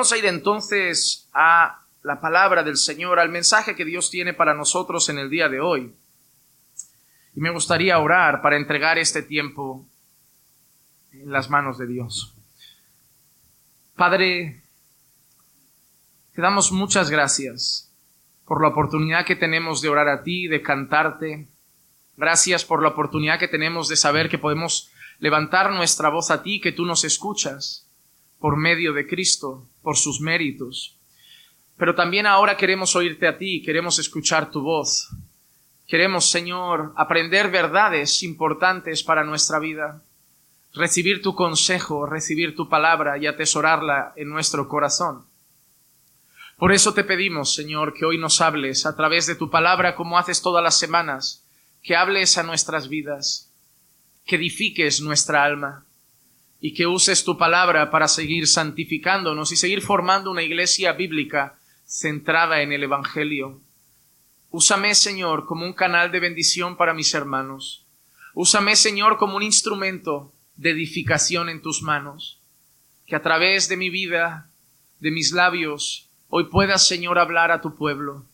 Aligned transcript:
Vamos 0.00 0.12
a 0.12 0.16
ir 0.16 0.24
entonces 0.24 1.28
a 1.34 1.82
la 2.04 2.22
palabra 2.22 2.62
del 2.62 2.78
Señor, 2.78 3.20
al 3.20 3.28
mensaje 3.28 3.76
que 3.76 3.84
Dios 3.84 4.08
tiene 4.08 4.32
para 4.32 4.54
nosotros 4.54 5.10
en 5.10 5.18
el 5.18 5.28
día 5.28 5.50
de 5.50 5.60
hoy. 5.60 5.94
Y 7.36 7.40
me 7.42 7.50
gustaría 7.50 7.98
orar 7.98 8.40
para 8.40 8.56
entregar 8.56 8.96
este 8.96 9.20
tiempo 9.20 9.84
en 11.12 11.30
las 11.30 11.50
manos 11.50 11.76
de 11.76 11.86
Dios. 11.86 12.34
Padre, 13.94 14.62
te 16.34 16.40
damos 16.40 16.72
muchas 16.72 17.10
gracias 17.10 17.92
por 18.46 18.62
la 18.62 18.68
oportunidad 18.68 19.26
que 19.26 19.36
tenemos 19.36 19.82
de 19.82 19.90
orar 19.90 20.08
a 20.08 20.22
ti, 20.22 20.48
de 20.48 20.62
cantarte. 20.62 21.46
Gracias 22.16 22.64
por 22.64 22.82
la 22.82 22.88
oportunidad 22.88 23.38
que 23.38 23.48
tenemos 23.48 23.86
de 23.90 23.96
saber 23.96 24.30
que 24.30 24.38
podemos 24.38 24.90
levantar 25.18 25.70
nuestra 25.70 26.08
voz 26.08 26.30
a 26.30 26.42
ti, 26.42 26.58
que 26.58 26.72
tú 26.72 26.86
nos 26.86 27.04
escuchas 27.04 27.86
por 28.38 28.56
medio 28.56 28.94
de 28.94 29.06
Cristo, 29.06 29.66
por 29.82 29.96
sus 29.96 30.20
méritos. 30.20 30.96
Pero 31.76 31.94
también 31.94 32.26
ahora 32.26 32.56
queremos 32.56 32.94
oírte 32.94 33.26
a 33.26 33.38
ti, 33.38 33.62
queremos 33.62 33.98
escuchar 33.98 34.50
tu 34.50 34.60
voz. 34.60 35.08
Queremos, 35.86 36.30
Señor, 36.30 36.92
aprender 36.96 37.50
verdades 37.50 38.22
importantes 38.22 39.02
para 39.02 39.24
nuestra 39.24 39.58
vida, 39.58 40.02
recibir 40.72 41.22
tu 41.22 41.34
consejo, 41.34 42.06
recibir 42.06 42.54
tu 42.54 42.68
palabra 42.68 43.18
y 43.18 43.26
atesorarla 43.26 44.12
en 44.16 44.28
nuestro 44.28 44.68
corazón. 44.68 45.24
Por 46.58 46.72
eso 46.72 46.92
te 46.92 47.02
pedimos, 47.02 47.54
Señor, 47.54 47.94
que 47.94 48.04
hoy 48.04 48.18
nos 48.18 48.40
hables 48.42 48.84
a 48.84 48.94
través 48.94 49.26
de 49.26 49.34
tu 49.34 49.50
palabra 49.50 49.96
como 49.96 50.18
haces 50.18 50.42
todas 50.42 50.62
las 50.62 50.78
semanas, 50.78 51.42
que 51.82 51.96
hables 51.96 52.36
a 52.36 52.42
nuestras 52.42 52.88
vidas, 52.88 53.50
que 54.26 54.36
edifiques 54.36 55.00
nuestra 55.00 55.42
alma 55.42 55.86
y 56.60 56.74
que 56.74 56.86
uses 56.86 57.24
tu 57.24 57.38
palabra 57.38 57.90
para 57.90 58.08
seguir 58.08 58.46
santificándonos 58.46 59.50
y 59.52 59.56
seguir 59.56 59.80
formando 59.80 60.30
una 60.30 60.42
iglesia 60.42 60.92
bíblica 60.92 61.58
centrada 61.86 62.62
en 62.62 62.72
el 62.72 62.82
Evangelio. 62.82 63.60
Úsame, 64.50 64.94
Señor, 64.94 65.46
como 65.46 65.64
un 65.64 65.72
canal 65.72 66.12
de 66.12 66.20
bendición 66.20 66.76
para 66.76 66.92
mis 66.92 67.14
hermanos. 67.14 67.86
Úsame, 68.34 68.76
Señor, 68.76 69.16
como 69.16 69.36
un 69.36 69.42
instrumento 69.42 70.32
de 70.56 70.70
edificación 70.70 71.48
en 71.48 71.62
tus 71.62 71.82
manos. 71.82 72.40
Que 73.06 73.16
a 73.16 73.22
través 73.22 73.68
de 73.68 73.76
mi 73.76 73.90
vida, 73.90 74.50
de 75.00 75.10
mis 75.10 75.32
labios, 75.32 76.08
hoy 76.28 76.44
puedas, 76.44 76.86
Señor, 76.86 77.18
hablar 77.18 77.50
a 77.50 77.60
tu 77.60 77.74
pueblo. 77.74 78.24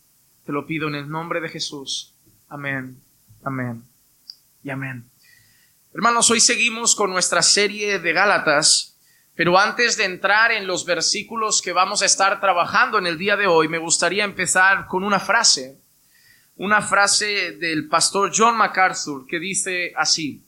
Te 0.44 0.52
lo 0.52 0.66
pido 0.66 0.88
en 0.88 0.94
el 0.97 1.08
nombre 1.08 1.41
de 1.41 1.48
Jesús. 1.48 2.12
Amén, 2.48 3.00
amén 3.42 3.82
y 4.62 4.70
amén. 4.70 5.16
Hermanos, 5.97 6.30
hoy 6.30 6.41
seguimos 6.41 6.94
con 6.94 7.08
nuestra 7.08 7.41
serie 7.41 7.98
de 7.98 8.12
Gálatas, 8.12 8.98
pero 9.34 9.58
antes 9.58 9.97
de 9.97 10.05
entrar 10.05 10.53
en 10.53 10.66
los 10.66 10.84
versículos 10.84 11.62
que 11.62 11.72
vamos 11.72 12.03
a 12.03 12.05
estar 12.05 12.38
trabajando 12.38 12.98
en 12.98 13.06
el 13.06 13.16
día 13.16 13.34
de 13.34 13.47
hoy, 13.47 13.69
me 13.69 13.78
gustaría 13.78 14.22
empezar 14.22 14.88
con 14.88 15.05
una 15.05 15.19
frase, 15.19 15.80
una 16.56 16.83
frase 16.83 17.53
del 17.53 17.88
pastor 17.88 18.30
John 18.36 18.58
MacArthur 18.58 19.27
que 19.27 19.38
dice 19.38 19.94
así, 19.97 20.44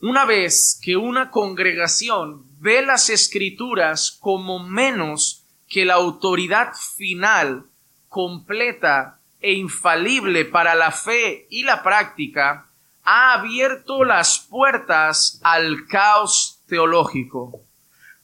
una 0.00 0.24
vez 0.24 0.80
que 0.82 0.96
una 0.96 1.30
congregación 1.30 2.46
ve 2.60 2.80
las 2.80 3.10
escrituras 3.10 4.16
como 4.22 4.58
menos 4.58 5.44
que 5.68 5.84
la 5.84 5.94
autoridad 5.96 6.72
final, 6.96 7.66
completa 8.08 9.20
e 9.38 9.52
infalible 9.52 10.46
para 10.46 10.74
la 10.74 10.92
fe 10.92 11.46
y 11.50 11.64
la 11.64 11.82
práctica, 11.82 12.70
ha 13.04 13.34
abierto 13.34 14.04
las 14.04 14.38
puertas 14.38 15.40
al 15.42 15.86
caos 15.86 16.60
teológico. 16.66 17.60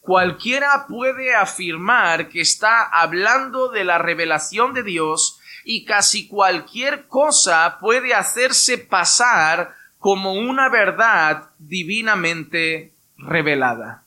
Cualquiera 0.00 0.86
puede 0.88 1.34
afirmar 1.34 2.28
que 2.30 2.40
está 2.40 2.82
hablando 2.84 3.68
de 3.68 3.84
la 3.84 3.98
revelación 3.98 4.72
de 4.72 4.82
Dios 4.82 5.38
y 5.64 5.84
casi 5.84 6.26
cualquier 6.26 7.06
cosa 7.06 7.78
puede 7.80 8.14
hacerse 8.14 8.78
pasar 8.78 9.74
como 9.98 10.32
una 10.32 10.70
verdad 10.70 11.50
divinamente 11.58 12.94
revelada. 13.18 14.04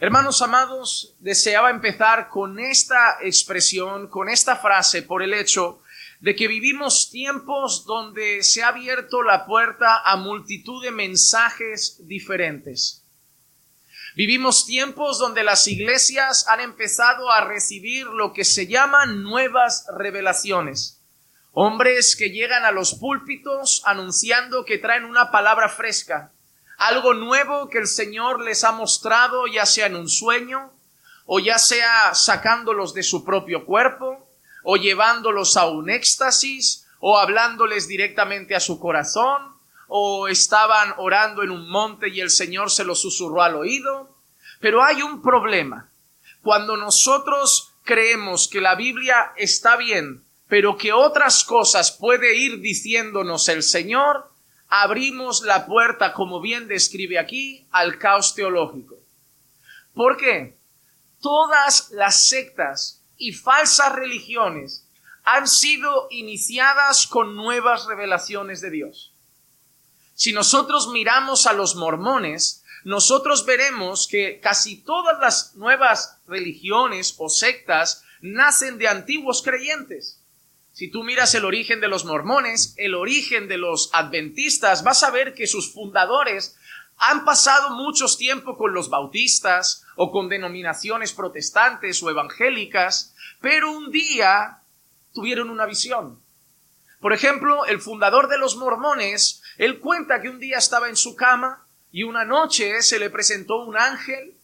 Hermanos 0.00 0.42
amados, 0.42 1.14
deseaba 1.20 1.70
empezar 1.70 2.28
con 2.28 2.58
esta 2.58 3.18
expresión, 3.22 4.08
con 4.08 4.28
esta 4.28 4.56
frase, 4.56 5.02
por 5.02 5.22
el 5.22 5.34
hecho 5.34 5.80
de 6.20 6.34
que 6.34 6.48
vivimos 6.48 7.10
tiempos 7.10 7.84
donde 7.84 8.42
se 8.42 8.62
ha 8.62 8.68
abierto 8.68 9.22
la 9.22 9.46
puerta 9.46 10.02
a 10.04 10.16
multitud 10.16 10.82
de 10.82 10.90
mensajes 10.90 12.06
diferentes. 12.06 13.04
Vivimos 14.16 14.66
tiempos 14.66 15.18
donde 15.18 15.44
las 15.44 15.68
iglesias 15.68 16.48
han 16.48 16.60
empezado 16.60 17.30
a 17.30 17.44
recibir 17.44 18.06
lo 18.06 18.32
que 18.32 18.44
se 18.44 18.66
llaman 18.66 19.22
nuevas 19.22 19.86
revelaciones. 19.96 21.00
Hombres 21.52 22.16
que 22.16 22.30
llegan 22.30 22.64
a 22.64 22.72
los 22.72 22.94
púlpitos 22.94 23.82
anunciando 23.84 24.64
que 24.64 24.78
traen 24.78 25.04
una 25.04 25.30
palabra 25.30 25.68
fresca, 25.68 26.32
algo 26.78 27.14
nuevo 27.14 27.68
que 27.68 27.78
el 27.78 27.86
Señor 27.86 28.40
les 28.42 28.64
ha 28.64 28.72
mostrado, 28.72 29.46
ya 29.46 29.66
sea 29.66 29.86
en 29.86 29.96
un 29.96 30.08
sueño, 30.08 30.72
o 31.26 31.38
ya 31.38 31.58
sea 31.58 32.14
sacándolos 32.14 32.94
de 32.94 33.02
su 33.02 33.24
propio 33.24 33.66
cuerpo, 33.66 34.27
o 34.70 34.76
llevándolos 34.76 35.56
a 35.56 35.66
un 35.66 35.88
éxtasis, 35.88 36.86
o 37.00 37.16
hablándoles 37.16 37.88
directamente 37.88 38.54
a 38.54 38.60
su 38.60 38.78
corazón, 38.78 39.54
o 39.86 40.28
estaban 40.28 40.92
orando 40.98 41.42
en 41.42 41.50
un 41.50 41.70
monte 41.70 42.10
y 42.10 42.20
el 42.20 42.28
Señor 42.28 42.70
se 42.70 42.84
los 42.84 43.00
susurró 43.00 43.42
al 43.42 43.56
oído. 43.56 44.14
Pero 44.60 44.84
hay 44.84 45.00
un 45.00 45.22
problema. 45.22 45.88
Cuando 46.42 46.76
nosotros 46.76 47.72
creemos 47.82 48.46
que 48.46 48.60
la 48.60 48.74
Biblia 48.74 49.32
está 49.36 49.76
bien, 49.76 50.22
pero 50.48 50.76
que 50.76 50.92
otras 50.92 51.44
cosas 51.44 51.90
puede 51.90 52.36
ir 52.36 52.60
diciéndonos 52.60 53.48
el 53.48 53.62
Señor, 53.62 54.30
abrimos 54.68 55.40
la 55.40 55.64
puerta, 55.64 56.12
como 56.12 56.42
bien 56.42 56.68
describe 56.68 57.18
aquí, 57.18 57.66
al 57.70 57.96
caos 57.96 58.34
teológico. 58.34 58.96
¿Por 59.94 60.18
qué? 60.18 60.58
Todas 61.22 61.90
las 61.92 62.28
sectas 62.28 62.97
y 63.18 63.32
falsas 63.32 63.92
religiones 63.94 64.86
han 65.24 65.46
sido 65.46 66.06
iniciadas 66.10 67.06
con 67.06 67.36
nuevas 67.36 67.84
revelaciones 67.86 68.62
de 68.62 68.70
Dios. 68.70 69.12
Si 70.14 70.32
nosotros 70.32 70.88
miramos 70.88 71.46
a 71.46 71.52
los 71.52 71.76
mormones, 71.76 72.64
nosotros 72.84 73.44
veremos 73.44 74.08
que 74.08 74.40
casi 74.40 74.76
todas 74.76 75.18
las 75.20 75.54
nuevas 75.56 76.18
religiones 76.26 77.14
o 77.18 77.28
sectas 77.28 78.04
nacen 78.20 78.78
de 78.78 78.88
antiguos 78.88 79.42
creyentes. 79.42 80.20
Si 80.72 80.90
tú 80.90 81.02
miras 81.02 81.34
el 81.34 81.44
origen 81.44 81.80
de 81.80 81.88
los 81.88 82.04
mormones, 82.04 82.74
el 82.76 82.94
origen 82.94 83.48
de 83.48 83.58
los 83.58 83.90
adventistas, 83.92 84.84
vas 84.84 85.02
a 85.02 85.10
ver 85.10 85.34
que 85.34 85.46
sus 85.46 85.72
fundadores 85.72 86.56
han 86.98 87.24
pasado 87.24 87.70
muchos 87.70 88.18
tiempo 88.18 88.56
con 88.56 88.74
los 88.74 88.90
bautistas 88.90 89.84
o 89.96 90.10
con 90.10 90.28
denominaciones 90.28 91.12
protestantes 91.12 92.02
o 92.02 92.10
evangélicas, 92.10 93.14
pero 93.40 93.70
un 93.70 93.90
día 93.90 94.58
tuvieron 95.12 95.48
una 95.50 95.64
visión. 95.64 96.20
Por 97.00 97.12
ejemplo, 97.12 97.64
el 97.66 97.80
fundador 97.80 98.28
de 98.28 98.38
los 98.38 98.56
mormones, 98.56 99.42
él 99.56 99.78
cuenta 99.78 100.20
que 100.20 100.28
un 100.28 100.40
día 100.40 100.58
estaba 100.58 100.88
en 100.88 100.96
su 100.96 101.14
cama 101.14 101.64
y 101.92 102.02
una 102.02 102.24
noche 102.24 102.82
se 102.82 102.98
le 102.98 103.10
presentó 103.10 103.62
un 103.62 103.76
ángel 103.76 104.34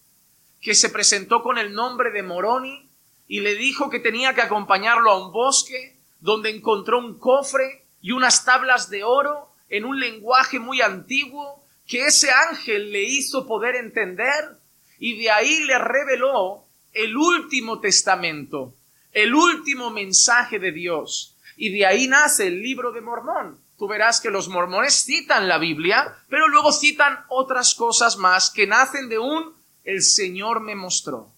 que 0.61 0.77
se 0.77 0.91
presentó 0.91 1.43
con 1.43 1.59
el 1.59 1.75
nombre 1.75 2.13
de 2.13 2.23
Moroni 2.23 2.89
y 3.27 3.41
le 3.41 3.57
dijo 3.57 3.91
que 3.91 3.99
tenía 3.99 4.35
que 4.35 4.43
acompañarlo 4.43 5.11
a 5.11 5.19
un 5.19 5.33
bosque 5.33 5.97
donde 6.21 6.51
encontró 6.51 6.99
un 6.99 7.19
cofre 7.19 7.85
y 8.01 8.13
unas 8.13 8.45
tablas 8.45 8.89
de 8.91 9.03
oro 9.03 9.51
en 9.69 9.85
un 9.85 9.99
lenguaje 9.99 10.61
muy 10.61 10.81
antiguo 10.81 11.64
que 11.87 12.07
ese 12.07 12.31
ángel 12.31 12.93
le 12.93 13.03
hizo 13.03 13.47
poder 13.47 13.77
entender 13.77 14.59
y 14.99 15.19
de 15.19 15.31
ahí 15.31 15.65
le 15.65 15.79
reveló 15.79 16.65
el 16.93 17.17
último 17.17 17.81
testamento, 17.81 18.75
el 19.13 19.35
último 19.35 19.91
mensaje 19.91 20.59
de 20.59 20.73
Dios. 20.73 21.37
Y 21.57 21.71
de 21.71 21.87
ahí 21.87 22.09
nace 22.09 22.47
el 22.47 22.63
libro 22.63 22.93
de 22.93 23.01
Mormón. 23.01 23.59
Tú 23.79 23.89
verás 23.89 24.21
que 24.21 24.31
los 24.31 24.49
mormones 24.49 25.05
citan 25.05 25.49
la 25.49 25.59
Biblia, 25.59 26.17
pero 26.29 26.49
luego 26.49 26.73
citan 26.73 27.25
otras 27.29 27.75
cosas 27.75 28.17
más 28.17 28.51
que 28.51 28.67
nacen 28.67 29.09
de 29.09 29.19
un 29.19 29.53
el 29.85 30.03
Señor 30.03 30.61
me 30.61 30.75
mostró. 30.75 31.34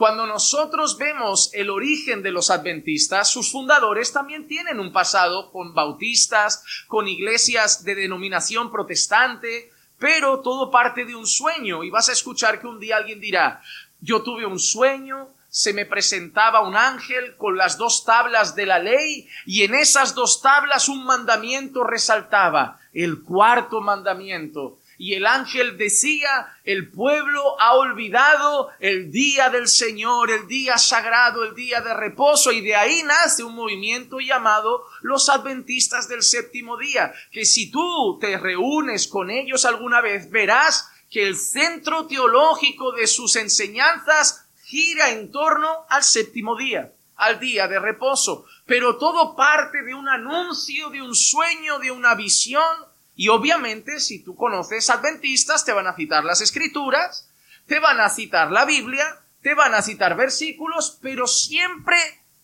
Cuando 0.00 0.26
nosotros 0.26 0.96
vemos 0.96 1.50
el 1.52 1.68
origen 1.68 2.22
de 2.22 2.30
los 2.30 2.50
adventistas, 2.50 3.28
sus 3.28 3.52
fundadores 3.52 4.14
también 4.14 4.48
tienen 4.48 4.80
un 4.80 4.94
pasado 4.94 5.52
con 5.52 5.74
bautistas, 5.74 6.64
con 6.88 7.06
iglesias 7.06 7.84
de 7.84 7.94
denominación 7.94 8.72
protestante, 8.72 9.70
pero 9.98 10.40
todo 10.40 10.70
parte 10.70 11.04
de 11.04 11.14
un 11.14 11.26
sueño. 11.26 11.84
Y 11.84 11.90
vas 11.90 12.08
a 12.08 12.12
escuchar 12.12 12.62
que 12.62 12.66
un 12.66 12.80
día 12.80 12.96
alguien 12.96 13.20
dirá, 13.20 13.60
yo 14.00 14.22
tuve 14.22 14.46
un 14.46 14.58
sueño, 14.58 15.28
se 15.50 15.74
me 15.74 15.84
presentaba 15.84 16.62
un 16.62 16.76
ángel 16.76 17.36
con 17.36 17.58
las 17.58 17.76
dos 17.76 18.06
tablas 18.06 18.54
de 18.54 18.64
la 18.64 18.78
ley 18.78 19.28
y 19.44 19.64
en 19.64 19.74
esas 19.74 20.14
dos 20.14 20.40
tablas 20.40 20.88
un 20.88 21.04
mandamiento 21.04 21.84
resaltaba, 21.84 22.80
el 22.94 23.22
cuarto 23.22 23.82
mandamiento, 23.82 24.78
y 25.00 25.14
el 25.14 25.24
ángel 25.24 25.78
decía, 25.78 26.58
el 26.62 26.90
pueblo 26.90 27.58
ha 27.58 27.72
olvidado 27.72 28.68
el 28.80 29.10
día 29.10 29.48
del 29.48 29.66
Señor, 29.66 30.30
el 30.30 30.46
día 30.46 30.76
sagrado, 30.76 31.42
el 31.42 31.54
día 31.54 31.80
de 31.80 31.94
reposo, 31.94 32.52
y 32.52 32.60
de 32.60 32.76
ahí 32.76 33.02
nace 33.02 33.42
un 33.42 33.54
movimiento 33.54 34.20
llamado 34.20 34.84
los 35.00 35.30
adventistas 35.30 36.06
del 36.06 36.22
séptimo 36.22 36.76
día, 36.76 37.14
que 37.32 37.46
si 37.46 37.70
tú 37.70 38.18
te 38.20 38.36
reúnes 38.36 39.08
con 39.08 39.30
ellos 39.30 39.64
alguna 39.64 40.02
vez, 40.02 40.30
verás 40.30 40.90
que 41.10 41.26
el 41.26 41.38
centro 41.38 42.06
teológico 42.06 42.92
de 42.92 43.06
sus 43.06 43.36
enseñanzas 43.36 44.44
gira 44.64 45.12
en 45.12 45.32
torno 45.32 45.86
al 45.88 46.04
séptimo 46.04 46.56
día, 46.56 46.92
al 47.16 47.40
día 47.40 47.68
de 47.68 47.78
reposo, 47.78 48.44
pero 48.66 48.98
todo 48.98 49.34
parte 49.34 49.82
de 49.82 49.94
un 49.94 50.10
anuncio, 50.10 50.90
de 50.90 51.00
un 51.00 51.14
sueño, 51.14 51.78
de 51.78 51.90
una 51.90 52.14
visión, 52.14 52.89
y 53.20 53.28
obviamente, 53.28 54.00
si 54.00 54.24
tú 54.24 54.34
conoces 54.34 54.88
adventistas, 54.88 55.66
te 55.66 55.74
van 55.74 55.86
a 55.86 55.94
citar 55.94 56.24
las 56.24 56.40
escrituras, 56.40 57.28
te 57.66 57.78
van 57.78 58.00
a 58.00 58.08
citar 58.08 58.50
la 58.50 58.64
Biblia, 58.64 59.04
te 59.42 59.52
van 59.52 59.74
a 59.74 59.82
citar 59.82 60.16
versículos, 60.16 60.98
pero 61.02 61.26
siempre 61.26 61.98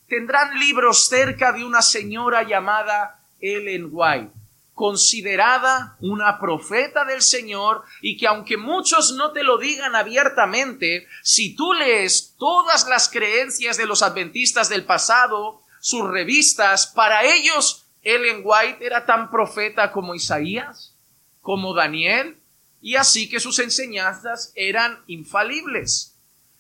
tendrán 0.06 0.58
libros 0.58 1.08
cerca 1.08 1.52
de 1.52 1.64
una 1.64 1.81
señora 1.81 2.43
llamada 2.43 3.25
Ellen 3.40 3.88
White, 3.90 4.32
considerada 4.75 5.96
una 6.00 6.38
profeta 6.38 7.06
del 7.06 7.23
Señor 7.23 7.82
y 8.02 8.19
que 8.19 8.26
aunque 8.26 8.58
muchos 8.58 9.12
no 9.12 9.32
te 9.32 9.44
lo 9.44 9.56
digan 9.56 9.96
abiertamente, 9.96 11.06
si 11.23 11.56
tú 11.56 11.73
lees 11.73 12.34
todas 12.38 12.87
las 12.87 13.08
creencias 13.08 13.78
de 13.78 13.87
los 13.87 14.02
adventistas 14.02 14.69
del 14.69 14.84
pasado, 14.84 15.62
sus 15.81 16.06
revistas, 16.06 16.87
para 16.88 17.25
ellos 17.25 17.86
Ellen 18.06 18.43
White 18.44 18.87
era 18.87 19.05
tan 19.05 19.32
profeta 19.32 19.91
como 19.91 20.14
Isaías, 20.14 20.94
como 21.43 21.75
Daniel, 21.75 22.41
y 22.81 22.94
así 22.94 23.29
que 23.29 23.41
sus 23.41 23.58
enseñanzas 23.58 24.53
eran 24.55 25.03
infalibles. 25.08 26.14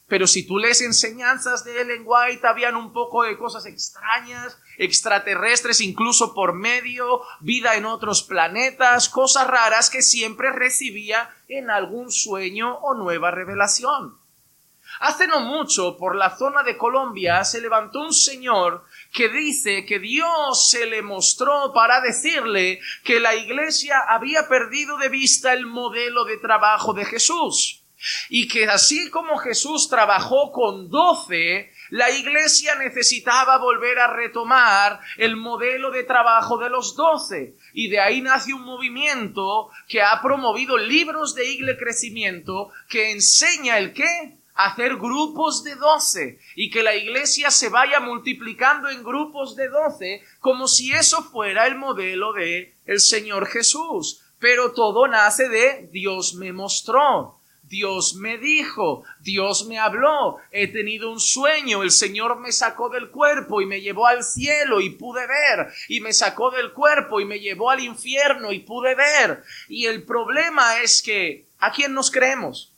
Pero 0.08 0.26
si 0.26 0.44
tú 0.44 0.58
lees 0.58 0.80
enseñanzas 0.80 1.62
de 1.62 1.80
Ellen 1.80 2.02
White, 2.04 2.44
habían 2.44 2.74
un 2.74 2.92
poco 2.92 3.22
de 3.22 3.38
cosas 3.38 3.64
extrañas, 3.64 4.58
extraterrestres 4.76 5.80
incluso 5.80 6.34
por 6.34 6.52
medio, 6.52 7.22
vida 7.38 7.76
en 7.76 7.84
otros 7.84 8.24
planetas, 8.24 9.08
cosas 9.08 9.46
raras 9.46 9.88
que 9.88 10.02
siempre 10.02 10.50
recibía 10.50 11.30
en 11.46 11.70
algún 11.70 12.10
sueño 12.10 12.74
o 12.78 12.94
nueva 12.94 13.30
revelación. 13.30 14.18
Hace 14.98 15.26
no 15.26 15.40
mucho, 15.40 15.96
por 15.96 16.16
la 16.16 16.36
zona 16.36 16.62
de 16.62 16.76
Colombia, 16.76 17.44
se 17.44 17.60
levantó 17.60 18.00
un 18.00 18.14
señor 18.14 18.84
que 19.16 19.30
dice 19.30 19.86
que 19.86 19.98
Dios 19.98 20.68
se 20.68 20.84
le 20.84 21.00
mostró 21.00 21.72
para 21.72 22.02
decirle 22.02 22.80
que 23.02 23.18
la 23.18 23.34
iglesia 23.34 23.98
había 24.06 24.46
perdido 24.46 24.98
de 24.98 25.08
vista 25.08 25.54
el 25.54 25.64
modelo 25.64 26.26
de 26.26 26.36
trabajo 26.36 26.92
de 26.92 27.06
Jesús. 27.06 27.82
Y 28.28 28.46
que 28.46 28.66
así 28.66 29.08
como 29.08 29.38
Jesús 29.38 29.88
trabajó 29.88 30.52
con 30.52 30.90
doce, 30.90 31.72
la 31.88 32.10
iglesia 32.10 32.74
necesitaba 32.74 33.56
volver 33.56 33.98
a 33.98 34.12
retomar 34.12 35.00
el 35.16 35.34
modelo 35.36 35.90
de 35.90 36.04
trabajo 36.04 36.58
de 36.58 36.68
los 36.68 36.94
doce. 36.94 37.56
Y 37.72 37.88
de 37.88 38.00
ahí 38.00 38.20
nace 38.20 38.52
un 38.52 38.64
movimiento 38.64 39.70
que 39.88 40.02
ha 40.02 40.20
promovido 40.20 40.76
libros 40.76 41.34
de 41.34 41.50
iglesia 41.50 41.78
crecimiento 41.78 42.70
que 42.86 43.12
enseña 43.12 43.78
el 43.78 43.94
qué? 43.94 44.36
Hacer 44.56 44.96
grupos 44.96 45.62
de 45.62 45.74
doce 45.74 46.38
y 46.54 46.70
que 46.70 46.82
la 46.82 46.96
iglesia 46.96 47.50
se 47.50 47.68
vaya 47.68 48.00
multiplicando 48.00 48.88
en 48.88 49.04
grupos 49.04 49.54
de 49.54 49.68
doce 49.68 50.22
como 50.40 50.66
si 50.66 50.92
eso 50.92 51.22
fuera 51.22 51.66
el 51.66 51.76
modelo 51.76 52.32
de 52.32 52.74
el 52.86 53.00
Señor 53.00 53.46
Jesús. 53.46 54.22
Pero 54.38 54.72
todo 54.72 55.06
nace 55.06 55.48
de 55.48 55.88
Dios 55.92 56.34
me 56.34 56.52
mostró. 56.52 57.40
Dios 57.68 58.14
me 58.14 58.38
dijo, 58.38 59.02
Dios 59.18 59.66
me 59.66 59.80
habló, 59.80 60.36
he 60.52 60.68
tenido 60.68 61.10
un 61.10 61.18
sueño, 61.18 61.82
el 61.82 61.90
Señor 61.90 62.38
me 62.38 62.52
sacó 62.52 62.90
del 62.90 63.10
cuerpo 63.10 63.60
y 63.60 63.66
me 63.66 63.80
llevó 63.80 64.06
al 64.06 64.22
cielo 64.22 64.80
y 64.80 64.90
pude 64.90 65.26
ver, 65.26 65.72
y 65.88 66.00
me 66.00 66.12
sacó 66.12 66.52
del 66.52 66.72
cuerpo 66.72 67.20
y 67.20 67.24
me 67.24 67.40
llevó 67.40 67.70
al 67.70 67.80
infierno 67.80 68.52
y 68.52 68.60
pude 68.60 68.94
ver. 68.94 69.42
Y 69.68 69.86
el 69.86 70.04
problema 70.04 70.80
es 70.80 71.02
que, 71.02 71.46
¿a 71.58 71.72
quién 71.72 71.92
nos 71.92 72.12
creemos? 72.12 72.72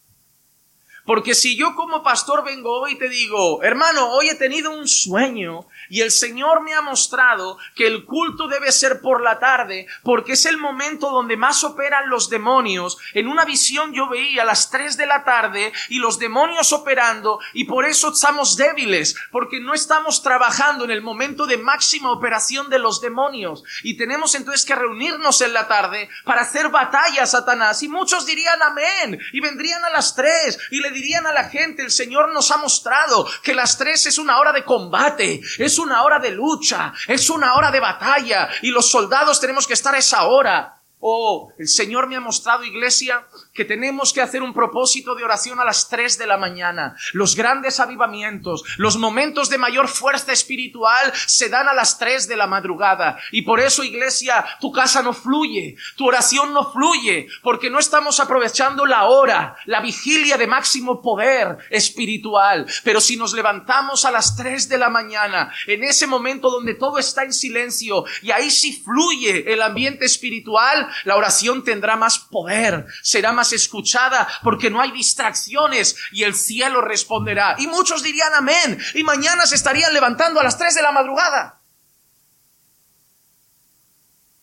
Porque 1.08 1.34
si 1.34 1.56
yo 1.56 1.74
como 1.74 2.02
pastor 2.02 2.44
vengo 2.44 2.70
hoy 2.70 2.92
y 2.92 2.98
te 2.98 3.08
digo, 3.08 3.62
hermano, 3.62 4.10
hoy 4.10 4.28
he 4.28 4.34
tenido 4.34 4.72
un 4.72 4.86
sueño 4.86 5.66
y 5.88 6.02
el 6.02 6.10
Señor 6.10 6.60
me 6.60 6.74
ha 6.74 6.82
mostrado 6.82 7.56
que 7.74 7.86
el 7.86 8.04
culto 8.04 8.46
debe 8.46 8.70
ser 8.72 9.00
por 9.00 9.22
la 9.22 9.38
tarde, 9.38 9.86
porque 10.02 10.32
es 10.32 10.44
el 10.44 10.58
momento 10.58 11.08
donde 11.08 11.38
más 11.38 11.64
operan 11.64 12.10
los 12.10 12.28
demonios. 12.28 12.98
En 13.14 13.26
una 13.26 13.46
visión 13.46 13.94
yo 13.94 14.10
veía 14.10 14.44
las 14.44 14.70
3 14.70 14.98
de 14.98 15.06
la 15.06 15.24
tarde 15.24 15.72
y 15.88 15.98
los 15.98 16.18
demonios 16.18 16.74
operando 16.74 17.40
y 17.54 17.64
por 17.64 17.86
eso 17.86 18.12
estamos 18.12 18.58
débiles, 18.58 19.16
porque 19.32 19.60
no 19.60 19.72
estamos 19.72 20.22
trabajando 20.22 20.84
en 20.84 20.90
el 20.90 21.00
momento 21.00 21.46
de 21.46 21.56
máxima 21.56 22.12
operación 22.12 22.68
de 22.68 22.80
los 22.80 23.00
demonios. 23.00 23.64
Y 23.82 23.96
tenemos 23.96 24.34
entonces 24.34 24.66
que 24.66 24.74
reunirnos 24.74 25.40
en 25.40 25.54
la 25.54 25.68
tarde 25.68 26.10
para 26.24 26.42
hacer 26.42 26.68
batalla 26.68 27.22
a 27.22 27.26
Satanás. 27.26 27.82
Y 27.82 27.88
muchos 27.88 28.26
dirían 28.26 28.60
amén 28.60 29.18
y 29.32 29.40
vendrían 29.40 29.82
a 29.86 29.88
las 29.88 30.14
3 30.14 30.58
y 30.70 30.80
le 30.80 30.97
dirían 30.98 31.26
a 31.26 31.32
la 31.32 31.44
gente, 31.44 31.82
el 31.82 31.90
Señor 31.90 32.32
nos 32.32 32.50
ha 32.50 32.56
mostrado 32.56 33.26
que 33.42 33.54
las 33.54 33.78
tres 33.78 34.06
es 34.06 34.18
una 34.18 34.38
hora 34.38 34.52
de 34.52 34.64
combate, 34.64 35.40
es 35.58 35.78
una 35.78 36.02
hora 36.02 36.18
de 36.18 36.32
lucha, 36.32 36.92
es 37.06 37.30
una 37.30 37.54
hora 37.54 37.70
de 37.70 37.80
batalla 37.80 38.48
y 38.62 38.70
los 38.70 38.90
soldados 38.90 39.40
tenemos 39.40 39.66
que 39.66 39.74
estar 39.74 39.94
a 39.94 39.98
esa 39.98 40.24
hora. 40.24 40.74
Oh, 41.00 41.52
el 41.58 41.68
Señor 41.68 42.08
me 42.08 42.16
ha 42.16 42.20
mostrado, 42.20 42.64
iglesia, 42.64 43.24
que 43.58 43.64
tenemos 43.64 44.12
que 44.12 44.22
hacer 44.22 44.40
un 44.40 44.54
propósito 44.54 45.16
de 45.16 45.24
oración 45.24 45.58
a 45.58 45.64
las 45.64 45.88
3 45.88 46.16
de 46.16 46.28
la 46.28 46.36
mañana. 46.36 46.94
Los 47.12 47.34
grandes 47.34 47.80
avivamientos, 47.80 48.62
los 48.76 48.96
momentos 48.96 49.50
de 49.50 49.58
mayor 49.58 49.88
fuerza 49.88 50.30
espiritual 50.30 51.12
se 51.26 51.48
dan 51.48 51.66
a 51.66 51.74
las 51.74 51.98
3 51.98 52.28
de 52.28 52.36
la 52.36 52.46
madrugada. 52.46 53.18
Y 53.32 53.42
por 53.42 53.58
eso, 53.58 53.82
iglesia, 53.82 54.46
tu 54.60 54.70
casa 54.70 55.02
no 55.02 55.12
fluye, 55.12 55.74
tu 55.96 56.06
oración 56.06 56.52
no 56.52 56.70
fluye, 56.70 57.26
porque 57.42 57.68
no 57.68 57.80
estamos 57.80 58.20
aprovechando 58.20 58.86
la 58.86 59.06
hora, 59.06 59.56
la 59.66 59.80
vigilia 59.80 60.38
de 60.38 60.46
máximo 60.46 61.02
poder 61.02 61.58
espiritual. 61.70 62.64
Pero 62.84 63.00
si 63.00 63.16
nos 63.16 63.32
levantamos 63.32 64.04
a 64.04 64.12
las 64.12 64.36
3 64.36 64.68
de 64.68 64.78
la 64.78 64.88
mañana, 64.88 65.52
en 65.66 65.82
ese 65.82 66.06
momento 66.06 66.48
donde 66.48 66.74
todo 66.74 67.00
está 67.00 67.24
en 67.24 67.32
silencio, 67.32 68.04
y 68.22 68.30
ahí 68.30 68.52
sí 68.52 68.80
fluye 68.84 69.52
el 69.52 69.62
ambiente 69.62 70.04
espiritual, 70.04 70.88
la 71.02 71.16
oración 71.16 71.64
tendrá 71.64 71.96
más 71.96 72.20
poder, 72.20 72.86
será 73.02 73.32
más 73.32 73.47
escuchada 73.52 74.28
porque 74.42 74.70
no 74.70 74.80
hay 74.80 74.90
distracciones 74.90 75.96
y 76.12 76.22
el 76.22 76.34
cielo 76.34 76.80
responderá. 76.80 77.56
Y 77.58 77.66
muchos 77.66 78.02
dirían 78.02 78.34
amén 78.34 78.78
y 78.94 79.02
mañana 79.02 79.46
se 79.46 79.54
estarían 79.54 79.92
levantando 79.92 80.40
a 80.40 80.44
las 80.44 80.58
3 80.58 80.74
de 80.74 80.82
la 80.82 80.92
madrugada. 80.92 81.60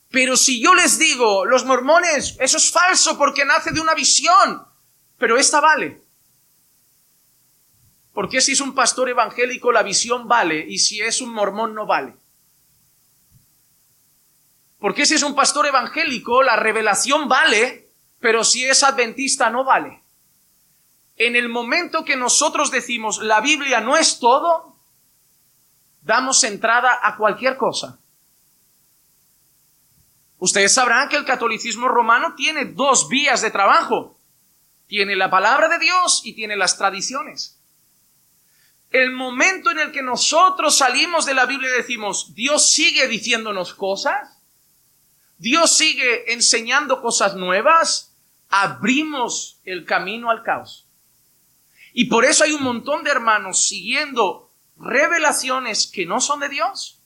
Pero 0.10 0.38
si 0.38 0.62
yo 0.62 0.74
les 0.74 0.98
digo, 0.98 1.46
los 1.46 1.66
mormones, 1.66 2.38
eso 2.40 2.58
es 2.58 2.72
falso 2.72 3.18
porque 3.18 3.44
nace 3.44 3.72
de 3.72 3.82
una 3.82 3.94
visión, 3.94 4.66
pero 5.18 5.38
esta 5.38 5.60
vale. 5.60 6.04
¿Por 8.14 8.30
qué 8.30 8.40
si 8.40 8.54
es 8.54 8.62
un 8.62 8.74
pastor 8.74 9.10
evangélico 9.10 9.74
la 9.74 9.84
visión 9.84 10.26
vale 10.26 10.66
y 10.66 10.80
si 10.80 11.02
es 11.02 11.20
un 11.20 11.34
mormón 11.34 11.76
no 11.76 11.86
vale? 11.86 12.16
Porque 14.80 15.06
si 15.06 15.16
es 15.16 15.24
un 15.24 15.36
pastor 15.36 15.66
evangélico, 15.66 16.44
la 16.44 16.56
revelación 16.56 17.28
vale, 17.28 17.85
pero 18.20 18.44
si 18.44 18.66
es 18.66 18.84
adventista 18.84 19.50
no 19.50 19.64
vale. 19.64 20.02
En 21.18 21.36
el 21.36 21.50
momento 21.50 22.04
que 22.04 22.16
nosotros 22.16 22.72
decimos 22.72 23.20
la 23.20 23.42
Biblia 23.42 23.80
no 23.80 23.96
es 23.96 24.20
todo, 24.20 24.76
damos 26.02 26.44
entrada 26.44 27.00
a 27.02 27.16
cualquier 27.16 27.58
cosa. 27.58 28.00
Ustedes 30.38 30.74
sabrán 30.74 31.10
que 31.10 31.16
el 31.16 31.26
catolicismo 31.26 31.88
romano 31.88 32.36
tiene 32.36 32.66
dos 32.66 33.08
vías 33.10 33.42
de 33.42 33.52
trabajo. 33.52 34.18
Tiene 34.88 35.16
la 35.16 35.30
palabra 35.30 35.68
de 35.70 35.80
Dios 35.80 36.22
y 36.24 36.34
tiene 36.34 36.56
las 36.56 36.78
tradiciones. 36.78 37.60
El 38.92 39.12
momento 39.12 39.72
en 39.72 39.80
el 39.80 39.92
que 39.92 40.04
nosotros 40.04 40.78
salimos 40.78 41.26
de 41.26 41.34
la 41.34 41.46
Biblia 41.46 41.70
y 41.70 41.78
decimos, 41.78 42.36
Dios 42.36 42.72
sigue 42.72 43.08
diciéndonos 43.08 43.74
cosas, 43.74 44.35
Dios 45.38 45.76
sigue 45.76 46.32
enseñando 46.32 47.02
cosas 47.02 47.36
nuevas, 47.36 48.16
abrimos 48.50 49.60
el 49.66 49.86
camino 49.86 50.30
al 50.30 50.44
caos. 50.44 50.88
Y 51.94 52.06
por 52.06 52.26
eso 52.26 52.44
hay 52.44 52.54
un 52.54 52.64
montón 52.64 53.04
de 53.04 53.12
hermanos 53.12 53.68
siguiendo 53.68 54.50
revelaciones 54.78 55.88
que 55.88 56.06
no 56.06 56.22
son 56.22 56.40
de 56.40 56.50
Dios, 56.50 57.02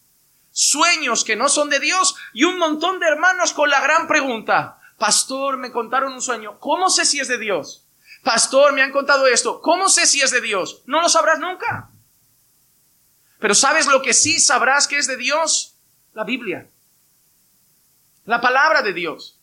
sueños 0.51 1.23
que 1.23 1.35
no 1.35 1.49
son 1.49 1.69
de 1.69 1.79
Dios 1.79 2.15
y 2.33 2.43
un 2.43 2.57
montón 2.57 2.99
de 2.99 3.07
hermanos 3.07 3.53
con 3.53 3.69
la 3.69 3.81
gran 3.81 4.07
pregunta, 4.07 4.79
pastor, 4.97 5.57
me 5.57 5.71
contaron 5.71 6.13
un 6.13 6.21
sueño, 6.21 6.59
¿cómo 6.59 6.89
sé 6.89 7.05
si 7.05 7.19
es 7.19 7.27
de 7.27 7.37
Dios? 7.37 7.85
Pastor, 8.23 8.73
me 8.73 8.81
han 8.81 8.91
contado 8.91 9.27
esto, 9.27 9.61
¿cómo 9.61 9.89
sé 9.89 10.05
si 10.05 10.21
es 10.21 10.31
de 10.31 10.41
Dios? 10.41 10.83
No 10.85 11.01
lo 11.01 11.09
sabrás 11.09 11.39
nunca. 11.39 11.89
Pero 13.39 13.55
¿sabes 13.55 13.87
lo 13.87 14.01
que 14.01 14.13
sí 14.13 14.39
sabrás 14.39 14.87
que 14.87 14.97
es 14.97 15.07
de 15.07 15.17
Dios? 15.17 15.77
La 16.13 16.25
Biblia 16.25 16.67
la 18.29 18.39
palabra 18.39 18.83
de 18.83 18.93
Dios. 18.93 19.39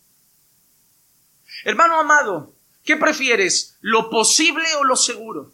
Hermano 1.65 1.99
amado, 1.99 2.53
¿qué 2.85 2.95
prefieres? 2.95 3.77
¿Lo 3.81 4.09
posible 4.09 4.65
o 4.75 4.85
lo 4.85 4.95
seguro? 4.95 5.51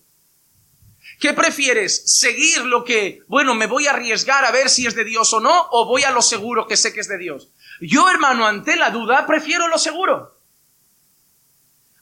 ¿Qué 1.19 1.33
prefieres? 1.33 2.19
¿Seguir 2.19 2.63
lo 2.65 2.83
que, 2.83 3.23
bueno, 3.27 3.55
me 3.55 3.65
voy 3.65 3.87
a 3.87 3.89
arriesgar 3.89 4.45
a 4.45 4.51
ver 4.51 4.69
si 4.69 4.85
es 4.85 4.93
de 4.93 5.03
Dios 5.03 5.33
o 5.33 5.39
no? 5.39 5.67
¿O 5.71 5.87
voy 5.87 6.03
a 6.03 6.11
lo 6.11 6.21
seguro 6.21 6.67
que 6.67 6.77
sé 6.77 6.93
que 6.93 6.99
es 6.99 7.07
de 7.07 7.17
Dios? 7.17 7.49
Yo, 7.81 8.07
hermano, 8.07 8.45
ante 8.45 8.75
la 8.75 8.91
duda, 8.91 9.25
prefiero 9.25 9.67
lo 9.67 9.79
seguro. 9.79 10.37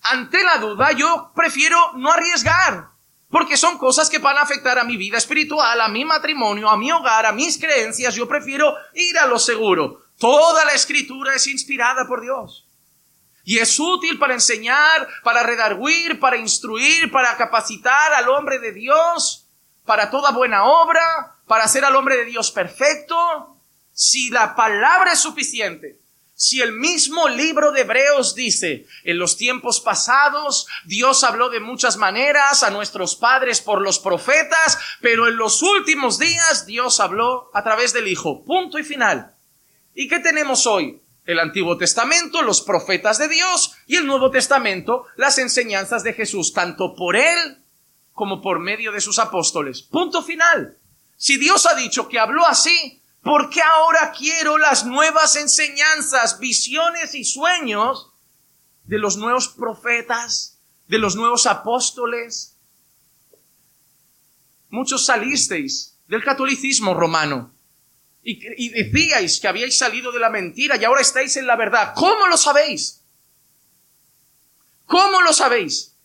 Ante 0.02 0.44
la 0.44 0.58
duda, 0.58 0.92
yo 0.92 1.32
prefiero 1.34 1.94
no 1.96 2.12
arriesgar. 2.12 2.90
Porque 3.30 3.56
son 3.56 3.78
cosas 3.78 4.10
que 4.10 4.20
van 4.20 4.38
a 4.38 4.42
afectar 4.42 4.78
a 4.78 4.84
mi 4.84 4.98
vida 4.98 5.18
espiritual, 5.18 5.80
a 5.80 5.88
mi 5.88 6.04
matrimonio, 6.04 6.70
a 6.70 6.76
mi 6.76 6.92
hogar, 6.92 7.26
a 7.26 7.32
mis 7.32 7.58
creencias. 7.58 8.16
Yo 8.16 8.28
prefiero 8.28 8.76
ir 8.94 9.18
a 9.18 9.28
lo 9.28 9.40
seguro. 9.40 10.02
Toda 10.22 10.64
la 10.66 10.74
escritura 10.74 11.34
es 11.34 11.48
inspirada 11.48 12.06
por 12.08 12.22
Dios. 12.22 12.68
Y 13.44 13.58
es 13.58 13.80
útil 13.80 14.20
para 14.20 14.36
enseñar, 14.36 15.08
para 15.24 15.42
redarguir, 15.42 16.20
para 16.20 16.38
instruir, 16.38 17.12
para 17.12 17.36
capacitar 17.38 18.14
al 18.14 18.30
hombre 18.30 18.60
de 18.60 18.72
Dios, 18.72 19.48
para 19.84 20.12
toda 20.12 20.30
buena 20.30 20.64
obra, 20.66 21.38
para 21.48 21.64
hacer 21.64 21.84
al 21.84 21.96
hombre 21.96 22.18
de 22.18 22.26
Dios 22.26 22.52
perfecto. 22.52 23.58
Si 23.94 24.30
la 24.30 24.56
palabra 24.56 25.14
es 25.14 25.20
suficiente, 25.20 26.00
si 26.36 26.62
el 26.62 26.74
mismo 26.74 27.28
libro 27.28 27.72
de 27.72 27.82
Hebreos 27.82 28.36
dice, 28.36 28.86
en 29.04 29.18
los 29.18 29.38
tiempos 29.38 29.80
pasados 29.80 30.68
Dios 30.86 31.24
habló 31.24 31.50
de 31.50 31.60
muchas 31.60 31.98
maneras 31.98 32.62
a 32.62 32.70
nuestros 32.70 33.16
padres 33.16 33.60
por 33.60 33.82
los 33.82 33.98
profetas, 33.98 34.78
pero 35.02 35.28
en 35.28 35.36
los 35.36 35.64
últimos 35.64 36.20
días 36.20 36.68
Dios 36.68 37.00
habló 37.00 37.50
a 37.56 37.64
través 37.64 37.92
del 37.92 38.08
Hijo. 38.08 38.46
Punto 38.46 38.78
y 38.78 38.84
final. 38.84 39.36
¿Y 39.94 40.08
qué 40.08 40.20
tenemos 40.20 40.66
hoy? 40.68 41.02
El 41.26 41.40
Antiguo 41.40 41.78
Testamento, 41.78 42.42
los 42.42 42.62
profetas 42.62 43.18
de 43.18 43.28
Dios 43.28 43.74
y 43.86 43.96
el 43.96 44.08
Nuevo 44.08 44.32
Testamento, 44.32 45.06
las 45.16 45.38
enseñanzas 45.38 46.04
de 46.04 46.14
Jesús, 46.14 46.54
tanto 46.54 46.96
por 46.96 47.16
Él 47.16 47.64
como 48.14 48.42
por 48.42 48.60
medio 48.60 48.92
de 48.92 49.02
sus 49.02 49.20
apóstoles. 49.20 49.82
Punto 49.82 50.24
final. 50.24 50.78
Si 51.16 51.38
Dios 51.38 51.66
ha 51.68 51.76
dicho 51.76 52.10
que 52.10 52.20
habló 52.20 52.46
así, 52.46 53.02
¿Por 53.22 53.52
qué 53.52 53.62
ahora 53.62 54.12
quiero 54.18 54.58
las 54.58 54.86
nuevas 54.86 55.36
enseñanzas, 55.36 56.40
visiones 56.40 57.14
y 57.14 57.24
sueños 57.24 58.12
de 58.86 58.98
los 58.98 59.18
nuevos 59.18 59.48
profetas, 59.48 60.60
de 60.88 60.98
los 60.98 61.16
nuevos 61.16 61.46
apóstoles? 61.46 62.58
Muchos 64.70 65.06
salisteis 65.06 66.00
del 66.08 66.24
catolicismo 66.24 66.96
romano 66.96 67.54
y, 68.24 68.70
decíais 68.70 69.40
que 69.40 69.48
habíais 69.48 69.78
salido 69.78 70.12
de 70.12 70.20
la 70.20 70.30
mentira 70.30 70.76
y 70.76 70.84
ahora 70.86 71.02
estáis 71.02 71.38
en 71.38 71.48
la 71.48 71.56
verdad. 71.56 71.94
¿Cómo 71.96 72.28
lo 72.28 72.38
sabéis? 72.38 73.02
¿Cómo 74.86 75.22
lo 75.22 75.34
sabéis? 75.34 75.96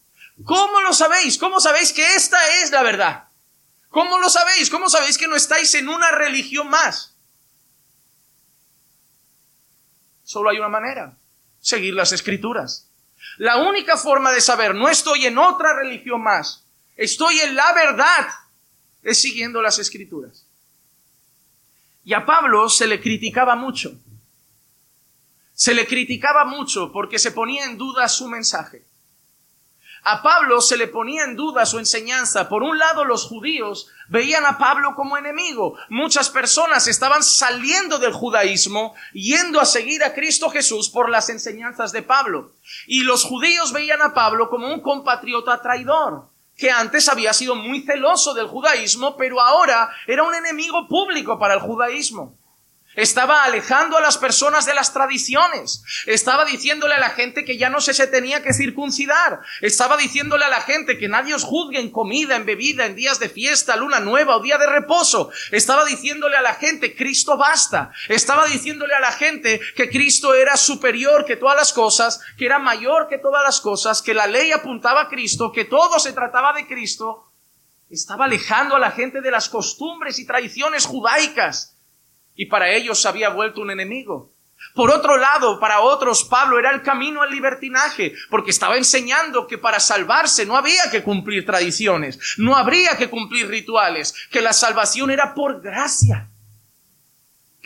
¿Cómo 0.45 0.81
lo 0.81 0.93
sabéis? 0.93 1.39
¿Cómo 1.39 1.61
sabéis 1.61 1.93
que 1.93 2.15
esta 2.15 2.39
es 2.63 2.71
la 2.71 2.83
verdad? 2.83 3.29
¿Cómo 3.91 4.19
lo 4.19 4.29
sabéis? 4.31 4.71
¿Cómo 4.71 4.89
sabéis 4.89 5.19
que 5.19 5.29
no 5.29 5.37
estáis 5.37 5.75
en 5.75 5.89
una 5.89 6.11
religión 6.11 6.69
más? 6.69 7.15
Solo 10.25 10.51
hay 10.51 10.59
una 10.59 10.69
manera, 10.69 11.17
seguir 11.61 11.95
las 11.95 12.13
escrituras. 12.13 12.89
La 13.39 13.59
única 13.59 13.97
forma 13.97 14.33
de 14.33 14.41
saber, 14.41 14.75
no 14.75 14.89
estoy 14.89 15.27
en 15.27 15.39
otra 15.39 15.75
religión 15.75 16.23
más, 16.23 16.65
estoy 16.97 17.41
en 17.41 17.55
la 17.55 17.73
verdad, 17.73 18.27
es 19.03 19.21
siguiendo 19.21 19.63
las 19.63 19.79
escrituras. 19.79 20.46
Y 22.07 22.15
a 22.15 22.25
Pablo 22.25 22.69
se 22.69 22.87
le 22.87 23.01
criticaba 23.01 23.57
mucho. 23.57 23.93
Se 25.53 25.75
le 25.75 25.89
criticaba 25.89 26.45
mucho 26.45 26.93
porque 26.93 27.19
se 27.19 27.33
ponía 27.33 27.65
en 27.65 27.77
duda 27.77 28.09
su 28.09 28.29
mensaje. 28.29 28.85
A 30.05 30.23
Pablo 30.23 30.61
se 30.61 30.77
le 30.77 30.87
ponía 30.87 31.25
en 31.25 31.35
duda 31.35 31.67
su 31.67 31.81
enseñanza. 31.81 32.49
Por 32.49 32.63
un 32.63 32.79
lado, 32.79 33.05
los 33.05 33.25
judíos 33.25 33.89
veían 34.09 34.47
a 34.47 34.57
Pablo 34.57 34.95
como 34.95 35.19
enemigo. 35.19 35.77
Muchas 35.89 36.31
personas 36.31 36.87
estaban 36.87 37.25
saliendo 37.25 37.99
del 37.99 38.13
judaísmo, 38.13 38.95
yendo 39.13 39.61
a 39.61 39.65
seguir 39.65 40.05
a 40.05 40.15
Cristo 40.15 40.49
Jesús 40.49 40.89
por 40.89 41.11
las 41.11 41.29
enseñanzas 41.29 41.91
de 41.91 42.03
Pablo. 42.03 42.53
Y 42.87 43.03
los 43.03 43.25
judíos 43.25 43.73
veían 43.73 44.01
a 44.01 44.15
Pablo 44.15 44.49
como 44.49 44.73
un 44.73 44.81
compatriota 44.81 45.61
traidor 45.61 46.29
que 46.57 46.71
antes 46.71 47.09
había 47.09 47.33
sido 47.33 47.55
muy 47.55 47.83
celoso 47.83 48.33
del 48.35 48.47
judaísmo, 48.47 49.17
pero 49.17 49.41
ahora 49.41 49.91
era 50.07 50.23
un 50.23 50.35
enemigo 50.35 50.89
público 50.89 51.39
para 51.39 51.55
el 51.55 51.61
judaísmo. 51.61 52.35
Estaba 52.97 53.45
alejando 53.45 53.99
a 53.99 54.01
las 54.01 54.17
personas 54.17 54.65
de 54.65 54.73
las 54.73 54.95
tradiciones. 54.95 55.85
Estaba 56.07 56.47
diciéndole 56.47 56.95
a 56.95 56.99
la 56.99 57.11
gente 57.11 57.45
que 57.45 57.59
ya 57.59 57.69
no 57.69 57.83
se, 57.83 57.93
se 57.93 58.07
tenía 58.07 58.43
que 58.43 58.55
circuncidar. 58.55 59.41
Estaba 59.61 59.99
diciéndole 59.99 60.47
a 60.47 60.49
la 60.49 60.63
gente 60.63 60.97
que 60.97 61.07
nadie 61.07 61.35
os 61.35 61.45
juzgue 61.45 61.79
en 61.79 61.91
comida, 61.91 62.37
en 62.37 62.47
bebida, 62.47 62.87
en 62.87 62.97
días 62.97 63.19
de 63.19 63.29
fiesta, 63.29 63.77
luna 63.77 64.01
nueva 64.01 64.37
o 64.37 64.43
día 64.43 64.57
de 64.57 64.67
reposo. 64.67 65.31
Estaba 65.53 65.85
diciéndole 65.85 66.39
a 66.39 66.43
la 66.43 66.55
gente, 66.55 66.97
Cristo 66.97 67.37
basta. 67.37 67.93
Estaba 68.09 68.47
diciéndole 68.47 68.95
a 68.95 69.01
la 69.01 69.13
gente 69.13 69.61
que 69.77 69.91
Cristo 69.91 70.33
era 70.33 70.57
superior 70.57 71.27
que 71.27 71.37
todas 71.37 71.57
las 71.57 71.75
cosas, 71.75 72.23
que 72.39 72.47
era 72.47 72.59
mayor 72.59 73.09
que 73.09 73.19
todas 73.19 73.43
las 73.45 73.61
cosas, 73.61 74.01
que 74.01 74.15
la 74.15 74.27
ley 74.27 74.53
apuntaba 74.53 75.03
a 75.03 75.09
Cristo, 75.09 75.53
que 75.53 75.67
todo 75.67 75.99
se 75.99 76.15
trataba 76.15 76.55
de 76.55 76.67
Cristo. 76.67 77.31
Estaba 77.91 78.25
alejando 78.25 78.75
a 78.75 78.79
la 78.79 78.91
gente 78.91 79.21
de 79.21 79.31
las 79.31 79.51
costumbres 79.51 80.19
y 80.19 80.27
tradiciones 80.27 80.87
judaicas 80.87 81.76
y 82.37 82.47
para 82.47 82.71
ellos 82.71 83.05
había 83.07 83.31
vuelto 83.31 83.61
un 83.61 83.71
enemigo. 83.71 84.33
Por 84.75 84.91
otro 84.91 85.17
lado, 85.17 85.59
para 85.59 85.81
otros 85.81 86.25
Pablo 86.25 86.59
era 86.59 86.71
el 86.71 86.83
camino 86.83 87.23
al 87.23 87.31
libertinaje, 87.31 88.15
porque 88.31 88.51
estaba 88.51 88.77
enseñando 88.77 89.47
que 89.47 89.59
para 89.59 89.81
salvarse 89.81 90.47
no 90.47 90.57
había 90.57 90.91
que 90.91 91.03
cumplir 91.03 91.47
tradiciones, 91.47 92.19
no 92.39 92.57
habría 92.57 92.97
que 92.97 93.09
cumplir 93.09 93.49
rituales, 93.49 94.15
que 94.31 94.41
la 94.41 94.53
salvación 94.53 95.11
era 95.11 95.35
por 95.35 95.61
gracia 95.63 96.31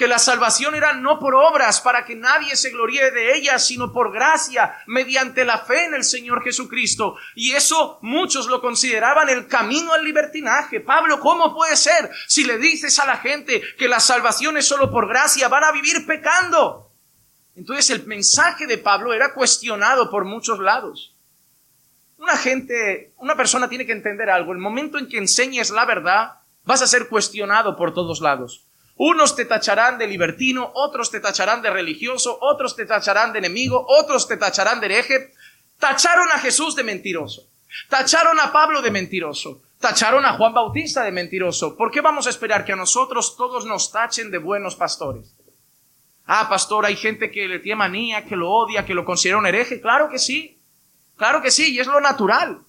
que 0.01 0.09
la 0.09 0.19
salvación 0.19 0.75
era 0.75 0.95
no 0.95 1.19
por 1.19 1.35
obras 1.35 1.83
para 1.83 2.07
que 2.07 2.17
nadie 2.17 2.57
se 2.57 2.71
gloríe 2.71 3.11
de 3.11 3.37
ella, 3.37 3.59
sino 3.59 3.93
por 3.93 4.11
gracia, 4.11 4.79
mediante 4.87 5.45
la 5.45 5.59
fe 5.59 5.85
en 5.85 5.95
el 5.95 6.05
Señor 6.05 6.43
Jesucristo. 6.43 7.17
Y 7.35 7.53
eso 7.53 7.99
muchos 8.01 8.47
lo 8.47 8.63
consideraban 8.63 9.29
el 9.29 9.47
camino 9.47 9.93
al 9.93 10.03
libertinaje. 10.03 10.81
Pablo, 10.81 11.21
¿cómo 11.21 11.55
puede 11.55 11.77
ser 11.77 12.11
si 12.27 12.45
le 12.45 12.57
dices 12.57 12.99
a 12.99 13.05
la 13.05 13.19
gente 13.19 13.61
que 13.77 13.89
la 13.89 14.01
salvación 14.01 14.57
es 14.57 14.65
solo 14.65 14.91
por 14.91 15.07
gracia, 15.07 15.49
van 15.49 15.65
a 15.65 15.73
vivir 15.73 16.07
pecando? 16.07 16.91
Entonces 17.55 17.91
el 17.91 18.07
mensaje 18.07 18.67
de 18.67 18.79
Pablo 18.79 19.13
era 19.13 19.35
cuestionado 19.35 20.11
por 20.11 20.25
muchos 20.25 20.61
lados. 20.61 21.15
Una 22.17 22.39
gente, 22.39 23.13
una 23.19 23.37
persona 23.37 23.69
tiene 23.69 23.85
que 23.85 23.93
entender 23.93 24.31
algo. 24.31 24.53
El 24.53 24.59
momento 24.61 24.97
en 24.97 25.11
que 25.11 25.19
enseñes 25.19 25.69
la 25.69 25.85
verdad, 25.85 26.37
vas 26.65 26.81
a 26.81 26.87
ser 26.87 27.09
cuestionado 27.09 27.77
por 27.77 27.93
todos 27.93 28.23
lados. 28.23 28.65
Unos 29.03 29.35
te 29.35 29.47
tacharán 29.47 29.97
de 29.97 30.07
libertino, 30.07 30.73
otros 30.75 31.11
te 31.11 31.21
tacharán 31.21 31.63
de 31.63 31.71
religioso, 31.71 32.37
otros 32.43 32.77
te 32.77 32.85
tacharán 32.85 33.33
de 33.33 33.39
enemigo, 33.39 33.83
otros 33.89 34.29
te 34.29 34.37
tacharán 34.37 34.79
de 34.79 34.89
hereje. 34.89 35.33
Tacharon 35.79 36.29
a 36.31 36.39
Jesús 36.39 36.77
de 36.77 36.85
mentiroso. 36.85 37.49
Tacharon 37.89 38.39
a 38.39 38.53
Pablo 38.53 38.83
de 38.83 38.91
mentiroso. 38.91 39.63
Tacharon 39.79 40.27
a 40.27 40.35
Juan 40.35 40.53
Bautista 40.53 41.03
de 41.03 41.13
mentiroso. 41.13 41.79
¿Por 41.79 41.91
qué 41.91 42.03
vamos 42.03 42.27
a 42.27 42.29
esperar 42.29 42.67
que 42.67 42.75
a 42.75 42.77
nosotros 42.77 43.39
todos 43.39 43.65
nos 43.65 43.91
tachen 43.91 44.31
de 44.31 44.37
buenos 44.37 44.77
pastores? 44.77 45.35
Ah, 46.27 46.51
pastor, 46.51 46.85
hay 46.85 46.97
gente 46.97 47.31
que 47.31 47.49
le 47.49 47.59
tiene 47.59 47.77
manía, 47.77 48.27
que 48.27 48.37
lo 48.37 48.51
odia, 48.51 48.85
que 48.85 48.93
lo 48.93 49.07
considera 49.07 49.39
un 49.39 49.47
hereje. 49.47 49.81
Claro 49.81 50.11
que 50.11 50.19
sí. 50.19 50.61
Claro 51.17 51.41
que 51.41 51.51
sí, 51.51 51.73
y 51.73 51.81
es 51.81 51.87
lo 51.87 52.03
natural. 52.03 52.61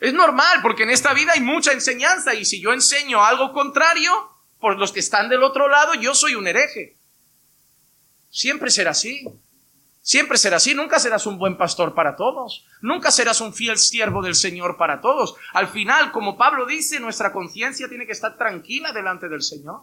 Es 0.00 0.14
normal, 0.14 0.60
porque 0.62 0.84
en 0.84 0.90
esta 0.90 1.12
vida 1.12 1.32
hay 1.34 1.42
mucha 1.42 1.72
enseñanza 1.72 2.32
y 2.32 2.46
si 2.46 2.62
yo 2.62 2.72
enseño 2.72 3.22
algo 3.22 3.52
contrario, 3.52 4.37
por 4.60 4.78
los 4.78 4.92
que 4.92 5.00
están 5.00 5.28
del 5.28 5.42
otro 5.42 5.68
lado, 5.68 5.94
yo 5.94 6.14
soy 6.14 6.34
un 6.34 6.46
hereje. 6.46 6.96
Siempre 8.30 8.70
será 8.70 8.90
así. 8.90 9.26
Siempre 10.00 10.38
será 10.38 10.56
así. 10.56 10.74
Nunca 10.74 10.98
serás 10.98 11.26
un 11.26 11.38
buen 11.38 11.56
pastor 11.56 11.94
para 11.94 12.16
todos. 12.16 12.64
Nunca 12.80 13.10
serás 13.10 13.40
un 13.40 13.52
fiel 13.52 13.78
siervo 13.78 14.22
del 14.22 14.34
Señor 14.34 14.76
para 14.76 15.00
todos. 15.00 15.34
Al 15.52 15.68
final, 15.68 16.12
como 16.12 16.36
Pablo 16.36 16.66
dice, 16.66 17.00
nuestra 17.00 17.32
conciencia 17.32 17.88
tiene 17.88 18.06
que 18.06 18.12
estar 18.12 18.36
tranquila 18.36 18.92
delante 18.92 19.28
del 19.28 19.42
Señor. 19.42 19.82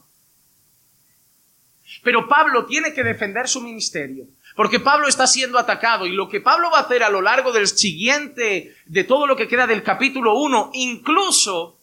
Pero 2.04 2.28
Pablo 2.28 2.66
tiene 2.66 2.94
que 2.94 3.04
defender 3.04 3.48
su 3.48 3.62
ministerio, 3.62 4.26
porque 4.56 4.80
Pablo 4.80 5.08
está 5.08 5.28
siendo 5.28 5.60
atacado 5.60 6.06
y 6.06 6.12
lo 6.12 6.28
que 6.28 6.42
Pablo 6.42 6.72
va 6.72 6.80
a 6.80 6.82
hacer 6.82 7.04
a 7.04 7.10
lo 7.10 7.22
largo 7.22 7.52
del 7.52 7.68
siguiente, 7.68 8.76
de 8.86 9.04
todo 9.04 9.28
lo 9.28 9.36
que 9.36 9.48
queda 9.48 9.68
del 9.68 9.84
capítulo 9.84 10.36
1, 10.36 10.72
incluso, 10.74 11.78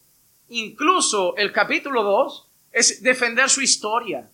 incluso 0.49 1.35
el 1.37 1.51
capítulo 1.53 2.03
2, 2.03 2.42
es 2.73 3.01
defender 3.03 3.49
su 3.49 3.61
historia, 3.61 4.29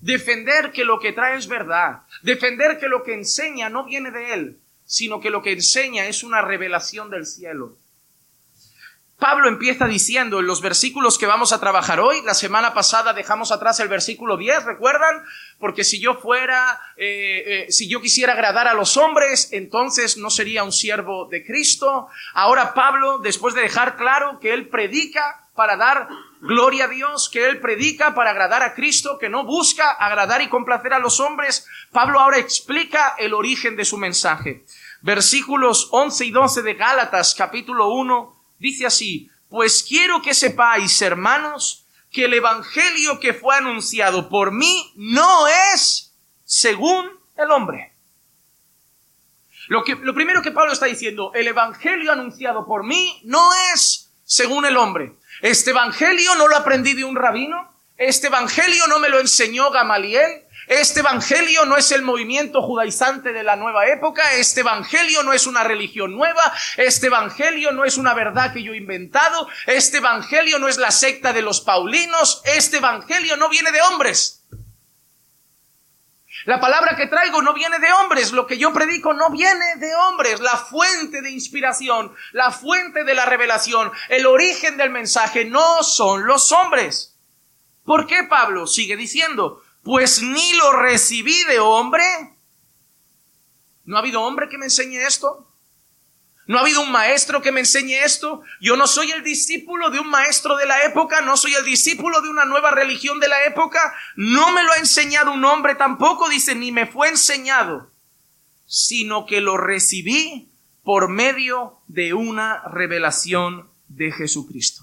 defender 0.00 0.70
que 0.70 0.84
lo 0.84 1.00
que 1.00 1.12
trae 1.12 1.36
es 1.36 1.48
verdad, 1.48 2.02
defender 2.22 2.78
que 2.78 2.88
lo 2.88 3.02
que 3.02 3.14
enseña 3.14 3.70
no 3.70 3.84
viene 3.84 4.10
de 4.10 4.34
él, 4.34 4.60
sino 4.84 5.20
que 5.20 5.30
lo 5.30 5.42
que 5.42 5.52
enseña 5.52 6.06
es 6.06 6.22
una 6.22 6.42
revelación 6.42 7.10
del 7.10 7.26
cielo. 7.26 7.76
Pablo 9.18 9.48
empieza 9.48 9.86
diciendo 9.86 10.40
en 10.40 10.46
los 10.46 10.62
versículos 10.62 11.18
que 11.18 11.26
vamos 11.26 11.52
a 11.52 11.60
trabajar 11.60 12.00
hoy, 12.00 12.22
la 12.22 12.32
semana 12.32 12.72
pasada 12.72 13.12
dejamos 13.12 13.52
atrás 13.52 13.78
el 13.80 13.88
versículo 13.88 14.38
10, 14.38 14.64
¿recuerdan? 14.64 15.22
Porque 15.58 15.84
si 15.84 16.00
yo 16.00 16.14
fuera, 16.14 16.80
eh, 16.96 17.66
eh, 17.68 17.72
si 17.72 17.86
yo 17.86 18.00
quisiera 18.00 18.32
agradar 18.32 18.66
a 18.66 18.72
los 18.72 18.96
hombres, 18.96 19.52
entonces 19.52 20.16
no 20.16 20.30
sería 20.30 20.64
un 20.64 20.72
siervo 20.72 21.26
de 21.26 21.44
Cristo. 21.44 22.08
Ahora 22.32 22.72
Pablo, 22.72 23.18
después 23.18 23.54
de 23.54 23.60
dejar 23.60 23.96
claro 23.96 24.40
que 24.40 24.54
él 24.54 24.68
predica 24.68 25.46
para 25.54 25.76
dar 25.76 26.08
gloria 26.40 26.84
a 26.84 26.88
Dios, 26.88 27.28
que 27.28 27.46
él 27.46 27.60
predica 27.60 28.14
para 28.14 28.30
agradar 28.30 28.62
a 28.62 28.74
Cristo, 28.74 29.18
que 29.18 29.28
no 29.28 29.44
busca 29.44 29.90
agradar 29.90 30.42
y 30.42 30.48
complacer 30.48 30.92
a 30.92 30.98
los 30.98 31.20
hombres, 31.20 31.66
Pablo 31.92 32.18
ahora 32.20 32.38
explica 32.38 33.14
el 33.18 33.34
origen 33.34 33.76
de 33.76 33.84
su 33.84 33.96
mensaje. 33.96 34.64
Versículos 35.02 35.88
11 35.92 36.24
y 36.26 36.30
12 36.30 36.62
de 36.62 36.74
Gálatas 36.74 37.34
capítulo 37.34 37.88
1 37.88 38.40
Dice 38.60 38.84
así, 38.84 39.30
pues 39.48 39.82
quiero 39.82 40.20
que 40.20 40.34
sepáis, 40.34 41.00
hermanos, 41.00 41.86
que 42.12 42.26
el 42.26 42.34
Evangelio 42.34 43.18
que 43.18 43.32
fue 43.32 43.56
anunciado 43.56 44.28
por 44.28 44.52
mí 44.52 44.92
no 44.96 45.48
es 45.48 46.14
según 46.44 47.10
el 47.36 47.50
hombre. 47.50 47.94
Lo, 49.68 49.82
que, 49.82 49.94
lo 49.94 50.12
primero 50.12 50.42
que 50.42 50.50
Pablo 50.50 50.74
está 50.74 50.86
diciendo, 50.86 51.32
el 51.34 51.48
Evangelio 51.48 52.12
anunciado 52.12 52.66
por 52.66 52.84
mí 52.84 53.22
no 53.24 53.50
es 53.72 54.12
según 54.24 54.66
el 54.66 54.76
hombre. 54.76 55.14
Este 55.42 55.70
Evangelio 55.70 56.34
no 56.36 56.48
lo 56.48 56.56
aprendí 56.56 56.94
de 56.94 57.04
un 57.04 57.16
rabino, 57.16 57.74
este 57.96 58.28
Evangelio 58.28 58.86
no 58.86 58.98
me 58.98 59.08
lo 59.08 59.20
enseñó 59.20 59.70
Gamaliel, 59.70 60.44
este 60.70 61.00
evangelio 61.00 61.64
no 61.66 61.76
es 61.76 61.90
el 61.90 62.02
movimiento 62.02 62.62
judaizante 62.62 63.32
de 63.32 63.42
la 63.42 63.56
nueva 63.56 63.88
época, 63.88 64.34
este 64.34 64.60
evangelio 64.60 65.24
no 65.24 65.32
es 65.32 65.48
una 65.48 65.64
religión 65.64 66.12
nueva, 66.12 66.52
este 66.76 67.08
evangelio 67.08 67.72
no 67.72 67.84
es 67.84 67.98
una 67.98 68.14
verdad 68.14 68.52
que 68.52 68.62
yo 68.62 68.72
he 68.72 68.76
inventado, 68.76 69.48
este 69.66 69.96
evangelio 69.96 70.60
no 70.60 70.68
es 70.68 70.78
la 70.78 70.92
secta 70.92 71.32
de 71.32 71.42
los 71.42 71.60
paulinos, 71.60 72.40
este 72.44 72.76
evangelio 72.76 73.36
no 73.36 73.48
viene 73.48 73.72
de 73.72 73.82
hombres. 73.82 74.44
La 76.44 76.60
palabra 76.60 76.96
que 76.96 77.06
traigo 77.06 77.42
no 77.42 77.52
viene 77.52 77.78
de 77.78 77.92
hombres, 77.92 78.32
lo 78.32 78.46
que 78.46 78.58
yo 78.58 78.72
predico 78.72 79.12
no 79.12 79.30
viene 79.30 79.76
de 79.76 79.94
hombres, 79.94 80.40
la 80.40 80.56
fuente 80.56 81.22
de 81.22 81.30
inspiración, 81.30 82.14
la 82.32 82.50
fuente 82.50 83.04
de 83.04 83.14
la 83.14 83.26
revelación, 83.26 83.92
el 84.08 84.26
origen 84.26 84.76
del 84.76 84.90
mensaje 84.90 85.44
no 85.44 85.82
son 85.82 86.26
los 86.26 86.52
hombres. 86.52 87.18
¿Por 87.84 88.06
qué 88.06 88.24
Pablo 88.24 88.66
sigue 88.66 88.96
diciendo? 88.96 89.62
pues 89.82 90.22
ni 90.22 90.54
lo 90.54 90.72
recibí 90.72 91.44
de 91.44 91.58
hombre. 91.58 92.04
¿No 93.84 93.96
ha 93.96 94.00
habido 94.00 94.22
hombre 94.22 94.48
que 94.48 94.58
me 94.58 94.66
enseñe 94.66 94.98
esto? 94.98 95.49
¿No 96.50 96.58
ha 96.58 96.62
habido 96.62 96.80
un 96.80 96.90
maestro 96.90 97.40
que 97.40 97.52
me 97.52 97.60
enseñe 97.60 98.02
esto? 98.02 98.42
Yo 98.60 98.76
no 98.76 98.88
soy 98.88 99.12
el 99.12 99.22
discípulo 99.22 99.88
de 99.88 100.00
un 100.00 100.10
maestro 100.10 100.56
de 100.56 100.66
la 100.66 100.82
época, 100.82 101.20
no 101.20 101.36
soy 101.36 101.54
el 101.54 101.64
discípulo 101.64 102.20
de 102.22 102.28
una 102.28 102.44
nueva 102.44 102.72
religión 102.72 103.20
de 103.20 103.28
la 103.28 103.44
época, 103.44 103.94
no 104.16 104.50
me 104.50 104.64
lo 104.64 104.72
ha 104.72 104.78
enseñado 104.78 105.30
un 105.30 105.44
hombre 105.44 105.76
tampoco, 105.76 106.28
dice, 106.28 106.56
ni 106.56 106.72
me 106.72 106.86
fue 106.86 107.08
enseñado, 107.08 107.92
sino 108.66 109.26
que 109.26 109.40
lo 109.40 109.58
recibí 109.58 110.50
por 110.82 111.08
medio 111.08 111.78
de 111.86 112.14
una 112.14 112.64
revelación 112.64 113.70
de 113.86 114.10
Jesucristo. 114.10 114.82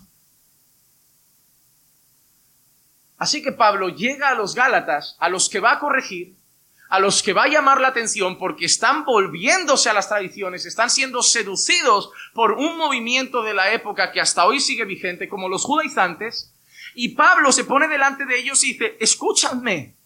Así 3.17 3.43
que 3.43 3.51
Pablo 3.51 3.89
llega 3.89 4.29
a 4.29 4.35
los 4.35 4.55
Gálatas, 4.55 5.17
a 5.19 5.27
los 5.27 5.49
que 5.49 5.59
va 5.59 5.73
a 5.73 5.79
corregir, 5.79 6.36
a 6.89 6.99
los 6.99 7.21
que 7.21 7.33
va 7.33 7.43
a 7.43 7.49
llamar 7.49 7.81
la 7.81 7.89
atención 7.89 8.37
porque 8.37 8.65
están 8.65 9.03
volviéndose 9.03 9.89
a 9.89 9.93
las 9.93 10.07
tradiciones, 10.07 10.65
están 10.65 10.89
siendo 10.89 11.21
seducidos 11.21 12.11
por 12.33 12.53
un 12.53 12.77
movimiento 12.77 13.43
de 13.43 13.53
la 13.53 13.73
época 13.73 14.11
que 14.11 14.21
hasta 14.21 14.45
hoy 14.45 14.59
sigue 14.59 14.85
vigente, 14.85 15.27
como 15.27 15.49
los 15.49 15.63
judaizantes, 15.63 16.53
y 16.95 17.09
Pablo 17.09 17.51
se 17.51 17.65
pone 17.65 17.87
delante 17.87 18.25
de 18.25 18.39
ellos 18.39 18.63
y 18.63 18.73
dice, 18.73 18.97
escúchame, 18.99 19.96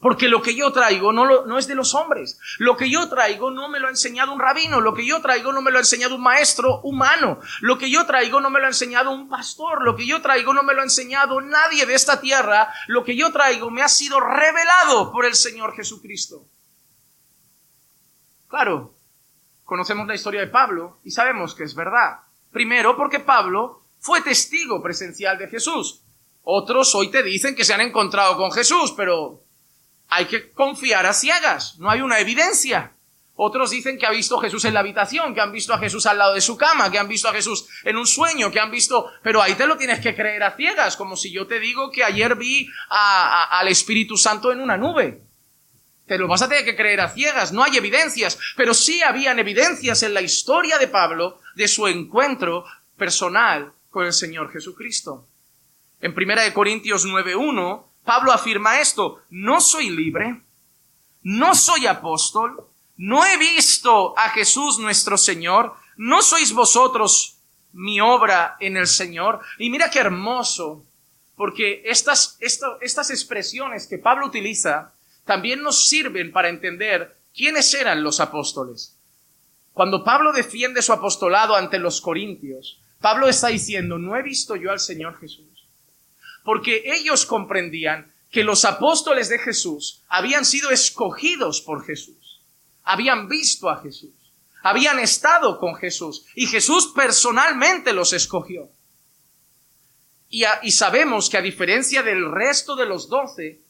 porque 0.00 0.28
lo 0.28 0.40
que 0.40 0.54
yo 0.54 0.72
traigo 0.72 1.12
no, 1.12 1.58
es 1.58 1.66
de 1.66 1.74
los 1.74 1.94
hombres. 1.94 2.40
Lo 2.58 2.76
que 2.78 2.88
yo 2.88 3.10
traigo 3.10 3.50
no 3.50 3.68
me 3.68 3.78
lo 3.78 3.86
ha 3.86 3.90
enseñado 3.90 4.32
un 4.32 4.40
rabino. 4.40 4.80
Lo 4.80 4.94
que 4.94 5.04
yo 5.04 5.20
traigo 5.20 5.52
no 5.52 5.60
me 5.60 5.70
lo 5.70 5.76
ha 5.76 5.82
enseñado 5.82 6.14
un 6.14 6.22
maestro 6.22 6.80
humano. 6.80 7.38
Lo 7.60 7.76
que 7.76 7.90
yo 7.90 8.06
traigo 8.06 8.40
no 8.40 8.48
me 8.48 8.60
lo 8.60 8.64
ha 8.64 8.70
enseñado 8.70 9.10
un 9.10 9.28
pastor. 9.28 9.82
Lo 9.82 9.94
que 9.94 10.06
yo 10.06 10.22
traigo 10.22 10.54
no 10.54 10.62
me 10.62 10.72
lo 10.72 10.80
ha 10.80 10.84
enseñado 10.84 11.42
nadie 11.42 11.84
de 11.84 11.94
esta 11.94 12.18
tierra. 12.18 12.72
Lo 12.86 13.04
que 13.04 13.14
yo 13.14 13.30
traigo 13.30 13.70
me 13.70 13.82
ha 13.82 13.88
sido 13.88 14.20
revelado 14.20 15.12
por 15.12 15.26
el 15.26 15.34
Señor 15.34 15.76
Jesucristo. 15.76 16.46
Claro, 18.48 18.94
conocemos 19.64 20.06
la 20.06 20.14
historia 20.14 20.40
de 20.40 20.46
Pablo 20.46 20.98
y 21.04 21.10
sabemos 21.10 21.54
que 21.54 21.64
es 21.64 21.74
verdad. 21.74 22.20
Primero 22.50 22.96
porque 22.96 23.20
Pablo 23.20 23.82
fue 23.98 24.22
testigo 24.22 24.82
presencial 24.82 25.36
de 25.36 25.48
Jesús. 25.48 26.00
Otros 26.42 26.94
hoy 26.94 27.10
te 27.10 27.22
dicen 27.22 27.54
que 27.54 27.64
se 27.64 27.74
han 27.74 27.82
encontrado 27.82 28.38
con 28.38 28.50
Jesús, 28.50 28.94
pero 28.96 29.42
hay 30.10 30.26
que 30.26 30.50
confiar 30.50 31.06
a 31.06 31.12
ciegas, 31.12 31.78
no 31.78 31.90
hay 31.90 32.00
una 32.00 32.18
evidencia. 32.18 32.92
Otros 33.42 33.70
dicen 33.70 33.96
que 33.96 34.04
ha 34.04 34.10
visto 34.10 34.36
a 34.36 34.42
Jesús 34.42 34.66
en 34.66 34.74
la 34.74 34.80
habitación, 34.80 35.32
que 35.32 35.40
han 35.40 35.52
visto 35.52 35.72
a 35.72 35.78
Jesús 35.78 36.04
al 36.04 36.18
lado 36.18 36.34
de 36.34 36.42
su 36.42 36.58
cama, 36.58 36.90
que 36.90 36.98
han 36.98 37.08
visto 37.08 37.26
a 37.26 37.32
Jesús 37.32 37.66
en 37.84 37.96
un 37.96 38.06
sueño, 38.06 38.50
que 38.50 38.60
han 38.60 38.70
visto, 38.70 39.10
pero 39.22 39.40
ahí 39.40 39.54
te 39.54 39.66
lo 39.66 39.78
tienes 39.78 40.00
que 40.00 40.14
creer 40.14 40.42
a 40.42 40.56
ciegas, 40.56 40.94
como 40.94 41.16
si 41.16 41.32
yo 41.32 41.46
te 41.46 41.58
digo 41.58 41.90
que 41.90 42.04
ayer 42.04 42.34
vi 42.34 42.68
al 42.90 43.68
Espíritu 43.68 44.18
Santo 44.18 44.52
en 44.52 44.60
una 44.60 44.76
nube. 44.76 45.22
Te 46.06 46.18
lo 46.18 46.28
vas 46.28 46.42
a 46.42 46.48
tener 46.48 46.64
que 46.64 46.76
creer 46.76 47.00
a 47.00 47.08
ciegas, 47.08 47.52
no 47.52 47.62
hay 47.62 47.78
evidencias, 47.78 48.38
pero 48.56 48.74
sí 48.74 49.00
habían 49.02 49.38
evidencias 49.38 50.02
en 50.02 50.12
la 50.12 50.20
historia 50.20 50.76
de 50.76 50.88
Pablo 50.88 51.40
de 51.54 51.68
su 51.68 51.86
encuentro 51.86 52.66
personal 52.98 53.72
con 53.90 54.04
el 54.04 54.12
Señor 54.12 54.52
Jesucristo. 54.52 55.26
En 56.02 56.14
primera 56.14 56.42
de 56.42 56.52
Corintios 56.52 57.06
9.1 57.06 57.89
Pablo 58.04 58.32
afirma 58.32 58.80
esto, 58.80 59.22
no 59.30 59.60
soy 59.60 59.90
libre, 59.90 60.40
no 61.22 61.54
soy 61.54 61.86
apóstol, 61.86 62.64
no 62.96 63.24
he 63.24 63.36
visto 63.36 64.18
a 64.18 64.30
Jesús 64.30 64.78
nuestro 64.78 65.16
Señor, 65.16 65.74
no 65.96 66.22
sois 66.22 66.52
vosotros 66.52 67.36
mi 67.72 68.00
obra 68.00 68.56
en 68.60 68.76
el 68.76 68.86
Señor. 68.86 69.40
Y 69.58 69.70
mira 69.70 69.90
qué 69.90 70.00
hermoso, 70.00 70.84
porque 71.36 71.82
estas, 71.84 72.36
estas 72.40 73.10
expresiones 73.10 73.86
que 73.86 73.98
Pablo 73.98 74.26
utiliza 74.26 74.92
también 75.24 75.62
nos 75.62 75.88
sirven 75.88 76.32
para 76.32 76.48
entender 76.48 77.16
quiénes 77.34 77.72
eran 77.74 78.02
los 78.02 78.20
apóstoles. 78.20 78.96
Cuando 79.72 80.02
Pablo 80.02 80.32
defiende 80.32 80.82
su 80.82 80.92
apostolado 80.92 81.54
ante 81.54 81.78
los 81.78 82.00
corintios, 82.00 82.80
Pablo 83.00 83.28
está 83.28 83.48
diciendo, 83.48 83.98
no 83.98 84.16
he 84.16 84.22
visto 84.22 84.56
yo 84.56 84.70
al 84.70 84.80
Señor 84.80 85.18
Jesús 85.20 85.49
porque 86.50 86.82
ellos 86.84 87.26
comprendían 87.26 88.12
que 88.28 88.42
los 88.42 88.64
apóstoles 88.64 89.28
de 89.28 89.38
Jesús 89.38 90.02
habían 90.08 90.44
sido 90.44 90.70
escogidos 90.72 91.60
por 91.60 91.86
Jesús, 91.86 92.42
habían 92.82 93.28
visto 93.28 93.70
a 93.70 93.80
Jesús, 93.80 94.10
habían 94.60 94.98
estado 94.98 95.60
con 95.60 95.76
Jesús 95.76 96.26
y 96.34 96.48
Jesús 96.48 96.88
personalmente 96.92 97.92
los 97.92 98.12
escogió. 98.12 98.68
Y, 100.28 100.42
y 100.64 100.72
sabemos 100.72 101.30
que 101.30 101.36
a 101.36 101.40
diferencia 101.40 102.02
del 102.02 102.28
resto 102.28 102.74
de 102.74 102.86
los 102.86 103.08
doce, 103.08 103.60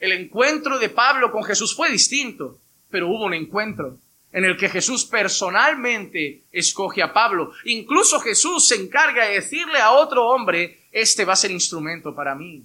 el 0.00 0.10
encuentro 0.10 0.80
de 0.80 0.88
Pablo 0.88 1.30
con 1.30 1.44
Jesús 1.44 1.76
fue 1.76 1.92
distinto, 1.92 2.58
pero 2.90 3.06
hubo 3.06 3.26
un 3.26 3.34
encuentro 3.34 4.00
en 4.32 4.44
el 4.44 4.56
que 4.56 4.68
Jesús 4.68 5.04
personalmente 5.04 6.42
escoge 6.50 7.02
a 7.02 7.12
Pablo. 7.12 7.52
Incluso 7.64 8.18
Jesús 8.18 8.66
se 8.66 8.74
encarga 8.74 9.26
de 9.26 9.34
decirle 9.34 9.78
a 9.78 9.92
otro 9.92 10.26
hombre, 10.26 10.85
este 10.96 11.26
va 11.26 11.34
a 11.34 11.36
ser 11.36 11.50
instrumento 11.50 12.14
para 12.14 12.34
mí. 12.34 12.64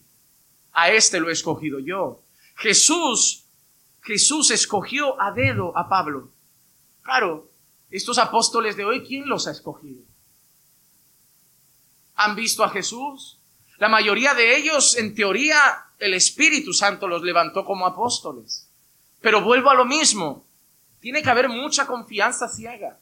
A 0.72 0.90
este 0.90 1.20
lo 1.20 1.30
he 1.30 1.34
escogido 1.34 1.80
yo. 1.80 2.24
Jesús, 2.56 3.44
Jesús 4.02 4.52
escogió 4.52 5.22
a 5.22 5.34
dedo 5.34 5.78
a 5.78 5.90
Pablo. 5.90 6.30
Claro, 7.02 7.50
estos 7.90 8.18
apóstoles 8.18 8.78
de 8.78 8.86
hoy, 8.86 9.04
¿quién 9.04 9.28
los 9.28 9.48
ha 9.48 9.52
escogido? 9.52 10.02
¿Han 12.16 12.36
visto 12.36 12.64
a 12.64 12.70
Jesús? 12.70 13.38
La 13.80 13.90
mayoría 13.90 14.34
de 14.34 14.56
ellos, 14.56 14.96
en 14.96 15.14
teoría, 15.14 15.88
el 16.00 16.14
Espíritu 16.14 16.72
Santo 16.72 17.10
los 17.10 17.24
levantó 17.24 17.66
como 17.66 17.86
apóstoles. 17.86 18.70
Pero 19.20 19.42
vuelvo 19.42 19.72
a 19.72 19.76
lo 19.76 19.84
mismo. 19.84 20.46
Tiene 21.02 21.22
que 21.22 21.30
haber 21.30 21.50
mucha 21.50 21.86
confianza 21.86 22.48
ciega. 22.48 22.98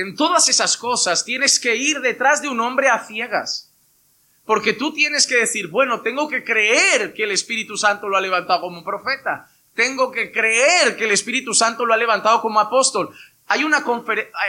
En 0.00 0.14
todas 0.14 0.48
esas 0.48 0.76
cosas 0.76 1.24
tienes 1.24 1.58
que 1.58 1.74
ir 1.74 1.98
detrás 2.00 2.40
de 2.40 2.48
un 2.48 2.60
hombre 2.60 2.88
a 2.88 3.04
ciegas. 3.04 3.72
Porque 4.44 4.72
tú 4.72 4.92
tienes 4.92 5.26
que 5.26 5.34
decir, 5.34 5.66
bueno, 5.66 6.02
tengo 6.02 6.28
que 6.28 6.44
creer 6.44 7.12
que 7.14 7.24
el 7.24 7.32
Espíritu 7.32 7.76
Santo 7.76 8.08
lo 8.08 8.16
ha 8.16 8.20
levantado 8.20 8.60
como 8.60 8.84
profeta. 8.84 9.50
Tengo 9.74 10.12
que 10.12 10.30
creer 10.30 10.96
que 10.96 11.06
el 11.06 11.10
Espíritu 11.10 11.52
Santo 11.52 11.84
lo 11.84 11.94
ha 11.94 11.96
levantado 11.96 12.40
como 12.40 12.60
apóstol. 12.60 13.10
Hay 13.48 13.64
una, 13.64 13.84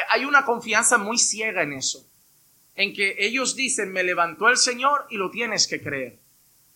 hay 0.10 0.24
una 0.24 0.46
confianza 0.46 1.00
muy 1.00 1.18
ciega 1.18 1.64
en 1.64 1.74
eso. 1.74 2.06
En 2.76 2.94
que 2.94 3.16
ellos 3.18 3.56
dicen, 3.56 3.92
me 3.92 4.04
levantó 4.04 4.50
el 4.50 4.58
Señor 4.58 5.08
y 5.10 5.18
lo 5.18 5.32
tienes 5.32 5.66
que 5.66 5.82
creer. 5.82 6.20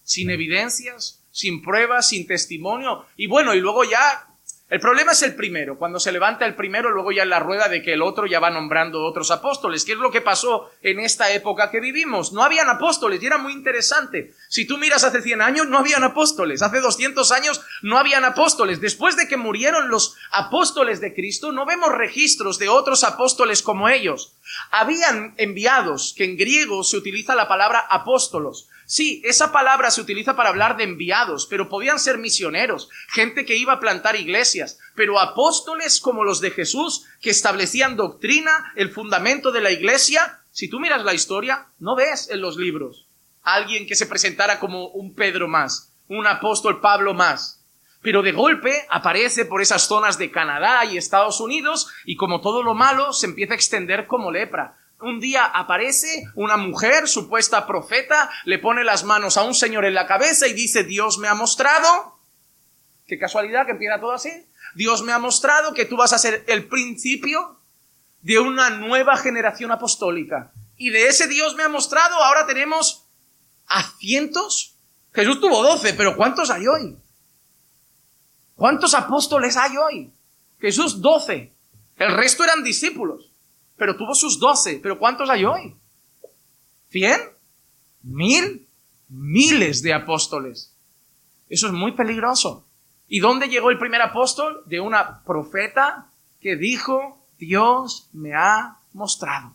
Sin 0.02 0.32
evidencias, 0.32 1.22
sin 1.30 1.62
pruebas, 1.62 2.10
sin 2.10 2.26
testimonio. 2.26 3.06
Y 3.18 3.28
bueno, 3.28 3.54
y 3.54 3.60
luego 3.60 3.84
ya 3.84 4.33
El 4.74 4.80
problema 4.80 5.12
es 5.12 5.22
el 5.22 5.36
primero. 5.36 5.78
Cuando 5.78 6.00
se 6.00 6.12
levanta 6.12 6.48
el 6.48 6.56
primero, 6.56 6.90
luego 6.90 7.12
ya 7.12 7.26
la 7.26 7.38
rueda 7.38 7.68
de 7.68 7.84
que 7.84 7.94
el 7.94 8.02
otro 8.02 8.26
ya 8.26 8.40
va 8.40 8.50
nombrando 8.50 9.06
otros 9.06 9.30
apóstoles. 9.30 9.86
¿Qué 9.86 9.92
es 9.92 10.00
lo 10.00 10.10
que 10.10 10.20
pasó 10.20 10.72
en 10.82 11.00
esta 11.00 11.32
época 11.32 11.70
que 11.70 11.80
vivimos? 11.80 12.34
No 12.34 12.42
habían 12.42 12.68
apóstoles 12.68 13.22
y 13.22 13.26
era 13.28 13.38
muy 13.38 13.54
interesante. 13.54 14.34
Si 14.50 14.66
tú 14.66 14.80
miras 14.80 15.04
hace 15.04 15.22
100 15.22 15.44
años, 15.44 15.68
no 15.68 15.78
habían 15.78 16.04
apóstoles. 16.04 16.64
Hace 16.64 16.80
200 16.80 17.32
años, 17.32 17.62
no 17.84 18.00
habían 18.00 18.26
apóstoles. 18.26 18.82
Después 18.82 19.16
de 19.16 19.28
que 19.28 19.38
murieron 19.38 19.90
los 19.90 20.16
apóstoles 20.32 21.00
de 21.02 21.14
Cristo, 21.14 21.52
no 21.52 21.68
vemos 21.68 21.92
registros 21.92 22.58
de 22.58 22.70
otros 22.70 23.04
apóstoles 23.04 23.62
como 23.62 23.90
ellos. 23.90 24.34
Habían 24.72 25.36
enviados, 25.38 26.16
que 26.18 26.24
en 26.24 26.36
griego 26.36 26.84
se 26.84 26.98
utiliza 26.98 27.36
la 27.36 27.48
palabra 27.48 27.78
apóstolos. 27.92 28.70
Sí, 28.94 29.24
esa 29.26 29.52
palabra 29.52 29.90
se 29.90 30.02
utiliza 30.02 30.36
para 30.36 30.50
hablar 30.50 30.78
de 30.78 30.84
enviados, 30.84 31.48
pero 31.48 31.68
podían 31.68 31.98
ser 31.98 32.20
misioneros, 32.20 32.90
gente 33.08 33.44
que 33.44 33.58
iba 33.58 33.74
a 33.74 33.80
plantar 33.80 34.16
iglesias, 34.16 34.78
pero 34.94 35.20
apóstoles 35.20 36.00
como 36.00 36.24
los 36.24 36.42
de 36.42 36.52
Jesús, 36.52 37.04
que 37.20 37.32
establecían 37.32 37.96
doctrina, 37.96 38.72
el 38.76 38.92
fundamento 38.92 39.52
de 39.52 39.62
la 39.62 39.72
iglesia. 39.72 40.42
Si 40.52 40.70
tú 40.70 40.80
miras 40.80 41.04
la 41.04 41.16
historia, 41.16 41.70
no 41.80 41.96
ves 41.96 42.30
en 42.30 42.42
los 42.42 42.56
libros 42.58 43.08
alguien 43.42 43.88
que 43.88 43.96
se 43.96 44.06
presentara 44.06 44.60
como 44.60 44.90
un 44.90 45.16
Pedro 45.16 45.48
más, 45.48 45.92
un 46.08 46.28
apóstol 46.28 46.80
Pablo 46.80 47.16
más. 47.16 47.66
Pero 48.04 48.22
de 48.22 48.32
golpe 48.32 48.86
aparece 48.92 49.46
por 49.46 49.64
esas 49.64 49.88
zonas 49.88 50.20
de 50.20 50.30
Canadá 50.30 50.86
y 50.86 50.98
Estados 50.98 51.40
Unidos 51.40 51.92
y 52.06 52.16
como 52.16 52.42
todo 52.42 52.62
lo 52.62 52.76
malo 52.76 53.12
se 53.12 53.26
empieza 53.26 53.54
a 53.54 53.56
extender 53.56 54.06
como 54.06 54.32
lepra 54.32 54.78
un 55.04 55.20
día 55.20 55.46
aparece 55.46 56.26
una 56.36 56.58
mujer, 56.58 57.08
supuesta 57.08 57.68
profeta, 57.68 58.30
le 58.46 58.60
pone 58.60 58.84
las 58.84 59.04
manos 59.04 59.38
a 59.38 59.44
un 59.44 59.54
señor 59.54 59.86
en 59.86 59.94
la 59.94 60.08
cabeza 60.08 60.48
y 60.48 60.54
dice, 60.54 60.84
Dios 60.84 61.18
me 61.18 61.28
ha 61.28 61.34
mostrado, 61.34 62.18
qué 63.06 63.20
casualidad 63.20 63.66
que 63.66 63.74
empieza 63.74 64.00
todo 64.00 64.14
así, 64.14 64.32
Dios 64.76 65.04
me 65.04 65.12
ha 65.12 65.20
mostrado 65.20 65.74
que 65.74 65.86
tú 65.86 65.98
vas 65.98 66.14
a 66.14 66.18
ser 66.18 66.44
el 66.48 66.68
principio 66.68 67.58
de 68.22 68.40
una 68.40 68.70
nueva 68.70 69.18
generación 69.18 69.72
apostólica. 69.72 70.52
Y 70.78 70.90
de 70.90 71.08
ese 71.08 71.28
Dios 71.28 71.56
me 71.56 71.64
ha 71.64 71.70
mostrado, 71.70 72.16
ahora 72.16 72.46
tenemos 72.48 73.06
a 73.68 73.84
cientos. 74.00 74.76
Jesús 75.14 75.40
tuvo 75.40 75.62
doce, 75.64 75.94
pero 75.94 76.16
¿cuántos 76.16 76.50
hay 76.50 76.66
hoy? 76.66 76.98
¿Cuántos 78.56 78.94
apóstoles 78.94 79.58
hay 79.58 79.78
hoy? 79.78 80.12
Jesús 80.60 81.02
doce. 81.02 81.52
El 81.98 82.14
resto 82.14 82.44
eran 82.44 82.64
discípulos 82.64 83.33
pero 83.78 83.96
tuvo 83.96 84.14
sus 84.14 84.40
doce. 84.40 84.80
¿Pero 84.82 85.00
cuántos 85.00 85.30
hay 85.30 85.46
hoy? 85.46 85.76
¿Cien? 86.90 87.20
¿Mil? 88.02 88.68
Miles 89.10 89.82
de 89.82 89.94
apóstoles. 89.94 90.76
Eso 91.50 91.68
es 91.68 91.74
muy 91.74 91.92
peligroso. 91.94 92.66
¿Y 93.08 93.20
dónde 93.20 93.50
llegó 93.50 93.70
el 93.70 93.80
primer 93.80 94.02
apóstol? 94.02 94.64
De 94.66 94.80
una 94.80 95.24
profeta 95.24 96.08
que 96.40 96.56
dijo, 96.56 97.26
Dios 97.38 98.10
me 98.14 98.34
ha 98.34 98.78
mostrado. 98.94 99.54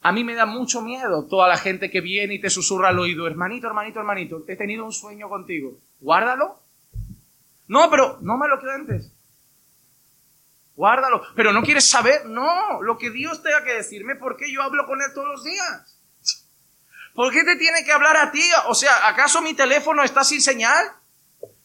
A 0.00 0.12
mí 0.12 0.22
me 0.22 0.34
da 0.34 0.46
mucho 0.46 0.80
miedo 0.80 1.26
toda 1.26 1.48
la 1.48 1.56
gente 1.56 1.90
que 1.90 2.00
viene 2.00 2.34
y 2.34 2.40
te 2.40 2.50
susurra 2.50 2.88
al 2.88 2.98
oído, 2.98 3.26
hermanito, 3.26 3.66
hermanito, 3.66 3.98
hermanito, 3.98 4.44
he 4.46 4.56
tenido 4.56 4.84
un 4.84 4.92
sueño 4.92 5.28
contigo. 5.28 5.76
Guárdalo. 6.00 6.60
No, 7.66 7.90
pero 7.90 8.18
no 8.22 8.38
me 8.38 8.48
lo 8.48 8.58
antes 8.70 9.12
guárdalo. 10.78 11.22
Pero 11.34 11.52
no 11.52 11.62
quieres 11.62 11.90
saber, 11.90 12.26
no, 12.26 12.80
lo 12.82 12.96
que 12.96 13.10
Dios 13.10 13.42
tenga 13.42 13.64
que 13.64 13.74
decirme, 13.74 14.14
¿por 14.14 14.36
qué 14.36 14.50
yo 14.50 14.62
hablo 14.62 14.86
con 14.86 15.02
Él 15.02 15.08
todos 15.12 15.26
los 15.26 15.44
días? 15.44 15.98
¿Por 17.14 17.32
qué 17.32 17.42
te 17.42 17.56
tiene 17.56 17.84
que 17.84 17.92
hablar 17.92 18.16
a 18.16 18.30
ti? 18.30 18.48
O 18.68 18.74
sea, 18.76 19.08
¿acaso 19.08 19.42
mi 19.42 19.54
teléfono 19.54 20.04
está 20.04 20.22
sin 20.22 20.40
señal? 20.40 20.92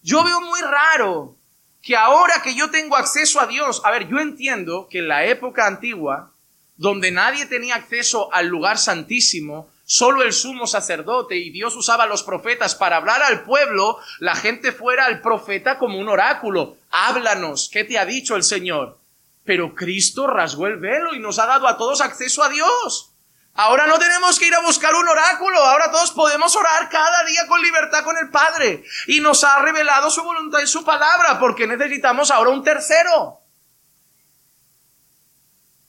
Yo 0.02 0.24
veo 0.24 0.42
muy 0.42 0.60
raro 0.62 1.38
que 1.84 1.96
ahora 1.96 2.42
que 2.44 2.56
yo 2.56 2.72
tengo 2.72 2.98
acceso 2.98 3.40
a 3.40 3.46
Dios, 3.46 3.82
a 3.86 3.92
ver, 3.92 4.08
yo 4.08 4.18
entiendo 4.18 4.88
que 4.90 5.00
en 5.00 5.08
la 5.08 5.26
época 5.26 5.68
antigua, 5.68 6.32
donde 6.76 7.12
nadie 7.12 7.46
tenía 7.46 7.76
acceso 7.76 8.34
al 8.34 8.48
lugar 8.48 8.80
santísimo, 8.80 9.70
solo 9.86 10.24
el 10.24 10.34
sumo 10.34 10.66
sacerdote 10.66 11.38
y 11.38 11.52
Dios 11.52 11.76
usaba 11.76 12.06
a 12.06 12.08
los 12.08 12.24
profetas 12.24 12.74
para 12.74 12.96
hablar 12.96 13.22
al 13.22 13.44
pueblo, 13.44 14.00
la 14.20 14.34
gente 14.36 14.72
fuera 14.72 15.06
al 15.06 15.22
profeta 15.22 15.78
como 15.78 16.00
un 16.00 16.10
oráculo. 16.10 16.78
Háblanos, 16.90 17.70
¿qué 17.72 17.84
te 17.84 18.00
ha 18.00 18.06
dicho 18.06 18.36
el 18.36 18.44
Señor? 18.44 19.03
Pero 19.46 19.76
Cristo 19.76 20.28
rasgó 20.28 20.68
el 20.68 20.78
velo 20.78 21.14
y 21.14 21.20
nos 21.20 21.40
ha 21.40 21.46
dado 21.46 21.68
a 21.68 21.78
todos 21.78 22.02
acceso 22.02 22.44
a 22.44 22.50
Dios. 22.50 23.14
Ahora 23.56 23.86
no 23.86 24.00
tenemos 24.00 24.40
que 24.40 24.48
ir 24.48 24.56
a 24.56 24.62
buscar 24.62 24.96
un 24.96 25.08
oráculo, 25.08 25.60
ahora 25.60 25.92
todos 25.92 26.10
podemos 26.12 26.56
orar 26.56 26.90
cada 26.90 27.24
día 27.26 27.46
con 27.48 27.62
libertad 27.62 28.04
con 28.04 28.18
el 28.18 28.30
Padre. 28.30 28.84
Y 29.06 29.20
nos 29.20 29.44
ha 29.44 29.62
revelado 29.62 30.10
su 30.10 30.24
voluntad 30.24 30.60
y 30.60 30.68
su 30.68 30.84
palabra, 30.84 31.40
porque 31.40 31.68
necesitamos 31.68 32.32
ahora 32.32 32.50
un 32.50 32.64
tercero. 32.64 33.42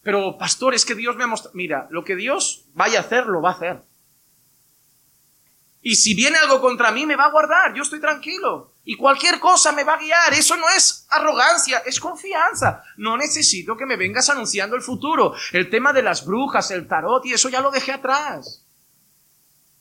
Pero, 0.03 0.37
pastor, 0.37 0.75
es 0.75 0.85
que 0.85 0.95
Dios 0.95 1.17
me 1.17 1.25
ha 1.25 1.27
mostrado... 1.27 1.57
Mira, 1.57 1.87
lo 1.91 2.05
que 2.05 2.17
Dios 2.17 2.67
vaya 2.75 2.99
a 2.99 3.03
hacer, 3.03 3.25
lo 3.27 3.41
va 3.41 3.51
a 3.51 3.55
hacer. 3.55 3.83
Y 5.81 5.97
si 5.97 6.15
viene 6.15 6.37
algo 6.37 6.61
contra 6.61 6.91
mí, 6.91 7.07
me 7.07 7.17
va 7.17 7.25
a 7.25 7.31
guardar, 7.31 7.73
yo 7.73 7.83
estoy 7.83 8.01
tranquilo. 8.01 8.74
Y 8.87 8.97
cualquier 8.97 9.41
cosa 9.41 9.73
me 9.73 9.85
va 9.85 9.95
a 9.95 9.99
guiar. 9.99 10.35
Eso 10.35 10.57
no 10.57 10.69
es 10.69 11.07
arrogancia, 11.11 11.79
es 11.87 11.99
confianza. 11.99 12.83
No 12.97 13.17
necesito 13.17 13.77
que 13.77 13.87
me 13.87 13.97
vengas 13.97 14.29
anunciando 14.29 14.77
el 14.77 14.83
futuro. 14.83 15.35
El 15.53 15.71
tema 15.71 15.93
de 15.93 16.03
las 16.03 16.27
brujas, 16.27 16.71
el 16.71 16.87
tarot 16.87 17.25
y 17.25 17.33
eso 17.33 17.49
ya 17.49 17.63
lo 17.63 17.71
dejé 17.71 17.93
atrás. 17.93 18.65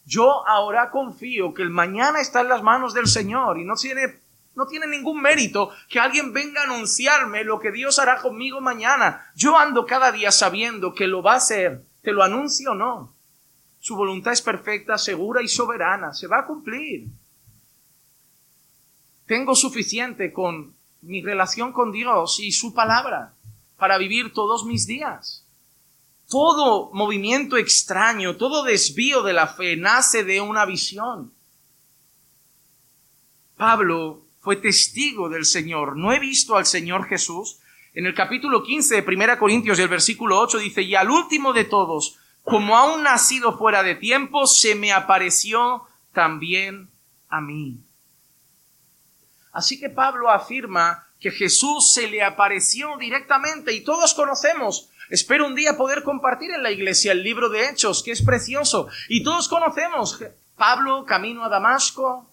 Yo 0.05 0.47
ahora 0.47 0.89
confío 0.89 1.53
que 1.53 1.61
el 1.61 1.69
mañana 1.69 2.19
está 2.19 2.41
en 2.41 2.49
las 2.49 2.63
manos 2.63 2.93
del 2.93 3.07
Señor 3.07 3.57
y 3.57 3.65
no 3.65 3.75
tiene, 3.75 4.19
no 4.55 4.67
tiene 4.67 4.87
ningún 4.87 5.21
mérito 5.21 5.71
que 5.89 5.99
alguien 5.99 6.33
venga 6.33 6.61
a 6.61 6.65
anunciarme 6.65 7.43
lo 7.43 7.59
que 7.59 7.71
Dios 7.71 7.99
hará 7.99 8.21
conmigo 8.21 8.61
mañana. 8.61 9.31
Yo 9.35 9.57
ando 9.57 9.85
cada 9.85 10.11
día 10.11 10.31
sabiendo 10.31 10.93
que 10.93 11.07
lo 11.07 11.21
va 11.21 11.33
a 11.33 11.37
hacer, 11.37 11.83
te 12.01 12.11
lo 12.11 12.23
anuncio 12.23 12.71
o 12.71 12.75
no. 12.75 13.13
Su 13.79 13.97
voluntad 13.97 14.31
es 14.31 14.41
perfecta, 14.41 14.97
segura 14.97 15.41
y 15.41 15.47
soberana. 15.49 16.13
Se 16.13 16.27
va 16.27 16.39
a 16.39 16.45
cumplir. 16.45 17.07
Tengo 19.33 19.55
suficiente 19.55 20.31
con 20.31 20.75
mi 21.01 21.23
relación 21.23 21.73
con 21.73 21.91
Dios 21.91 22.39
y 22.39 22.51
su 22.51 22.71
palabra 22.71 23.33
para 23.79 23.97
vivir 23.97 24.31
todos 24.31 24.63
mis 24.63 24.85
días. 24.85 25.43
Todo 26.29 26.91
movimiento 26.93 27.57
extraño, 27.57 28.35
todo 28.35 28.61
desvío 28.63 29.23
de 29.23 29.33
la 29.33 29.47
fe 29.47 29.75
nace 29.75 30.23
de 30.23 30.39
una 30.39 30.65
visión. 30.65 31.33
Pablo 33.57 34.21
fue 34.39 34.57
testigo 34.57 35.29
del 35.29 35.45
Señor. 35.45 35.97
No 35.97 36.13
he 36.13 36.19
visto 36.19 36.55
al 36.55 36.67
Señor 36.67 37.05
Jesús. 37.05 37.57
En 37.95 38.05
el 38.05 38.13
capítulo 38.13 38.61
15 38.61 39.01
de 39.01 39.15
1 39.15 39.39
Corintios, 39.39 39.79
el 39.79 39.87
versículo 39.87 40.39
8 40.41 40.59
dice, 40.59 40.83
y 40.83 40.93
al 40.93 41.09
último 41.09 41.53
de 41.53 41.63
todos, 41.63 42.19
como 42.43 42.77
aún 42.77 43.01
nacido 43.01 43.57
fuera 43.57 43.81
de 43.81 43.95
tiempo, 43.95 44.45
se 44.45 44.75
me 44.75 44.93
apareció 44.93 45.87
también 46.11 46.91
a 47.29 47.41
mí. 47.41 47.83
Así 49.53 49.79
que 49.79 49.89
Pablo 49.89 50.29
afirma 50.29 51.07
que 51.19 51.31
Jesús 51.31 51.93
se 51.93 52.09
le 52.09 52.21
apareció 52.21 52.97
directamente 52.97 53.71
y 53.71 53.81
todos 53.81 54.13
conocemos. 54.13 54.89
Espero 55.09 55.45
un 55.47 55.55
día 55.55 55.77
poder 55.77 56.03
compartir 56.03 56.51
en 56.51 56.63
la 56.63 56.71
iglesia 56.71 57.11
el 57.11 57.23
libro 57.23 57.49
de 57.49 57.69
Hechos, 57.69 58.03
que 58.03 58.11
es 58.11 58.21
precioso. 58.21 58.87
Y 59.07 59.23
todos 59.23 59.47
conocemos 59.47 60.19
Pablo 60.57 61.05
camino 61.05 61.45
a 61.45 61.49
Damasco. 61.49 62.29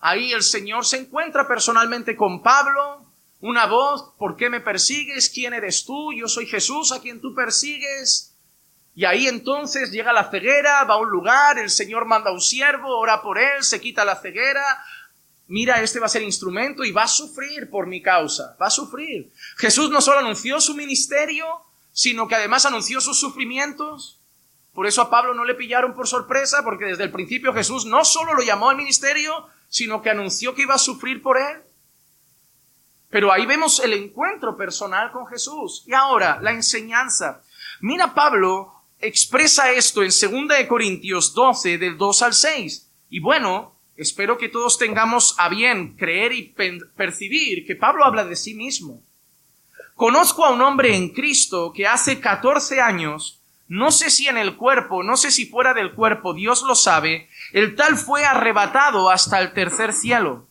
Ahí 0.00 0.32
el 0.32 0.42
Señor 0.42 0.84
se 0.84 0.98
encuentra 0.98 1.48
personalmente 1.48 2.14
con 2.14 2.42
Pablo. 2.42 3.04
Una 3.40 3.66
voz, 3.66 4.12
¿por 4.18 4.36
qué 4.36 4.50
me 4.50 4.60
persigues? 4.60 5.30
¿Quién 5.30 5.54
eres 5.54 5.84
tú? 5.84 6.12
Yo 6.12 6.28
soy 6.28 6.46
Jesús 6.46 6.92
a 6.92 7.00
quien 7.00 7.20
tú 7.20 7.34
persigues. 7.34 8.34
Y 8.94 9.06
ahí 9.06 9.26
entonces 9.26 9.90
llega 9.90 10.12
la 10.12 10.30
ceguera, 10.30 10.84
va 10.84 10.94
a 10.94 10.98
un 10.98 11.10
lugar, 11.10 11.58
el 11.58 11.70
Señor 11.70 12.04
manda 12.04 12.32
un 12.32 12.40
siervo, 12.40 12.96
ora 12.96 13.22
por 13.22 13.38
él, 13.38 13.64
se 13.64 13.80
quita 13.80 14.04
la 14.04 14.16
ceguera, 14.16 14.64
mira, 15.46 15.82
este 15.82 16.00
va 16.00 16.06
a 16.06 16.10
ser 16.10 16.22
instrumento 16.22 16.84
y 16.84 16.92
va 16.92 17.04
a 17.04 17.08
sufrir 17.08 17.70
por 17.70 17.86
mi 17.86 18.02
causa, 18.02 18.56
va 18.60 18.66
a 18.66 18.70
sufrir. 18.70 19.32
Jesús 19.56 19.90
no 19.90 20.00
solo 20.00 20.20
anunció 20.20 20.60
su 20.60 20.74
ministerio, 20.74 21.46
sino 21.92 22.26
que 22.28 22.34
además 22.34 22.66
anunció 22.66 23.00
sus 23.00 23.18
sufrimientos. 23.18 24.20
Por 24.72 24.86
eso 24.86 25.02
a 25.02 25.10
Pablo 25.10 25.34
no 25.34 25.44
le 25.44 25.54
pillaron 25.54 25.94
por 25.94 26.08
sorpresa, 26.08 26.64
porque 26.64 26.86
desde 26.86 27.04
el 27.04 27.12
principio 27.12 27.54
Jesús 27.54 27.86
no 27.86 28.04
solo 28.04 28.34
lo 28.34 28.42
llamó 28.42 28.70
al 28.70 28.76
ministerio, 28.76 29.46
sino 29.68 30.02
que 30.02 30.10
anunció 30.10 30.54
que 30.54 30.62
iba 30.62 30.74
a 30.74 30.78
sufrir 30.78 31.22
por 31.22 31.38
él. 31.38 31.62
Pero 33.10 33.32
ahí 33.32 33.46
vemos 33.46 33.78
el 33.78 33.92
encuentro 33.92 34.56
personal 34.56 35.12
con 35.12 35.26
Jesús. 35.28 35.84
Y 35.86 35.94
ahora, 35.94 36.40
la 36.42 36.50
enseñanza. 36.50 37.42
Mira 37.80 38.12
Pablo 38.12 38.72
expresa 38.98 39.70
esto 39.70 40.02
en 40.02 40.08
2 40.08 40.66
Corintios 40.68 41.34
12, 41.34 41.78
del 41.78 41.96
2 41.96 42.22
al 42.22 42.34
6. 42.34 42.90
Y 43.10 43.20
bueno, 43.20 43.73
espero 43.96 44.38
que 44.38 44.48
todos 44.48 44.78
tengamos 44.78 45.34
a 45.38 45.48
bien 45.48 45.96
creer 45.96 46.32
y 46.32 46.54
percibir 46.96 47.66
que 47.66 47.76
Pablo 47.76 48.04
habla 48.04 48.24
de 48.24 48.36
sí 48.36 48.54
mismo. 48.54 49.02
Conozco 49.94 50.44
a 50.44 50.50
un 50.50 50.60
hombre 50.62 50.96
en 50.96 51.10
Cristo 51.10 51.72
que 51.72 51.86
hace 51.86 52.20
14 52.20 52.80
años, 52.80 53.40
no 53.68 53.92
sé 53.92 54.10
si 54.10 54.26
en 54.26 54.36
el 54.36 54.56
cuerpo, 54.56 55.02
no 55.02 55.16
sé 55.16 55.30
si 55.30 55.46
fuera 55.46 55.72
del 55.72 55.92
cuerpo, 55.92 56.34
Dios 56.34 56.62
lo 56.62 56.74
sabe, 56.74 57.28
el 57.52 57.76
tal 57.76 57.96
fue 57.96 58.24
arrebatado 58.24 59.10
hasta 59.10 59.40
el 59.40 59.52
tercer 59.52 59.92
cielo. 59.92 60.46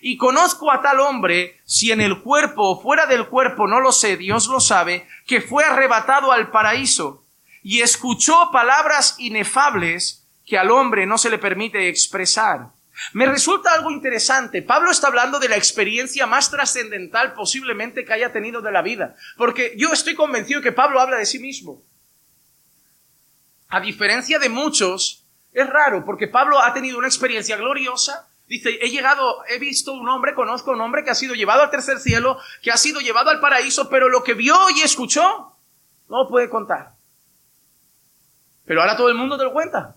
Y 0.00 0.16
conozco 0.16 0.72
a 0.72 0.80
tal 0.80 1.00
hombre, 1.00 1.60
si 1.66 1.92
en 1.92 2.00
el 2.00 2.22
cuerpo 2.22 2.70
o 2.70 2.80
fuera 2.80 3.04
del 3.06 3.26
cuerpo, 3.26 3.66
no 3.66 3.80
lo 3.80 3.92
sé, 3.92 4.16
Dios 4.16 4.46
lo 4.46 4.60
sabe, 4.60 5.06
que 5.26 5.42
fue 5.42 5.62
arrebatado 5.64 6.32
al 6.32 6.50
paraíso 6.50 7.22
y 7.62 7.82
escuchó 7.82 8.50
palabras 8.52 9.16
inefables 9.18 10.19
que 10.50 10.58
al 10.58 10.72
hombre 10.72 11.06
no 11.06 11.16
se 11.16 11.30
le 11.30 11.38
permite 11.38 11.88
expresar. 11.88 12.70
Me 13.12 13.24
resulta 13.24 13.72
algo 13.72 13.92
interesante. 13.92 14.62
Pablo 14.62 14.90
está 14.90 15.06
hablando 15.06 15.38
de 15.38 15.48
la 15.48 15.56
experiencia 15.56 16.26
más 16.26 16.50
trascendental 16.50 17.34
posiblemente 17.34 18.04
que 18.04 18.12
haya 18.12 18.32
tenido 18.32 18.60
de 18.60 18.72
la 18.72 18.82
vida. 18.82 19.14
Porque 19.36 19.74
yo 19.76 19.92
estoy 19.92 20.16
convencido 20.16 20.60
que 20.60 20.72
Pablo 20.72 21.00
habla 21.00 21.18
de 21.18 21.24
sí 21.24 21.38
mismo. 21.38 21.84
A 23.68 23.78
diferencia 23.78 24.40
de 24.40 24.48
muchos, 24.48 25.24
es 25.52 25.70
raro 25.70 26.04
porque 26.04 26.26
Pablo 26.26 26.58
ha 26.58 26.74
tenido 26.74 26.98
una 26.98 27.06
experiencia 27.06 27.56
gloriosa. 27.56 28.28
Dice, 28.48 28.76
he 28.82 28.90
llegado, 28.90 29.44
he 29.46 29.60
visto 29.60 29.92
un 29.92 30.08
hombre, 30.08 30.34
conozco 30.34 30.72
un 30.72 30.80
hombre 30.80 31.04
que 31.04 31.10
ha 31.10 31.14
sido 31.14 31.36
llevado 31.36 31.62
al 31.62 31.70
tercer 31.70 32.00
cielo, 32.00 32.38
que 32.60 32.72
ha 32.72 32.76
sido 32.76 32.98
llevado 32.98 33.30
al 33.30 33.38
paraíso, 33.38 33.88
pero 33.88 34.08
lo 34.08 34.24
que 34.24 34.34
vio 34.34 34.56
y 34.70 34.80
escuchó, 34.80 35.54
no 36.08 36.26
puede 36.28 36.50
contar. 36.50 36.94
Pero 38.64 38.80
ahora 38.80 38.96
todo 38.96 39.08
el 39.08 39.14
mundo 39.14 39.38
te 39.38 39.44
lo 39.44 39.52
cuenta. 39.52 39.96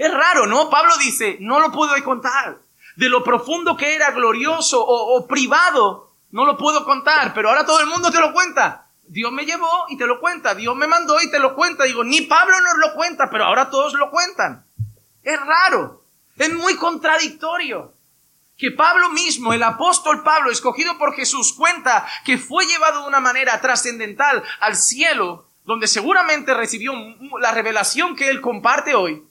Es 0.00 0.10
raro, 0.10 0.46
¿no? 0.46 0.70
Pablo 0.70 0.96
dice, 0.96 1.36
no 1.40 1.60
lo 1.60 1.70
puedo 1.70 1.92
contar. 2.02 2.56
De 2.96 3.10
lo 3.10 3.22
profundo 3.22 3.76
que 3.76 3.94
era, 3.94 4.12
glorioso 4.12 4.82
o, 4.82 5.26
privado, 5.26 6.14
no 6.30 6.46
lo 6.46 6.56
puedo 6.56 6.86
contar, 6.86 7.34
pero 7.34 7.50
ahora 7.50 7.66
todo 7.66 7.80
el 7.80 7.86
mundo 7.86 8.10
te 8.10 8.18
lo 8.18 8.32
cuenta. 8.32 8.86
Dios 9.06 9.30
me 9.30 9.44
llevó 9.44 9.84
y 9.90 9.98
te 9.98 10.06
lo 10.06 10.18
cuenta, 10.18 10.54
Dios 10.54 10.74
me 10.74 10.86
mandó 10.86 11.20
y 11.20 11.30
te 11.30 11.38
lo 11.38 11.54
cuenta. 11.54 11.84
Digo, 11.84 12.02
ni 12.02 12.22
Pablo 12.22 12.58
nos 12.60 12.78
lo 12.78 12.94
cuenta, 12.94 13.28
pero 13.28 13.44
ahora 13.44 13.68
todos 13.68 13.92
lo 13.92 14.10
cuentan. 14.10 14.64
Es 15.22 15.38
raro, 15.38 16.02
es 16.38 16.50
muy 16.54 16.76
contradictorio. 16.76 17.92
Que 18.56 18.70
Pablo 18.70 19.10
mismo, 19.10 19.52
el 19.52 19.62
apóstol 19.62 20.22
Pablo, 20.22 20.50
escogido 20.50 20.96
por 20.96 21.14
Jesús, 21.14 21.52
cuenta 21.52 22.06
que 22.24 22.38
fue 22.38 22.64
llevado 22.64 23.02
de 23.02 23.08
una 23.08 23.20
manera 23.20 23.60
trascendental 23.60 24.42
al 24.60 24.76
cielo, 24.76 25.50
donde 25.66 25.86
seguramente 25.86 26.54
recibió 26.54 26.94
la 27.38 27.52
revelación 27.52 28.16
que 28.16 28.30
él 28.30 28.40
comparte 28.40 28.94
hoy, 28.94 29.26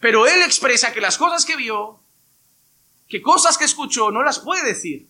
pero 0.00 0.26
él 0.26 0.42
expresa 0.42 0.92
que 0.92 1.00
las 1.00 1.18
cosas 1.18 1.44
que 1.44 1.56
vio, 1.56 2.00
que 3.08 3.22
cosas 3.22 3.56
que 3.56 3.64
escuchó, 3.64 4.10
no 4.10 4.22
las 4.22 4.38
puede 4.38 4.64
decir. 4.64 5.08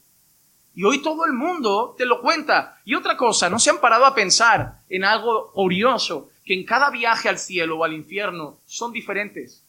Y 0.74 0.84
hoy 0.84 1.00
todo 1.00 1.24
el 1.24 1.32
mundo 1.32 1.94
te 1.96 2.04
lo 2.04 2.20
cuenta. 2.20 2.80
Y 2.84 2.94
otra 2.94 3.16
cosa, 3.16 3.48
no 3.48 3.58
se 3.58 3.70
han 3.70 3.80
parado 3.80 4.04
a 4.04 4.14
pensar 4.14 4.82
en 4.90 5.04
algo 5.04 5.50
curioso, 5.52 6.28
que 6.44 6.54
en 6.54 6.66
cada 6.66 6.90
viaje 6.90 7.28
al 7.28 7.38
cielo 7.38 7.78
o 7.78 7.84
al 7.84 7.94
infierno 7.94 8.60
son 8.66 8.92
diferentes. 8.92 9.64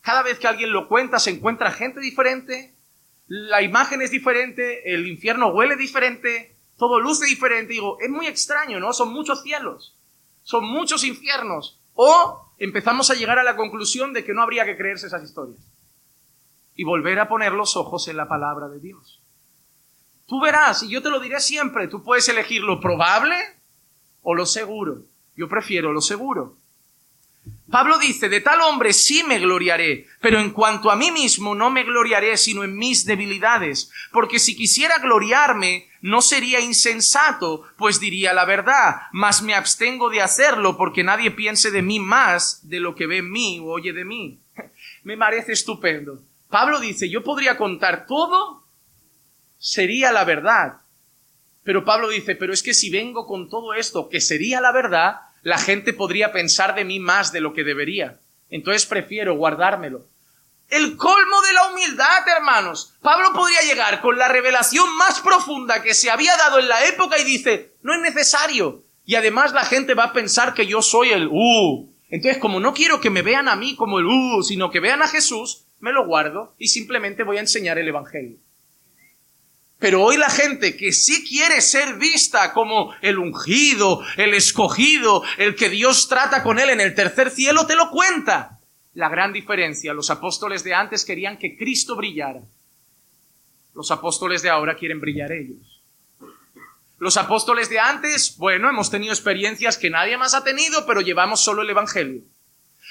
Cada 0.00 0.22
vez 0.22 0.38
que 0.38 0.48
alguien 0.48 0.72
lo 0.72 0.88
cuenta 0.88 1.18
se 1.18 1.30
encuentra 1.30 1.70
gente 1.70 2.00
diferente, 2.00 2.74
la 3.28 3.62
imagen 3.62 4.02
es 4.02 4.10
diferente, 4.10 4.92
el 4.92 5.06
infierno 5.06 5.48
huele 5.48 5.76
diferente, 5.76 6.56
todo 6.76 6.98
luce 6.98 7.26
diferente. 7.26 7.74
Digo, 7.74 7.98
es 8.00 8.10
muy 8.10 8.26
extraño, 8.26 8.80
¿no? 8.80 8.92
Son 8.92 9.12
muchos 9.12 9.42
cielos, 9.42 9.96
son 10.42 10.64
muchos 10.64 11.04
infiernos. 11.04 11.78
O 11.94 12.49
empezamos 12.60 13.10
a 13.10 13.14
llegar 13.14 13.38
a 13.38 13.42
la 13.42 13.56
conclusión 13.56 14.12
de 14.12 14.24
que 14.24 14.34
no 14.34 14.42
habría 14.42 14.64
que 14.64 14.76
creerse 14.76 15.08
esas 15.08 15.24
historias 15.24 15.58
y 16.76 16.84
volver 16.84 17.18
a 17.18 17.28
poner 17.28 17.52
los 17.52 17.76
ojos 17.76 18.06
en 18.06 18.16
la 18.16 18.28
palabra 18.28 18.68
de 18.68 18.78
Dios. 18.78 19.20
Tú 20.26 20.40
verás, 20.40 20.82
y 20.84 20.90
yo 20.90 21.02
te 21.02 21.10
lo 21.10 21.18
diré 21.18 21.40
siempre, 21.40 21.88
tú 21.88 22.04
puedes 22.04 22.28
elegir 22.28 22.62
lo 22.62 22.78
probable 22.78 23.34
o 24.22 24.34
lo 24.34 24.46
seguro. 24.46 25.02
Yo 25.34 25.48
prefiero 25.48 25.92
lo 25.92 26.00
seguro. 26.00 26.58
Pablo 27.70 27.98
dice, 27.98 28.28
de 28.28 28.40
tal 28.40 28.60
hombre 28.62 28.92
sí 28.92 29.22
me 29.22 29.38
gloriaré, 29.38 30.06
pero 30.20 30.40
en 30.40 30.50
cuanto 30.50 30.90
a 30.90 30.96
mí 30.96 31.10
mismo 31.10 31.54
no 31.54 31.70
me 31.70 31.84
gloriaré 31.84 32.36
sino 32.36 32.64
en 32.64 32.76
mis 32.76 33.04
debilidades, 33.04 33.92
porque 34.12 34.38
si 34.40 34.56
quisiera 34.56 34.98
gloriarme 34.98 35.88
no 36.00 36.20
sería 36.20 36.60
insensato, 36.60 37.64
pues 37.76 38.00
diría 38.00 38.32
la 38.32 38.44
verdad, 38.44 39.02
mas 39.12 39.42
me 39.42 39.54
abstengo 39.54 40.10
de 40.10 40.20
hacerlo 40.20 40.76
porque 40.76 41.04
nadie 41.04 41.30
piense 41.30 41.70
de 41.70 41.82
mí 41.82 42.00
más 42.00 42.68
de 42.68 42.80
lo 42.80 42.94
que 42.94 43.06
ve 43.06 43.18
en 43.18 43.30
mí 43.30 43.60
o 43.60 43.66
oye 43.66 43.92
de 43.92 44.04
mí. 44.04 44.40
me 45.04 45.16
parece 45.16 45.52
estupendo. 45.52 46.20
Pablo 46.48 46.80
dice, 46.80 47.08
yo 47.08 47.22
podría 47.22 47.56
contar 47.56 48.06
todo, 48.06 48.64
sería 49.58 50.10
la 50.10 50.24
verdad. 50.24 50.80
Pero 51.62 51.84
Pablo 51.84 52.08
dice, 52.08 52.34
pero 52.34 52.52
es 52.52 52.62
que 52.62 52.74
si 52.74 52.90
vengo 52.90 53.26
con 53.26 53.48
todo 53.48 53.74
esto, 53.74 54.08
que 54.08 54.20
sería 54.20 54.60
la 54.60 54.72
verdad, 54.72 55.20
la 55.42 55.58
gente 55.58 55.92
podría 55.92 56.32
pensar 56.32 56.74
de 56.74 56.84
mí 56.84 56.98
más 56.98 57.32
de 57.32 57.40
lo 57.40 57.52
que 57.52 57.64
debería. 57.64 58.20
Entonces 58.50 58.86
prefiero 58.86 59.36
guardármelo. 59.36 60.06
El 60.68 60.96
colmo 60.96 61.42
de 61.42 61.52
la 61.52 61.68
humildad, 61.68 62.28
hermanos. 62.28 62.94
Pablo 63.02 63.32
podría 63.32 63.60
llegar 63.62 64.00
con 64.00 64.16
la 64.16 64.28
revelación 64.28 64.96
más 64.96 65.20
profunda 65.20 65.82
que 65.82 65.94
se 65.94 66.10
había 66.10 66.36
dado 66.36 66.60
en 66.60 66.68
la 66.68 66.84
época 66.86 67.18
y 67.18 67.24
dice, 67.24 67.72
no 67.82 67.92
es 67.94 68.00
necesario. 68.00 68.84
Y 69.04 69.16
además 69.16 69.52
la 69.52 69.64
gente 69.64 69.94
va 69.94 70.04
a 70.04 70.12
pensar 70.12 70.54
que 70.54 70.66
yo 70.66 70.82
soy 70.82 71.10
el 71.10 71.26
uh. 71.26 71.90
Entonces, 72.08 72.40
como 72.40 72.60
no 72.60 72.72
quiero 72.72 73.00
que 73.00 73.10
me 73.10 73.22
vean 73.22 73.48
a 73.48 73.56
mí 73.56 73.74
como 73.74 73.98
el 73.98 74.06
uh, 74.06 74.42
sino 74.42 74.70
que 74.70 74.78
vean 74.78 75.02
a 75.02 75.08
Jesús, 75.08 75.64
me 75.80 75.92
lo 75.92 76.06
guardo 76.06 76.54
y 76.58 76.68
simplemente 76.68 77.24
voy 77.24 77.38
a 77.38 77.40
enseñar 77.40 77.78
el 77.78 77.88
Evangelio. 77.88 78.36
Pero 79.80 80.02
hoy 80.02 80.18
la 80.18 80.28
gente 80.28 80.76
que 80.76 80.92
sí 80.92 81.26
quiere 81.26 81.62
ser 81.62 81.94
vista 81.94 82.52
como 82.52 82.94
el 83.00 83.18
ungido, 83.18 84.02
el 84.18 84.34
escogido, 84.34 85.22
el 85.38 85.56
que 85.56 85.70
Dios 85.70 86.06
trata 86.06 86.42
con 86.42 86.58
él 86.58 86.68
en 86.68 86.82
el 86.82 86.94
tercer 86.94 87.30
cielo, 87.30 87.66
te 87.66 87.74
lo 87.74 87.90
cuenta. 87.90 88.60
La 88.92 89.08
gran 89.08 89.32
diferencia, 89.32 89.94
los 89.94 90.10
apóstoles 90.10 90.62
de 90.64 90.74
antes 90.74 91.06
querían 91.06 91.38
que 91.38 91.56
Cristo 91.56 91.96
brillara. 91.96 92.42
Los 93.74 93.90
apóstoles 93.90 94.42
de 94.42 94.50
ahora 94.50 94.76
quieren 94.76 95.00
brillar 95.00 95.32
ellos. 95.32 95.80
Los 96.98 97.16
apóstoles 97.16 97.70
de 97.70 97.78
antes, 97.78 98.36
bueno, 98.36 98.68
hemos 98.68 98.90
tenido 98.90 99.14
experiencias 99.14 99.78
que 99.78 99.88
nadie 99.88 100.18
más 100.18 100.34
ha 100.34 100.44
tenido, 100.44 100.84
pero 100.84 101.00
llevamos 101.00 101.42
solo 101.42 101.62
el 101.62 101.70
Evangelio. 101.70 102.20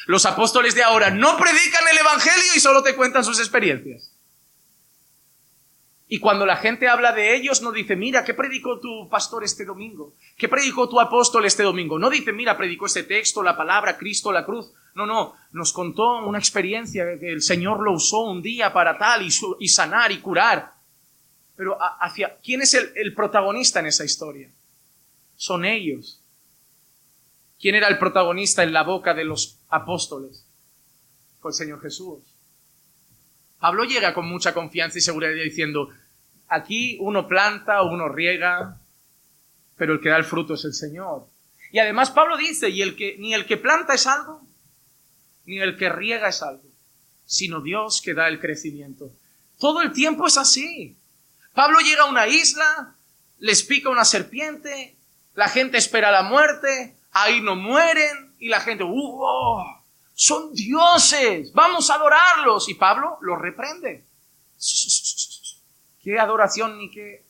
Los 0.07 0.25
apóstoles 0.25 0.73
de 0.73 0.81
ahora 0.81 1.11
no 1.11 1.37
predican 1.37 1.87
el 1.91 1.99
Evangelio 1.99 2.51
y 2.55 2.59
solo 2.59 2.81
te 2.81 2.95
cuentan 2.95 3.23
sus 3.23 3.37
experiencias. 3.37 4.11
Y 6.11 6.19
cuando 6.19 6.47
la 6.47 6.57
gente 6.57 6.87
habla 6.87 7.13
de 7.13 7.35
ellos, 7.35 7.61
no 7.61 7.71
dice, 7.71 7.95
mira, 7.95 8.25
¿qué 8.25 8.33
predicó 8.33 8.79
tu 8.79 9.07
pastor 9.07 9.43
este 9.43 9.63
domingo? 9.63 10.15
¿Qué 10.35 10.49
predicó 10.49 10.89
tu 10.89 10.99
apóstol 10.99 11.45
este 11.45 11.61
domingo? 11.61 11.99
No 11.99 12.09
dice, 12.09 12.33
mira, 12.33 12.57
predicó 12.57 12.87
este 12.87 13.03
texto, 13.03 13.43
la 13.43 13.55
palabra, 13.55 13.95
Cristo, 13.95 14.31
la 14.31 14.43
cruz. 14.43 14.71
No, 14.95 15.05
no, 15.05 15.35
nos 15.51 15.71
contó 15.71 16.25
una 16.25 16.39
experiencia 16.39 17.05
que 17.19 17.31
el 17.31 17.43
Señor 17.43 17.81
lo 17.81 17.93
usó 17.93 18.21
un 18.21 18.41
día 18.41 18.73
para 18.73 18.97
tal 18.97 19.21
y, 19.21 19.67
sanar 19.67 20.11
y 20.11 20.17
curar. 20.17 20.73
Pero 21.55 21.77
hacia, 21.79 22.39
¿quién 22.43 22.63
es 22.63 22.73
el, 22.73 22.91
el 22.95 23.13
protagonista 23.13 23.79
en 23.79 23.85
esa 23.85 24.03
historia? 24.03 24.49
Son 25.35 25.63
ellos. 25.63 26.19
¿Quién 27.61 27.75
era 27.75 27.87
el 27.87 27.99
protagonista 27.99 28.63
en 28.63 28.73
la 28.73 28.81
boca 28.81 29.13
de 29.13 29.25
los 29.25 29.59
apóstoles? 29.69 30.43
Fue 31.39 31.51
el 31.51 31.55
Señor 31.55 31.81
Jesús. 31.81 32.23
Pablo 33.59 33.83
llega 33.83 34.13
con 34.13 34.27
mucha 34.27 34.53
confianza 34.53 34.97
y 34.97 35.01
seguridad 35.01 35.31
diciendo, 35.33 35.89
aquí 36.47 36.97
uno 37.01 37.27
planta, 37.27 37.83
uno 37.83 38.07
riega, 38.07 38.79
pero 39.77 39.93
el 39.93 40.01
que 40.01 40.09
da 40.09 40.17
el 40.17 40.23
fruto 40.23 40.53
es 40.53 40.65
el 40.65 40.73
Señor. 40.73 41.27
Y 41.71 41.79
además 41.79 42.11
Pablo 42.11 42.37
dice, 42.37 42.69
y 42.69 42.81
el 42.81 42.95
que, 42.95 43.17
ni 43.19 43.33
el 43.33 43.45
que 43.45 43.57
planta 43.57 43.93
es 43.93 44.07
algo, 44.07 44.41
ni 45.45 45.59
el 45.59 45.77
que 45.77 45.89
riega 45.89 46.29
es 46.29 46.41
algo, 46.41 46.63
sino 47.25 47.61
Dios 47.61 48.01
que 48.01 48.13
da 48.13 48.27
el 48.27 48.39
crecimiento. 48.39 49.11
Todo 49.59 49.81
el 49.81 49.91
tiempo 49.91 50.27
es 50.27 50.37
así. 50.37 50.95
Pablo 51.53 51.79
llega 51.79 52.03
a 52.03 52.09
una 52.09 52.27
isla, 52.27 52.95
les 53.39 53.63
pica 53.63 53.89
una 53.89 54.05
serpiente, 54.05 54.95
la 55.35 55.49
gente 55.49 55.77
espera 55.77 56.11
la 56.11 56.23
muerte, 56.23 56.95
ahí 57.11 57.41
no 57.41 57.55
mueren, 57.55 58.33
y 58.39 58.47
la 58.47 58.61
gente, 58.61 58.83
¡uh! 58.83 59.78
Son 60.21 60.51
dioses, 60.51 61.53
vamos 61.53 61.89
a 61.89 61.95
adorarlos. 61.95 62.67
Y 62.67 62.73
Pablo 62.73 63.17
los 63.21 63.39
reprende. 63.39 64.05
¿Qué 66.03 66.19
adoración 66.19 66.77
ni 66.77 66.91
qué? 66.91 67.25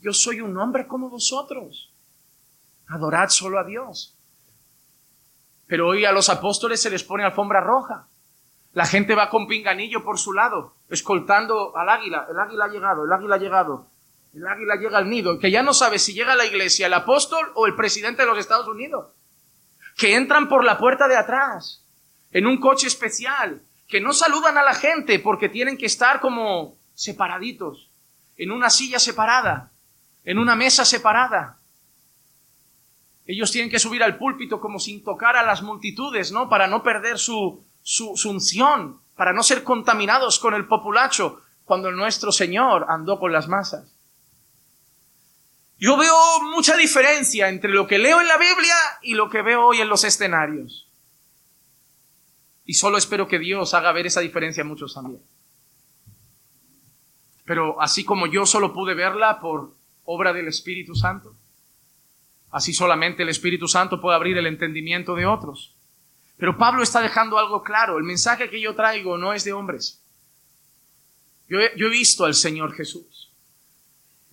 Yo 0.00 0.14
soy 0.14 0.40
un 0.40 0.56
hombre 0.56 0.86
como 0.86 1.10
vosotros. 1.10 1.92
Adorad 2.88 3.28
solo 3.28 3.58
a 3.58 3.64
Dios. 3.64 4.16
Pero 5.66 5.88
hoy 5.88 6.06
a 6.06 6.12
los 6.12 6.30
apóstoles 6.30 6.80
se 6.80 6.88
les 6.88 7.04
pone 7.04 7.24
alfombra 7.24 7.60
roja. 7.60 8.08
La 8.72 8.86
gente 8.86 9.14
va 9.14 9.28
con 9.28 9.46
pinganillo 9.46 10.02
por 10.02 10.18
su 10.18 10.32
lado, 10.32 10.76
escoltando 10.88 11.76
al 11.76 11.90
águila. 11.90 12.26
El 12.30 12.38
águila 12.38 12.64
ha 12.64 12.68
llegado, 12.68 13.04
el 13.04 13.12
águila 13.12 13.34
ha 13.34 13.38
llegado. 13.38 13.86
El 14.32 14.46
águila 14.46 14.76
llega 14.76 14.96
al 14.96 15.10
nido, 15.10 15.38
que 15.38 15.50
ya 15.50 15.62
no 15.62 15.74
sabe 15.74 15.98
si 15.98 16.14
llega 16.14 16.32
a 16.32 16.36
la 16.36 16.46
iglesia 16.46 16.86
el 16.86 16.94
apóstol 16.94 17.52
o 17.54 17.66
el 17.66 17.76
presidente 17.76 18.22
de 18.22 18.28
los 18.28 18.38
Estados 18.38 18.66
Unidos 18.66 19.08
que 20.00 20.16
entran 20.16 20.48
por 20.48 20.64
la 20.64 20.78
puerta 20.78 21.08
de 21.08 21.16
atrás, 21.18 21.84
en 22.30 22.46
un 22.46 22.58
coche 22.58 22.86
especial, 22.86 23.60
que 23.86 24.00
no 24.00 24.14
saludan 24.14 24.56
a 24.56 24.62
la 24.62 24.72
gente 24.72 25.18
porque 25.18 25.50
tienen 25.50 25.76
que 25.76 25.84
estar 25.84 26.20
como 26.20 26.78
separaditos, 26.94 27.90
en 28.38 28.50
una 28.50 28.70
silla 28.70 28.98
separada, 28.98 29.72
en 30.24 30.38
una 30.38 30.56
mesa 30.56 30.86
separada. 30.86 31.58
Ellos 33.26 33.52
tienen 33.52 33.70
que 33.70 33.78
subir 33.78 34.02
al 34.02 34.16
púlpito 34.16 34.58
como 34.58 34.78
sin 34.78 35.04
tocar 35.04 35.36
a 35.36 35.42
las 35.42 35.60
multitudes, 35.60 36.32
¿no? 36.32 36.48
Para 36.48 36.66
no 36.66 36.82
perder 36.82 37.18
su, 37.18 37.62
su, 37.82 38.14
unción, 38.24 39.02
para 39.16 39.34
no 39.34 39.42
ser 39.42 39.62
contaminados 39.62 40.38
con 40.38 40.54
el 40.54 40.66
populacho. 40.66 41.42
cuando 41.66 41.92
nuestro 41.92 42.32
Señor 42.32 42.86
andó 42.88 43.20
con 43.20 43.32
las 43.32 43.48
masas. 43.48 43.86
Yo 45.80 45.96
veo 45.96 46.42
mucha 46.54 46.76
diferencia 46.76 47.48
entre 47.48 47.70
lo 47.70 47.86
que 47.86 47.98
leo 47.98 48.20
en 48.20 48.28
la 48.28 48.36
Biblia 48.36 48.76
y 49.00 49.14
lo 49.14 49.30
que 49.30 49.40
veo 49.40 49.64
hoy 49.64 49.80
en 49.80 49.88
los 49.88 50.04
escenarios. 50.04 50.86
Y 52.66 52.74
solo 52.74 52.98
espero 52.98 53.26
que 53.26 53.38
Dios 53.38 53.72
haga 53.72 53.90
ver 53.90 54.06
esa 54.06 54.20
diferencia 54.20 54.62
a 54.62 54.66
muchos 54.66 54.92
también. 54.92 55.22
Pero 57.46 57.80
así 57.80 58.04
como 58.04 58.26
yo 58.26 58.44
solo 58.44 58.74
pude 58.74 58.92
verla 58.92 59.40
por 59.40 59.72
obra 60.04 60.34
del 60.34 60.48
Espíritu 60.48 60.94
Santo, 60.94 61.34
así 62.50 62.74
solamente 62.74 63.22
el 63.22 63.30
Espíritu 63.30 63.66
Santo 63.66 64.02
puede 64.02 64.16
abrir 64.16 64.36
el 64.36 64.46
entendimiento 64.46 65.14
de 65.14 65.24
otros. 65.24 65.74
Pero 66.36 66.58
Pablo 66.58 66.82
está 66.82 67.00
dejando 67.00 67.38
algo 67.38 67.62
claro. 67.62 67.96
El 67.96 68.04
mensaje 68.04 68.50
que 68.50 68.60
yo 68.60 68.74
traigo 68.74 69.16
no 69.16 69.32
es 69.32 69.44
de 69.44 69.54
hombres. 69.54 69.98
Yo 71.48 71.58
he, 71.58 71.72
yo 71.74 71.86
he 71.86 71.90
visto 71.90 72.26
al 72.26 72.34
Señor 72.34 72.74
Jesús. 72.74 73.29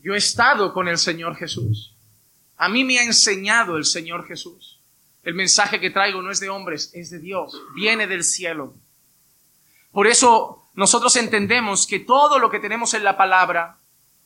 Yo 0.08 0.14
he 0.14 0.20
estado 0.20 0.72
con 0.72 0.88
el 0.88 0.98
Señor 0.98 1.36
Jesús. 1.36 1.94
A 2.56 2.70
mí 2.70 2.86
me 2.86 2.98
ha 2.98 3.04
enseñado 3.04 3.76
el 3.76 3.84
Señor 3.84 4.26
Jesús. 4.26 4.80
El 5.22 5.34
mensaje 5.34 5.82
que 5.82 5.90
traigo 5.90 6.22
no 6.22 6.32
es 6.32 6.40
de 6.40 6.48
hombres, 6.48 6.92
es 6.94 7.10
de 7.10 7.20
Dios. 7.20 7.62
Viene 7.76 8.08
del 8.08 8.24
cielo. 8.24 8.74
Por 9.92 10.08
eso 10.08 10.64
nosotros 10.76 11.14
entendemos 11.18 11.86
que 11.86 12.00
todo 12.00 12.40
lo 12.40 12.50
que 12.50 12.62
tenemos 12.62 12.94
en 12.94 13.04
la 13.04 13.18
palabra 13.18 13.80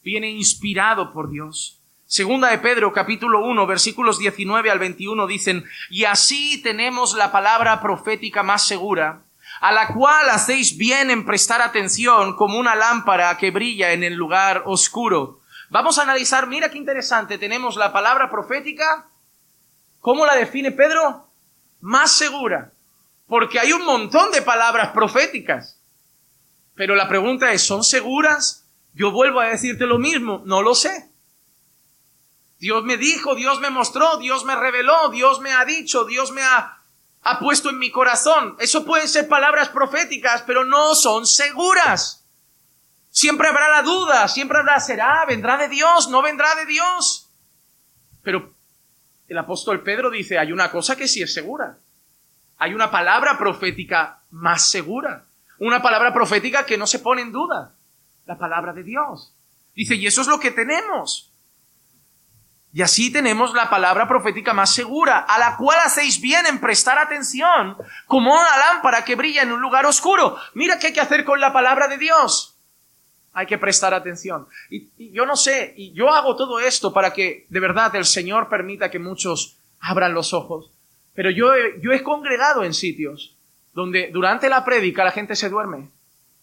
viene 0.04 0.30
inspirado 0.30 1.12
por 1.12 1.32
Dios. 1.32 1.80
Segunda 2.06 2.52
de 2.52 2.60
Pedro, 2.60 2.94
capítulo 2.94 3.44
1, 3.44 3.66
versículos 3.66 4.20
19 4.20 4.70
al 4.70 4.78
21 4.78 5.26
dicen, 5.26 5.66
y 5.90 6.04
así 6.04 6.62
tenemos 6.62 7.16
la 7.16 7.32
palabra 7.32 7.82
profética 7.82 8.44
más 8.44 8.68
segura, 8.68 9.24
a 9.62 9.72
la 9.72 9.88
cual 9.96 10.30
hacéis 10.30 10.78
bien 10.78 11.10
en 11.10 11.26
prestar 11.26 11.60
atención 11.60 12.36
como 12.36 12.60
una 12.60 12.76
lámpara 12.76 13.36
que 13.40 13.50
brilla 13.50 13.94
en 13.94 14.04
el 14.04 14.14
lugar 14.14 14.62
oscuro 14.68 15.41
Vamos 15.72 15.98
a 15.98 16.02
analizar, 16.02 16.48
mira 16.48 16.70
qué 16.70 16.78
interesante, 16.78 17.38
tenemos 17.38 17.78
la 17.78 17.94
palabra 17.94 18.30
profética, 18.30 19.08
¿cómo 20.02 20.26
la 20.26 20.36
define 20.36 20.74
Pedro? 20.74 21.30
Más 21.80 22.12
segura, 22.12 22.74
porque 23.26 23.58
hay 23.58 23.72
un 23.72 23.86
montón 23.86 24.32
de 24.32 24.42
palabras 24.42 24.90
proféticas. 24.90 25.80
Pero 26.76 26.94
la 26.94 27.08
pregunta 27.08 27.54
es, 27.54 27.66
¿son 27.66 27.86
seguras? 27.86 28.66
Yo 28.94 29.12
vuelvo 29.12 29.40
a 29.40 29.46
decirte 29.46 29.86
lo 29.86 29.98
mismo, 29.98 30.42
no 30.46 30.62
lo 30.62 30.76
sé. 30.76 31.10
Dios 32.60 32.84
me 32.84 32.98
dijo, 32.98 33.34
Dios 33.36 33.62
me 33.62 33.70
mostró, 33.70 34.18
Dios 34.18 34.44
me 34.44 34.58
reveló, 34.58 35.08
Dios 35.08 35.40
me 35.40 35.54
ha 35.54 35.64
dicho, 35.64 36.04
Dios 36.04 36.34
me 36.34 36.44
ha, 36.44 36.80
ha 37.22 37.40
puesto 37.40 37.70
en 37.70 37.80
mi 37.80 37.92
corazón. 37.92 38.58
Eso 38.60 38.84
pueden 38.84 39.08
ser 39.08 39.30
palabras 39.30 39.70
proféticas, 39.70 40.42
pero 40.42 40.66
no 40.66 40.96
son 40.96 41.26
seguras. 41.26 42.21
Siempre 43.12 43.50
habrá 43.50 43.70
la 43.70 43.82
duda, 43.82 44.28
siempre 44.30 44.58
habrá, 44.58 44.80
será, 44.80 45.26
vendrá 45.28 45.58
de 45.58 45.68
Dios, 45.68 46.10
no 46.10 46.22
vendrá 46.22 46.56
de 46.56 46.66
Dios. 46.66 47.30
Pero 48.24 48.54
el 49.28 49.38
apóstol 49.38 49.84
Pedro 49.84 50.10
dice, 50.10 50.40
hay 50.40 50.54
una 50.54 50.72
cosa 50.72 50.96
que 50.96 51.10
sí 51.10 51.22
es 51.22 51.34
segura. 51.34 51.78
Hay 52.58 52.74
una 52.74 52.90
palabra 52.90 53.38
profética 53.38 54.22
más 54.30 54.70
segura. 54.70 55.26
Una 55.60 55.82
palabra 55.82 56.14
profética 56.14 56.66
que 56.66 56.78
no 56.78 56.88
se 56.88 57.00
pone 57.00 57.22
en 57.22 57.34
duda. 57.34 57.76
La 58.26 58.38
palabra 58.38 58.72
de 58.72 58.84
Dios. 58.84 59.34
Dice, 59.76 59.96
y 59.96 60.08
eso 60.08 60.22
es 60.22 60.28
lo 60.28 60.40
que 60.40 60.52
tenemos. 60.52 61.34
Y 62.72 62.82
así 62.82 63.12
tenemos 63.12 63.54
la 63.54 63.70
palabra 63.70 64.08
profética 64.08 64.54
más 64.54 64.74
segura, 64.74 65.20
a 65.20 65.38
la 65.38 65.58
cual 65.58 65.78
hacéis 65.84 66.22
bien 66.22 66.46
en 66.46 66.62
prestar 66.62 66.98
atención, 66.98 67.76
como 68.08 68.34
una 68.34 68.58
lámpara 68.58 69.04
que 69.04 69.16
brilla 69.16 69.42
en 69.42 69.52
un 69.52 69.60
lugar 69.60 69.86
oscuro. 69.86 70.38
Mira 70.54 70.80
qué 70.80 70.88
hay 70.88 70.94
que 70.94 71.02
hacer 71.02 71.26
con 71.26 71.42
la 71.42 71.52
palabra 71.52 71.90
de 71.90 71.98
Dios 71.98 72.51
hay 73.34 73.46
que 73.46 73.58
prestar 73.58 73.94
atención. 73.94 74.48
Y, 74.70 74.90
yo 75.12 75.26
no 75.26 75.36
sé, 75.36 75.74
y 75.78 75.94
yo 75.94 76.10
hago 76.10 76.36
todo 76.36 76.60
esto 76.60 76.94
para 76.94 77.14
que 77.14 77.46
de 77.50 77.60
verdad 77.60 77.96
el 77.96 78.06
Señor 78.06 78.50
permita 78.50 78.92
que 78.92 79.00
muchos 79.00 79.58
abran 79.80 80.14
los 80.14 80.34
ojos. 80.34 80.72
Pero 81.14 81.30
yo 81.30 81.52
yo 81.82 81.92
he 81.92 82.04
congregado 82.04 82.64
en 82.64 82.74
sitios 82.74 83.36
donde 83.74 84.10
durante 84.12 84.50
la 84.50 84.66
prédica 84.66 85.04
la 85.04 85.12
gente 85.12 85.36
se 85.36 85.50
duerme, 85.50 85.90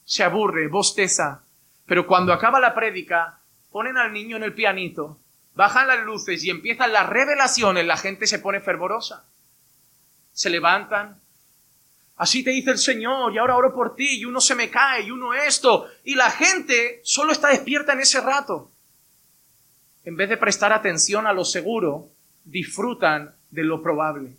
se 0.04 0.24
aburre, 0.24 0.68
bosteza. 0.68 1.42
Pero 1.86 2.06
cuando 2.06 2.32
acaba 2.32 2.60
la 2.60 2.74
prédica, 2.74 3.40
ponen 3.70 3.98
al 3.98 4.12
niño 4.12 4.36
en 4.36 4.42
el 4.42 4.54
pianito, 4.54 5.18
bajan 5.54 5.88
las 5.88 6.04
luces 6.04 6.42
y 6.44 6.50
empiezan 6.50 6.92
las 6.92 7.08
revelaciones, 7.08 7.86
la 7.86 7.96
gente 7.96 8.26
se 8.26 8.38
pone 8.38 8.60
fervorosa. 8.60 9.24
Se 10.32 10.50
levantan, 10.50 11.20
Así 12.18 12.42
te 12.42 12.50
dice 12.50 12.72
el 12.72 12.78
Señor, 12.78 13.32
y 13.32 13.38
ahora 13.38 13.56
oro 13.56 13.72
por 13.72 13.94
ti, 13.94 14.18
y 14.18 14.24
uno 14.24 14.40
se 14.40 14.56
me 14.56 14.68
cae, 14.68 15.04
y 15.04 15.10
uno 15.12 15.34
esto, 15.34 15.86
y 16.02 16.16
la 16.16 16.30
gente 16.30 17.00
solo 17.04 17.30
está 17.30 17.48
despierta 17.48 17.92
en 17.92 18.00
ese 18.00 18.20
rato. 18.20 18.72
En 20.04 20.16
vez 20.16 20.28
de 20.28 20.36
prestar 20.36 20.72
atención 20.72 21.28
a 21.28 21.32
lo 21.32 21.44
seguro, 21.44 22.08
disfrutan 22.44 23.36
de 23.50 23.62
lo 23.62 23.80
probable. 23.80 24.36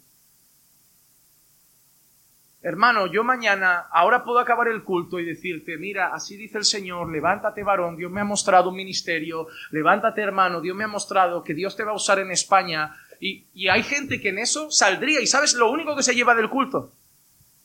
Hermano, 2.61 3.07
yo 3.07 3.23
mañana, 3.23 3.85
ahora 3.93 4.25
puedo 4.25 4.39
acabar 4.39 4.67
el 4.67 4.83
culto 4.83 5.17
y 5.17 5.23
decirte, 5.23 5.77
mira, 5.77 6.13
así 6.13 6.35
dice 6.35 6.57
el 6.57 6.65
Señor, 6.65 7.09
levántate 7.09 7.63
varón, 7.63 7.95
Dios 7.95 8.11
me 8.11 8.19
ha 8.19 8.25
mostrado 8.25 8.71
un 8.71 8.75
ministerio, 8.75 9.47
levántate 9.71 10.21
hermano, 10.21 10.59
Dios 10.59 10.75
me 10.75 10.83
ha 10.83 10.87
mostrado 10.87 11.45
que 11.45 11.53
Dios 11.53 11.77
te 11.77 11.85
va 11.85 11.91
a 11.91 11.95
usar 11.95 12.19
en 12.19 12.31
España. 12.31 12.93
Y, 13.21 13.45
y 13.53 13.69
hay 13.69 13.83
gente 13.83 14.19
que 14.19 14.29
en 14.29 14.39
eso 14.39 14.69
saldría 14.69 15.21
y 15.21 15.27
sabes 15.27 15.53
lo 15.53 15.71
único 15.71 15.95
que 15.95 16.03
se 16.03 16.13
lleva 16.13 16.35
del 16.35 16.49
culto 16.49 16.91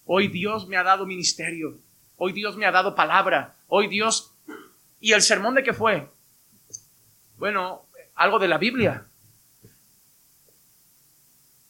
Hoy 0.07 0.29
Dios 0.29 0.67
me 0.69 0.77
ha 0.77 0.83
dado 0.83 1.07
ministerio. 1.07 1.79
Hoy 2.17 2.33
Dios 2.33 2.57
me 2.57 2.67
ha 2.67 2.73
dado 2.73 2.95
palabra. 2.95 3.57
Hoy 3.69 3.89
Dios... 3.89 4.31
¿Y 5.01 5.13
el 5.13 5.23
sermón 5.23 5.55
de 5.55 5.63
qué 5.63 5.75
fue? 5.75 6.09
Bueno, 7.37 7.83
algo 8.15 8.39
de 8.39 8.49
la 8.49 8.59
Biblia. 8.59 9.07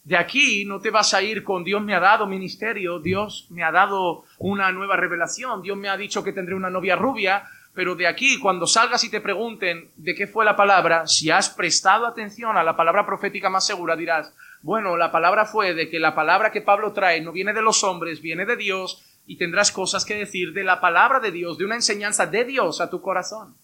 De 0.05 0.15
aquí 0.15 0.65
no 0.65 0.79
te 0.79 0.91
vas 0.91 1.13
a 1.13 1.21
ir 1.23 1.43
con 1.43 1.63
Dios 1.63 1.81
me 1.81 1.95
ha 1.95 1.99
dado 1.99 2.27
ministerio, 2.27 2.99
Dios 2.99 3.47
me 3.49 3.63
ha 3.63 3.71
dado 3.71 4.23
una 4.37 4.71
nueva 4.71 4.95
revelación, 4.95 5.63
Dios 5.63 5.75
me 5.75 5.89
ha 5.89 5.97
dicho 5.97 6.23
que 6.23 6.31
tendré 6.31 6.53
una 6.53 6.69
novia 6.69 6.95
rubia, 6.95 7.43
pero 7.73 7.95
de 7.95 8.07
aquí 8.07 8.39
cuando 8.39 8.67
salgas 8.67 9.03
y 9.03 9.09
te 9.09 9.19
pregunten 9.19 9.89
de 9.95 10.13
qué 10.13 10.27
fue 10.27 10.45
la 10.45 10.55
palabra, 10.55 11.07
si 11.07 11.31
has 11.31 11.49
prestado 11.49 12.05
atención 12.05 12.55
a 12.55 12.63
la 12.63 12.77
palabra 12.77 13.03
profética 13.03 13.49
más 13.49 13.65
segura, 13.65 13.95
dirás, 13.95 14.31
bueno, 14.65 14.97
la 14.97 15.11
palabra 15.11 15.45
fue 15.45 15.75
de 15.75 15.91
que 15.91 15.99
la 15.99 16.15
palabra 16.15 16.51
que 16.51 16.59
Pablo 16.59 16.91
trae 16.91 17.21
no 17.21 17.31
viene 17.31 17.53
de 17.53 17.61
los 17.61 17.83
hombres, 17.83 18.19
viene 18.19 18.47
de 18.47 18.55
Dios 18.55 19.05
y 19.27 19.37
tendrás 19.37 19.71
cosas 19.71 20.05
que 20.05 20.15
decir 20.15 20.53
de 20.53 20.63
la 20.63 20.81
palabra 20.81 21.19
de 21.19 21.31
Dios, 21.31 21.59
de 21.59 21.65
una 21.65 21.75
enseñanza 21.75 22.25
de 22.25 22.45
Dios 22.45 22.81
a 22.81 22.89
tu 22.89 22.99
corazón. 22.99 23.55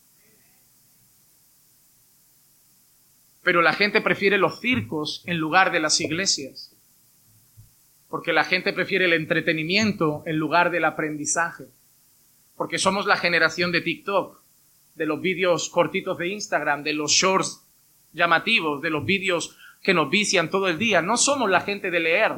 Pero 3.42 3.64
la 3.64 3.74
gente 3.74 4.02
prefiere 4.02 4.38
los 4.38 4.60
circos 4.60 5.24
en 5.26 5.38
lugar 5.38 5.72
de 5.72 5.80
las 5.80 6.00
iglesias, 6.00 6.78
porque 8.08 8.32
la 8.32 8.44
gente 8.44 8.72
prefiere 8.72 9.06
el 9.06 9.14
entretenimiento 9.14 10.22
en 10.28 10.38
lugar 10.38 10.70
del 10.70 10.86
aprendizaje, 10.86 11.64
porque 12.56 12.78
somos 12.78 13.08
la 13.08 13.18
generación 13.18 13.72
de 13.72 13.82
TikTok, 13.82 14.40
de 14.94 15.06
los 15.08 15.20
vídeos 15.20 15.68
cortitos 15.70 16.20
de 16.20 16.28
Instagram, 16.28 16.84
de 16.84 16.94
los 16.94 17.12
shorts 17.12 17.68
llamativos, 18.14 18.84
de 18.84 18.92
los 18.92 19.04
vídeos 19.04 19.58
que 19.82 19.94
nos 19.94 20.10
vician 20.10 20.50
todo 20.50 20.68
el 20.68 20.78
día. 20.78 21.02
No 21.02 21.18
somos 21.18 21.50
la 21.50 21.62
gente 21.62 21.92
de 21.92 22.00
leer. 22.00 22.34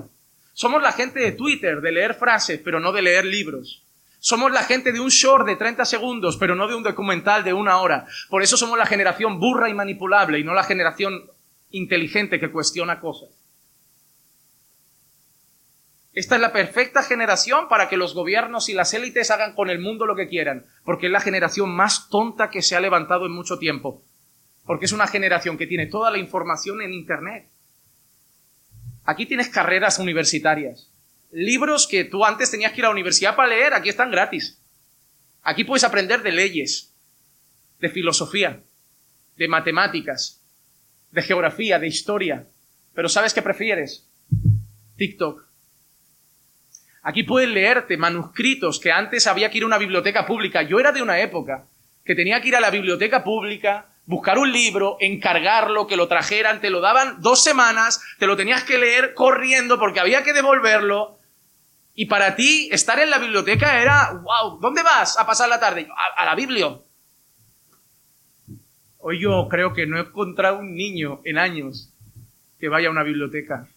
Somos 0.53 0.81
la 0.81 0.91
gente 0.91 1.19
de 1.19 1.31
Twitter, 1.31 1.81
de 1.81 1.91
leer 1.91 2.13
frases, 2.13 2.59
pero 2.63 2.79
no 2.79 2.91
de 2.91 3.01
leer 3.01 3.25
libros. 3.25 3.83
Somos 4.19 4.51
la 4.51 4.63
gente 4.63 4.93
de 4.93 4.99
un 4.99 5.09
short 5.09 5.45
de 5.45 5.57
30 5.57 5.83
segundos, 5.83 6.37
pero 6.37 6.55
no 6.55 6.67
de 6.67 6.75
un 6.75 6.83
documental 6.83 7.43
de 7.43 7.53
una 7.53 7.77
hora. 7.77 8.05
Por 8.29 8.41
eso 8.41 8.55
somos 8.55 8.77
la 8.77 8.85
generación 8.85 9.39
burra 9.39 9.69
y 9.69 9.73
manipulable 9.73 10.39
y 10.39 10.43
no 10.43 10.53
la 10.53 10.63
generación 10.63 11.29
inteligente 11.71 12.39
que 12.39 12.51
cuestiona 12.51 12.99
cosas. 12.99 13.29
Esta 16.13 16.35
es 16.35 16.41
la 16.41 16.53
perfecta 16.53 17.01
generación 17.01 17.67
para 17.67 17.89
que 17.89 17.97
los 17.97 18.13
gobiernos 18.13 18.69
y 18.69 18.73
las 18.73 18.93
élites 18.93 19.31
hagan 19.31 19.55
con 19.55 19.71
el 19.71 19.79
mundo 19.79 20.05
lo 20.05 20.15
que 20.15 20.29
quieran, 20.29 20.67
porque 20.85 21.07
es 21.07 21.11
la 21.11 21.19
generación 21.19 21.71
más 21.71 22.07
tonta 22.09 22.51
que 22.51 22.61
se 22.61 22.75
ha 22.75 22.79
levantado 22.79 23.25
en 23.25 23.31
mucho 23.31 23.57
tiempo 23.57 24.03
porque 24.65 24.85
es 24.85 24.91
una 24.91 25.07
generación 25.07 25.57
que 25.57 25.67
tiene 25.67 25.87
toda 25.87 26.11
la 26.11 26.17
información 26.17 26.81
en 26.81 26.93
Internet. 26.93 27.47
Aquí 29.05 29.25
tienes 29.25 29.49
carreras 29.49 29.99
universitarias, 29.99 30.89
libros 31.31 31.87
que 31.87 32.05
tú 32.05 32.23
antes 32.23 32.51
tenías 32.51 32.71
que 32.71 32.79
ir 32.81 32.85
a 32.85 32.87
la 32.87 32.93
universidad 32.93 33.35
para 33.35 33.49
leer, 33.49 33.73
aquí 33.73 33.89
están 33.89 34.11
gratis. 34.11 34.59
Aquí 35.41 35.63
puedes 35.63 35.83
aprender 35.83 36.21
de 36.21 36.31
leyes, 36.31 36.93
de 37.79 37.89
filosofía, 37.89 38.63
de 39.35 39.47
matemáticas, 39.47 40.41
de 41.11 41.21
geografía, 41.21 41.79
de 41.79 41.87
historia. 41.87 42.47
Pero 42.93 43.09
¿sabes 43.09 43.33
qué 43.33 43.41
prefieres? 43.41 44.07
TikTok. 44.95 45.43
Aquí 47.01 47.23
puedes 47.23 47.49
leerte 47.49 47.97
manuscritos 47.97 48.79
que 48.79 48.91
antes 48.91 49.27
había 49.27 49.49
que 49.49 49.57
ir 49.57 49.63
a 49.63 49.67
una 49.67 49.77
biblioteca 49.77 50.25
pública. 50.25 50.61
Yo 50.61 50.79
era 50.79 50.93
de 50.93 51.01
una 51.01 51.19
época 51.19 51.67
que 52.05 52.15
tenía 52.15 52.39
que 52.41 52.47
ir 52.47 52.55
a 52.55 52.61
la 52.61 52.69
biblioteca 52.69 53.23
pública, 53.23 53.92
buscar 54.05 54.37
un 54.37 54.51
libro, 54.51 54.97
encargarlo, 54.99 55.87
que 55.87 55.95
lo 55.95 56.07
trajeran, 56.07 56.61
te 56.61 56.69
lo 56.69 56.81
daban 56.81 57.21
dos 57.21 57.43
semanas, 57.43 58.01
te 58.19 58.27
lo 58.27 58.35
tenías 58.35 58.63
que 58.63 58.77
leer 58.77 59.13
corriendo 59.13 59.79
porque 59.79 59.99
había 59.99 60.23
que 60.23 60.33
devolverlo. 60.33 61.17
Y 61.95 62.07
para 62.07 62.35
ti 62.35 62.69
estar 62.71 62.99
en 62.99 63.09
la 63.09 63.19
biblioteca 63.19 63.81
era, 63.81 64.13
wow, 64.13 64.59
¿dónde 64.59 64.81
vas 64.81 65.17
a 65.17 65.25
pasar 65.25 65.47
la 65.47 65.59
tarde? 65.59 65.87
A, 66.17 66.25
la 66.25 66.35
Biblia. 66.35 66.79
Hoy 68.97 69.19
yo 69.19 69.47
creo 69.49 69.73
que 69.73 69.85
no 69.85 69.97
he 69.97 70.01
encontrado 70.01 70.59
un 70.59 70.75
niño 70.75 71.21
en 71.23 71.37
años 71.37 71.93
que 72.59 72.69
vaya 72.69 72.87
a 72.87 72.91
una 72.91 73.03
biblioteca. 73.03 73.67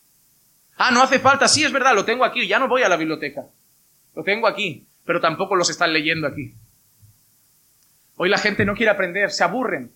Ah, 0.76 0.90
no 0.90 1.02
hace 1.02 1.18
falta, 1.18 1.48
sí 1.48 1.64
es 1.64 1.72
verdad, 1.72 1.94
lo 1.94 2.04
tengo 2.04 2.24
aquí, 2.24 2.46
ya 2.46 2.58
no 2.58 2.68
voy 2.68 2.82
a 2.82 2.88
la 2.88 2.96
biblioteca. 2.96 3.46
Lo 4.14 4.22
tengo 4.22 4.46
aquí, 4.46 4.86
pero 5.04 5.20
tampoco 5.20 5.56
los 5.56 5.68
están 5.68 5.92
leyendo 5.92 6.26
aquí. 6.26 6.54
Hoy 8.16 8.30
la 8.30 8.38
gente 8.38 8.64
no 8.64 8.74
quiere 8.74 8.90
aprender, 8.90 9.30
se 9.30 9.44
aburren. 9.44 9.92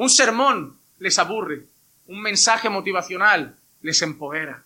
Un 0.00 0.08
sermón 0.08 0.78
les 0.98 1.18
aburre, 1.18 1.66
un 2.06 2.22
mensaje 2.22 2.70
motivacional 2.70 3.58
les 3.82 4.00
empodera. 4.00 4.64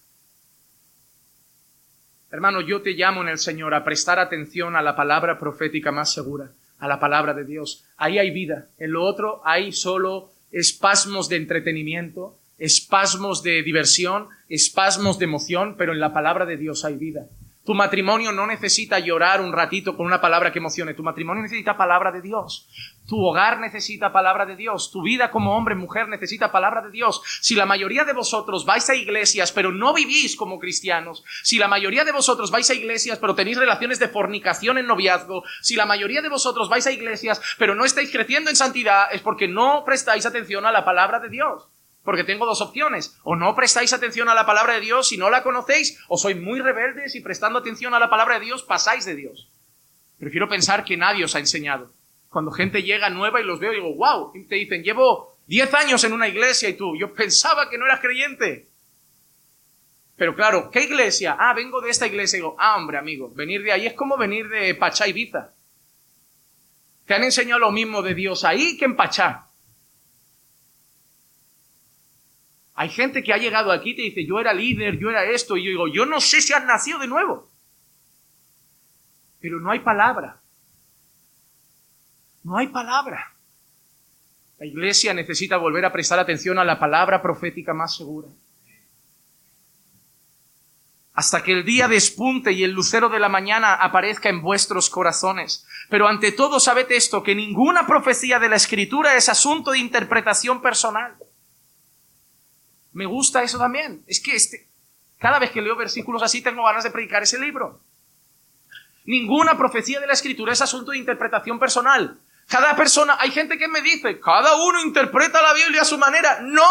Hermano, 2.30 2.60
yo 2.60 2.82
te 2.82 2.92
llamo 2.92 3.22
en 3.22 3.30
el 3.30 3.38
Señor 3.38 3.74
a 3.74 3.82
prestar 3.82 4.20
atención 4.20 4.76
a 4.76 4.82
la 4.82 4.94
palabra 4.94 5.36
profética 5.36 5.90
más 5.90 6.12
segura, 6.12 6.52
a 6.78 6.86
la 6.86 7.00
palabra 7.00 7.34
de 7.34 7.44
Dios. 7.44 7.84
Ahí 7.96 8.16
hay 8.20 8.30
vida. 8.30 8.68
En 8.78 8.92
lo 8.92 9.02
otro 9.02 9.42
hay 9.44 9.72
solo 9.72 10.30
espasmos 10.52 11.28
de 11.28 11.34
entretenimiento, 11.34 12.38
espasmos 12.56 13.42
de 13.42 13.64
diversión, 13.64 14.28
espasmos 14.48 15.18
de 15.18 15.24
emoción, 15.24 15.74
pero 15.76 15.92
en 15.92 15.98
la 15.98 16.12
palabra 16.12 16.46
de 16.46 16.58
Dios 16.58 16.84
hay 16.84 16.94
vida. 16.94 17.26
Tu 17.64 17.72
matrimonio 17.72 18.30
no 18.30 18.46
necesita 18.46 18.98
llorar 18.98 19.40
un 19.40 19.50
ratito 19.50 19.96
con 19.96 20.04
una 20.04 20.20
palabra 20.20 20.52
que 20.52 20.58
emocione. 20.58 20.92
Tu 20.92 21.02
matrimonio 21.02 21.42
necesita 21.42 21.78
palabra 21.78 22.12
de 22.12 22.20
Dios. 22.20 22.68
Tu 23.08 23.18
hogar 23.18 23.58
necesita 23.58 24.12
palabra 24.12 24.44
de 24.44 24.54
Dios. 24.54 24.90
Tu 24.90 25.02
vida 25.02 25.30
como 25.30 25.56
hombre, 25.56 25.74
mujer 25.74 26.08
necesita 26.08 26.52
palabra 26.52 26.82
de 26.82 26.90
Dios. 26.90 27.22
Si 27.40 27.54
la 27.54 27.64
mayoría 27.64 28.04
de 28.04 28.12
vosotros 28.12 28.66
vais 28.66 28.88
a 28.90 28.94
iglesias 28.94 29.50
pero 29.50 29.72
no 29.72 29.94
vivís 29.94 30.36
como 30.36 30.58
cristianos, 30.58 31.24
si 31.42 31.58
la 31.58 31.68
mayoría 31.68 32.04
de 32.04 32.12
vosotros 32.12 32.50
vais 32.50 32.68
a 32.68 32.74
iglesias 32.74 33.18
pero 33.18 33.34
tenéis 33.34 33.56
relaciones 33.56 33.98
de 33.98 34.08
fornicación 34.08 34.76
en 34.76 34.86
noviazgo, 34.86 35.42
si 35.62 35.74
la 35.74 35.86
mayoría 35.86 36.20
de 36.20 36.28
vosotros 36.28 36.68
vais 36.68 36.86
a 36.86 36.92
iglesias 36.92 37.40
pero 37.58 37.74
no 37.74 37.86
estáis 37.86 38.12
creciendo 38.12 38.50
en 38.50 38.56
santidad, 38.56 39.06
es 39.10 39.22
porque 39.22 39.48
no 39.48 39.84
prestáis 39.86 40.26
atención 40.26 40.66
a 40.66 40.72
la 40.72 40.84
palabra 40.84 41.18
de 41.18 41.30
Dios. 41.30 41.68
Porque 42.04 42.24
tengo 42.24 42.46
dos 42.46 42.60
opciones. 42.60 43.18
O 43.24 43.34
no 43.34 43.54
prestáis 43.54 43.92
atención 43.92 44.28
a 44.28 44.34
la 44.34 44.46
palabra 44.46 44.74
de 44.74 44.80
Dios 44.80 45.08
si 45.08 45.16
no 45.16 45.30
la 45.30 45.42
conocéis, 45.42 45.98
o 46.08 46.18
sois 46.18 46.36
muy 46.36 46.60
rebeldes 46.60 47.14
y 47.14 47.20
prestando 47.20 47.58
atención 47.58 47.94
a 47.94 47.98
la 47.98 48.10
palabra 48.10 48.38
de 48.38 48.44
Dios 48.44 48.62
pasáis 48.62 49.04
de 49.04 49.16
Dios. 49.16 49.48
Prefiero 50.18 50.48
pensar 50.48 50.84
que 50.84 50.96
nadie 50.96 51.24
os 51.24 51.34
ha 51.34 51.40
enseñado. 51.40 51.92
Cuando 52.28 52.50
gente 52.50 52.82
llega 52.82 53.10
nueva 53.10 53.40
y 53.40 53.44
los 53.44 53.58
veo, 53.58 53.72
digo, 53.72 53.94
wow, 53.94 54.32
y 54.34 54.44
te 54.44 54.56
dicen, 54.56 54.82
llevo 54.82 55.36
10 55.46 55.72
años 55.74 56.04
en 56.04 56.12
una 56.12 56.28
iglesia 56.28 56.68
y 56.68 56.74
tú, 56.74 56.96
yo 56.98 57.12
pensaba 57.12 57.70
que 57.70 57.78
no 57.78 57.86
eras 57.86 58.00
creyente. 58.00 58.68
Pero 60.16 60.34
claro, 60.34 60.70
¿qué 60.70 60.82
iglesia? 60.82 61.36
Ah, 61.38 61.54
vengo 61.54 61.80
de 61.80 61.90
esta 61.90 62.06
iglesia. 62.06 62.36
Y 62.36 62.40
digo, 62.40 62.56
ah, 62.58 62.76
hombre, 62.76 62.98
amigo, 62.98 63.30
venir 63.34 63.62
de 63.62 63.72
ahí 63.72 63.86
es 63.86 63.94
como 63.94 64.16
venir 64.16 64.48
de 64.48 64.74
Pachá 64.74 65.08
Ibiza. 65.08 65.50
Te 67.06 67.14
han 67.14 67.24
enseñado 67.24 67.60
lo 67.60 67.72
mismo 67.72 68.02
de 68.02 68.14
Dios 68.14 68.44
ahí 68.44 68.76
que 68.76 68.84
en 68.84 68.96
Pachá. 68.96 69.43
Hay 72.74 72.88
gente 72.88 73.22
que 73.22 73.32
ha 73.32 73.38
llegado 73.38 73.70
aquí 73.70 73.90
y 73.90 73.96
te 73.96 74.02
dice, 74.02 74.26
yo 74.26 74.40
era 74.40 74.52
líder, 74.52 74.98
yo 74.98 75.10
era 75.10 75.24
esto, 75.24 75.56
y 75.56 75.64
yo 75.64 75.70
digo, 75.70 75.88
yo 75.88 76.06
no 76.06 76.20
sé 76.20 76.40
si 76.40 76.52
has 76.52 76.64
nacido 76.64 76.98
de 76.98 77.06
nuevo. 77.06 77.48
Pero 79.40 79.60
no 79.60 79.70
hay 79.70 79.78
palabra. 79.78 80.40
No 82.42 82.56
hay 82.56 82.66
palabra. 82.66 83.32
La 84.58 84.66
iglesia 84.66 85.14
necesita 85.14 85.56
volver 85.56 85.84
a 85.84 85.92
prestar 85.92 86.18
atención 86.18 86.58
a 86.58 86.64
la 86.64 86.78
palabra 86.78 87.22
profética 87.22 87.72
más 87.72 87.96
segura. 87.96 88.28
Hasta 91.12 91.44
que 91.44 91.52
el 91.52 91.64
día 91.64 91.86
despunte 91.86 92.50
y 92.50 92.64
el 92.64 92.72
lucero 92.72 93.08
de 93.08 93.20
la 93.20 93.28
mañana 93.28 93.74
aparezca 93.74 94.28
en 94.28 94.42
vuestros 94.42 94.90
corazones. 94.90 95.64
Pero 95.90 96.08
ante 96.08 96.32
todo 96.32 96.58
sabed 96.58 96.90
esto, 96.90 97.22
que 97.22 97.36
ninguna 97.36 97.86
profecía 97.86 98.40
de 98.40 98.48
la 98.48 98.56
escritura 98.56 99.14
es 99.14 99.28
asunto 99.28 99.70
de 99.70 99.78
interpretación 99.78 100.60
personal 100.60 101.16
me 102.94 103.06
gusta 103.06 103.42
eso 103.42 103.58
también. 103.58 104.02
Es 104.06 104.20
que 104.20 104.34
este, 104.34 104.68
cada 105.18 105.38
vez 105.38 105.50
que 105.50 105.60
leo 105.60 105.76
versículos 105.76 106.22
así 106.22 106.40
tengo 106.40 106.64
ganas 106.64 106.84
de 106.84 106.90
predicar 106.90 107.22
ese 107.22 107.38
libro. 107.38 107.80
Ninguna 109.04 109.58
profecía 109.58 110.00
de 110.00 110.06
la 110.06 110.14
escritura 110.14 110.52
es 110.52 110.62
asunto 110.62 110.92
de 110.92 110.98
interpretación 110.98 111.58
personal. 111.58 112.18
Cada 112.48 112.74
persona, 112.76 113.16
hay 113.18 113.30
gente 113.30 113.58
que 113.58 113.68
me 113.68 113.82
dice, 113.82 114.20
cada 114.20 114.56
uno 114.56 114.80
interpreta 114.80 115.42
la 115.42 115.52
Biblia 115.52 115.82
a 115.82 115.84
su 115.84 115.98
manera. 115.98 116.40
No. 116.40 116.64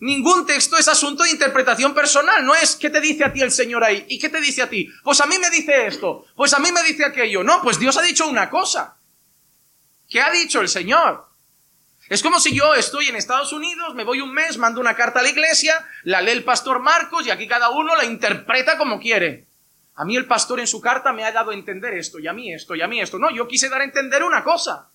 Ningún 0.00 0.46
texto 0.46 0.78
es 0.78 0.88
asunto 0.88 1.24
de 1.24 1.30
interpretación 1.30 1.92
personal. 1.92 2.44
No 2.44 2.54
es 2.54 2.74
qué 2.74 2.88
te 2.88 3.00
dice 3.00 3.24
a 3.24 3.32
ti 3.32 3.42
el 3.42 3.52
Señor 3.52 3.84
ahí 3.84 4.06
y 4.08 4.18
qué 4.18 4.30
te 4.30 4.40
dice 4.40 4.62
a 4.62 4.70
ti. 4.70 4.88
Pues 5.04 5.20
a 5.20 5.26
mí 5.26 5.38
me 5.38 5.50
dice 5.50 5.86
esto, 5.86 6.24
pues 6.34 6.54
a 6.54 6.58
mí 6.58 6.72
me 6.72 6.82
dice 6.82 7.04
aquello. 7.04 7.44
No, 7.44 7.60
pues 7.62 7.78
Dios 7.78 7.96
ha 7.98 8.02
dicho 8.02 8.26
una 8.26 8.48
cosa. 8.48 8.96
¿Qué 10.08 10.20
ha 10.20 10.30
dicho 10.30 10.60
el 10.60 10.68
Señor? 10.68 11.29
Es 12.10 12.24
como 12.24 12.40
si 12.40 12.52
yo 12.52 12.74
estoy 12.74 13.06
en 13.06 13.14
Estados 13.14 13.52
Unidos, 13.52 13.94
me 13.94 14.02
voy 14.02 14.20
un 14.20 14.32
mes, 14.32 14.58
mando 14.58 14.80
una 14.80 14.96
carta 14.96 15.20
a 15.20 15.22
la 15.22 15.28
iglesia, 15.28 15.86
la 16.02 16.20
lee 16.20 16.32
el 16.32 16.42
pastor 16.42 16.80
Marcos 16.80 17.24
y 17.24 17.30
aquí 17.30 17.46
cada 17.46 17.70
uno 17.70 17.94
la 17.94 18.04
interpreta 18.04 18.76
como 18.76 18.98
quiere. 18.98 19.46
A 19.94 20.04
mí 20.04 20.16
el 20.16 20.26
pastor 20.26 20.58
en 20.58 20.66
su 20.66 20.80
carta 20.80 21.12
me 21.12 21.22
ha 21.22 21.30
dado 21.30 21.52
a 21.52 21.54
entender 21.54 21.94
esto 21.94 22.18
y 22.18 22.26
a 22.26 22.32
mí 22.32 22.52
esto 22.52 22.74
y 22.74 22.82
a 22.82 22.88
mí 22.88 23.00
esto. 23.00 23.20
No, 23.20 23.30
yo 23.30 23.46
quise 23.46 23.68
dar 23.68 23.80
a 23.80 23.84
entender 23.84 24.24
una 24.24 24.42
cosa. 24.42 24.90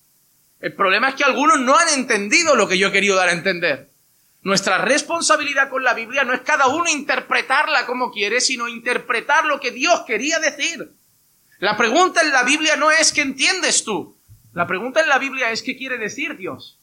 El 0.60 0.74
problema 0.74 1.08
es 1.08 1.14
que 1.14 1.24
algunos 1.24 1.58
no 1.58 1.78
han 1.78 1.88
entendido 1.88 2.54
lo 2.54 2.68
que 2.68 2.76
yo 2.76 2.88
he 2.88 2.92
querido 2.92 3.16
dar 3.16 3.30
a 3.30 3.32
entender. 3.32 3.88
Nuestra 4.42 4.76
responsabilidad 4.76 5.70
con 5.70 5.82
la 5.82 5.94
Biblia 5.94 6.22
no 6.22 6.34
es 6.34 6.42
cada 6.42 6.66
uno 6.66 6.86
interpretarla 6.86 7.86
como 7.86 8.12
quiere, 8.12 8.42
sino 8.42 8.68
interpretar 8.68 9.46
lo 9.46 9.58
que 9.58 9.70
Dios 9.70 10.02
quería 10.06 10.38
decir. 10.38 10.92
La 11.60 11.78
pregunta 11.78 12.20
en 12.20 12.30
la 12.30 12.42
Biblia 12.42 12.76
no 12.76 12.90
es 12.90 13.10
¿qué 13.10 13.22
entiendes 13.22 13.84
tú? 13.84 14.18
La 14.52 14.66
pregunta 14.66 15.00
en 15.00 15.08
la 15.08 15.18
Biblia 15.18 15.50
es 15.50 15.62
¿qué 15.62 15.78
quiere 15.78 15.96
decir 15.96 16.36
Dios? 16.36 16.78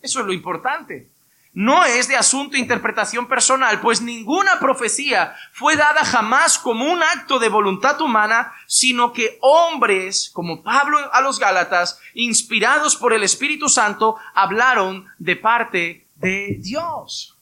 Eso 0.00 0.20
es 0.20 0.26
lo 0.26 0.32
importante. 0.32 1.08
No 1.54 1.84
es 1.84 2.06
de 2.06 2.16
asunto 2.16 2.56
interpretación 2.56 3.26
personal, 3.26 3.80
pues 3.80 4.00
ninguna 4.00 4.60
profecía 4.60 5.34
fue 5.52 5.76
dada 5.76 6.04
jamás 6.04 6.58
como 6.58 6.84
un 6.92 7.02
acto 7.02 7.38
de 7.38 7.48
voluntad 7.48 8.00
humana, 8.00 8.52
sino 8.66 9.12
que 9.12 9.38
hombres, 9.40 10.30
como 10.32 10.62
Pablo 10.62 10.98
a 11.12 11.20
los 11.20 11.40
Gálatas, 11.40 12.00
inspirados 12.14 12.94
por 12.94 13.12
el 13.12 13.24
Espíritu 13.24 13.68
Santo, 13.68 14.16
hablaron 14.34 15.06
de 15.18 15.36
parte 15.36 16.06
de 16.16 16.58
Dios. 16.60 17.36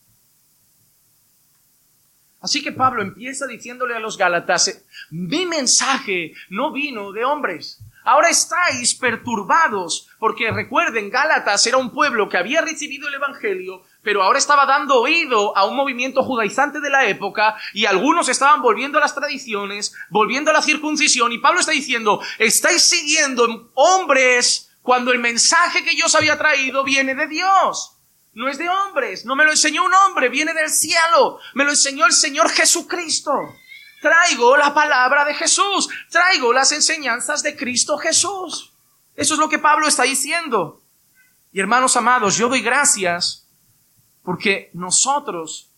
Así 2.41 2.63
que 2.63 2.73
Pablo 2.73 3.03
empieza 3.03 3.47
diciéndole 3.47 3.97
a 3.97 4.01
los 4.01 4.17
Gálatas, 4.17 4.83
mi 5.11 5.47
mensaje 5.47 6.33
no 6.49 6.73
vino 6.73 7.11
de 7.13 7.25
hombres, 7.25 7.81
Ahora 8.07 8.29
estáis 8.29 8.95
perturbados, 8.95 10.07
porque 10.21 10.53
recuerden, 10.53 11.11
Gálatas 11.11 11.67
era 11.67 11.77
un 11.77 11.91
pueblo 11.91 12.29
que 12.29 12.39
había 12.39 12.61
recibido 12.61 13.09
el 13.09 13.15
Evangelio, 13.15 13.83
pero 14.01 14.23
ahora 14.23 14.39
estaba 14.39 14.65
dando 14.65 15.01
oído 15.01 15.57
a 15.57 15.65
un 15.65 15.75
movimiento 15.75 16.23
judaizante 16.23 16.79
de 16.79 16.89
la 16.89 17.07
época 17.07 17.57
y 17.75 17.85
algunos 17.85 18.29
estaban 18.29 18.63
volviendo 18.63 18.99
a 18.99 19.01
las 19.01 19.17
tradiciones, 19.17 19.93
volviendo 20.09 20.53
a 20.53 20.55
la 20.55 20.63
circuncisión, 20.63 21.33
y 21.33 21.39
Pablo 21.39 21.59
está 21.59 21.73
diciendo, 21.73 22.23
estáis 22.39 22.83
siguiendo 22.83 23.73
hombres 23.75 24.71
cuando 24.83 25.11
el 25.11 25.19
mensaje 25.19 25.83
que 25.83 25.97
yo 25.97 26.07
os 26.07 26.15
había 26.15 26.39
traído 26.39 26.85
viene 26.85 27.17
de 27.17 27.27
Dios. 27.27 27.97
No 28.35 28.49
es 28.49 28.57
de 28.57 28.69
hombres, 28.69 29.25
no 29.27 29.35
me 29.35 29.45
lo 29.45 29.51
enseñó 29.51 29.85
un 29.85 29.95
hombre, 29.95 30.29
viene 30.29 30.55
del 30.55 30.71
cielo, 30.71 31.41
me 31.55 31.65
lo 31.65 31.71
enseñó 31.71 32.07
el 32.07 32.13
Señor 32.13 32.51
Jesucristo. 32.51 33.33
Traigo 34.07 34.57
la 34.57 34.73
palabra 34.73 35.25
de 35.25 35.35
Jesús, 35.35 35.89
traigo 36.09 36.53
las 36.53 36.71
enseñanzas 36.71 37.43
de 37.43 37.57
Cristo 37.57 37.99
Jesús. 37.99 38.73
Eso 39.17 39.35
es 39.35 39.41
lo 39.41 39.49
que 39.49 39.59
Pablo 39.59 39.89
está 39.89 40.05
diciendo. 40.05 40.81
Y 41.51 41.59
hermanos 41.59 41.97
amados, 41.97 42.37
yo 42.37 42.49
doy 42.49 42.61
gracias 42.61 43.49
porque 44.23 44.71
nosotros 44.75 45.73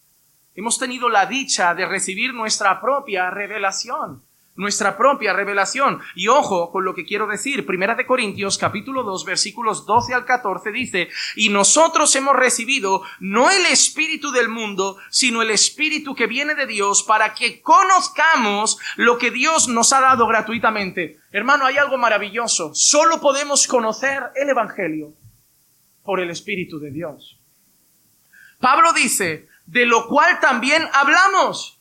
hemos 0.54 0.78
tenido 0.78 1.08
la 1.08 1.24
dicha 1.24 1.74
de 1.74 1.86
recibir 1.86 2.34
nuestra 2.34 2.82
propia 2.82 3.30
revelación 3.30 4.22
nuestra 4.58 4.98
propia 4.98 5.32
revelación. 5.32 6.00
Y 6.14 6.28
ojo 6.28 6.70
con 6.70 6.84
lo 6.84 6.94
que 6.94 7.06
quiero 7.06 7.26
decir. 7.26 7.64
Primera 7.64 7.94
de 7.94 8.04
Corintios 8.04 8.58
capítulo 8.58 9.04
2 9.04 9.24
versículos 9.24 9.86
12 9.86 10.12
al 10.12 10.26
14 10.26 10.70
dice, 10.70 11.08
y 11.36 11.48
nosotros 11.48 12.14
hemos 12.16 12.36
recibido 12.36 13.02
no 13.20 13.50
el 13.50 13.64
espíritu 13.66 14.30
del 14.32 14.48
mundo, 14.48 14.98
sino 15.10 15.40
el 15.40 15.50
espíritu 15.50 16.14
que 16.14 16.26
viene 16.26 16.54
de 16.54 16.66
Dios 16.66 17.04
para 17.04 17.34
que 17.34 17.62
conozcamos 17.62 18.78
lo 18.96 19.16
que 19.16 19.30
Dios 19.30 19.68
nos 19.68 19.92
ha 19.92 20.00
dado 20.00 20.26
gratuitamente. 20.26 21.20
Hermano, 21.30 21.64
hay 21.64 21.78
algo 21.78 21.96
maravilloso. 21.96 22.74
Solo 22.74 23.20
podemos 23.20 23.66
conocer 23.66 24.24
el 24.34 24.48
Evangelio 24.48 25.14
por 26.02 26.20
el 26.20 26.30
Espíritu 26.30 26.80
de 26.80 26.90
Dios. 26.90 27.38
Pablo 28.58 28.92
dice, 28.92 29.46
de 29.66 29.86
lo 29.86 30.08
cual 30.08 30.40
también 30.40 30.82
hablamos 30.92 31.77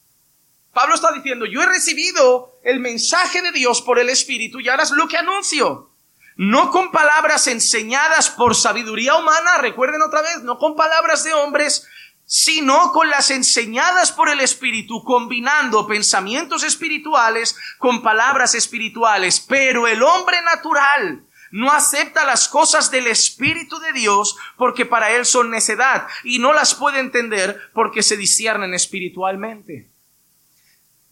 Pablo 0.78 0.94
está 0.94 1.12
diciendo, 1.12 1.48
yo 1.48 1.64
he 1.64 1.66
recibido 1.66 2.60
el 2.64 2.80
mensaje 2.80 3.42
de 3.42 3.52
Dios 3.52 3.82
por 3.82 3.98
el 3.98 4.10
Espíritu 4.10 4.60
y 4.60 4.70
ahora 4.70 4.84
es 4.84 4.92
lo 4.92 5.08
que 5.08 5.18
anuncio. 5.18 5.90
No 6.36 6.70
con 6.70 6.92
palabras 6.92 7.48
enseñadas 7.48 8.30
por 8.30 8.54
sabiduría 8.54 9.16
humana, 9.16 9.58
recuerden 9.58 10.04
otra 10.04 10.22
vez, 10.22 10.44
no 10.44 10.60
con 10.60 10.76
palabras 10.76 11.24
de 11.24 11.34
hombres, 11.34 11.88
sino 12.26 12.92
con 12.92 13.10
las 13.10 13.32
enseñadas 13.32 14.12
por 14.12 14.30
el 14.30 14.40
Espíritu, 14.40 15.04
combinando 15.04 15.88
pensamientos 15.88 16.62
espirituales 16.62 17.58
con 17.80 18.04
palabras 18.04 18.54
espirituales. 18.54 19.40
Pero 19.40 19.88
el 19.88 20.04
hombre 20.04 20.44
natural 20.44 21.26
no 21.50 21.72
acepta 21.72 22.24
las 22.24 22.48
cosas 22.48 22.92
del 22.92 23.08
Espíritu 23.08 23.80
de 23.80 23.94
Dios 23.94 24.38
porque 24.58 24.86
para 24.86 25.10
él 25.10 25.26
son 25.26 25.50
necedad 25.50 26.06
y 26.24 26.38
no 26.38 26.54
las 26.54 26.76
puede 26.76 27.00
entender 27.00 27.72
porque 27.74 28.04
se 28.04 28.16
disciernen 28.16 28.76
espiritualmente. 28.76 29.97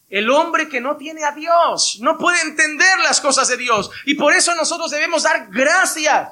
El 0.09 0.29
hombre 0.29 0.69
que 0.69 0.81
no 0.81 0.97
tiene 0.97 1.23
a 1.23 1.31
Dios 1.31 1.97
no 2.01 2.17
puede 2.17 2.41
entender 2.41 2.99
las 2.99 3.19
cosas 3.19 3.47
de 3.47 3.57
Dios 3.57 3.89
y 4.05 4.15
por 4.15 4.33
eso 4.33 4.53
nosotros 4.55 4.91
debemos 4.91 5.23
dar 5.23 5.47
gracias. 5.49 6.29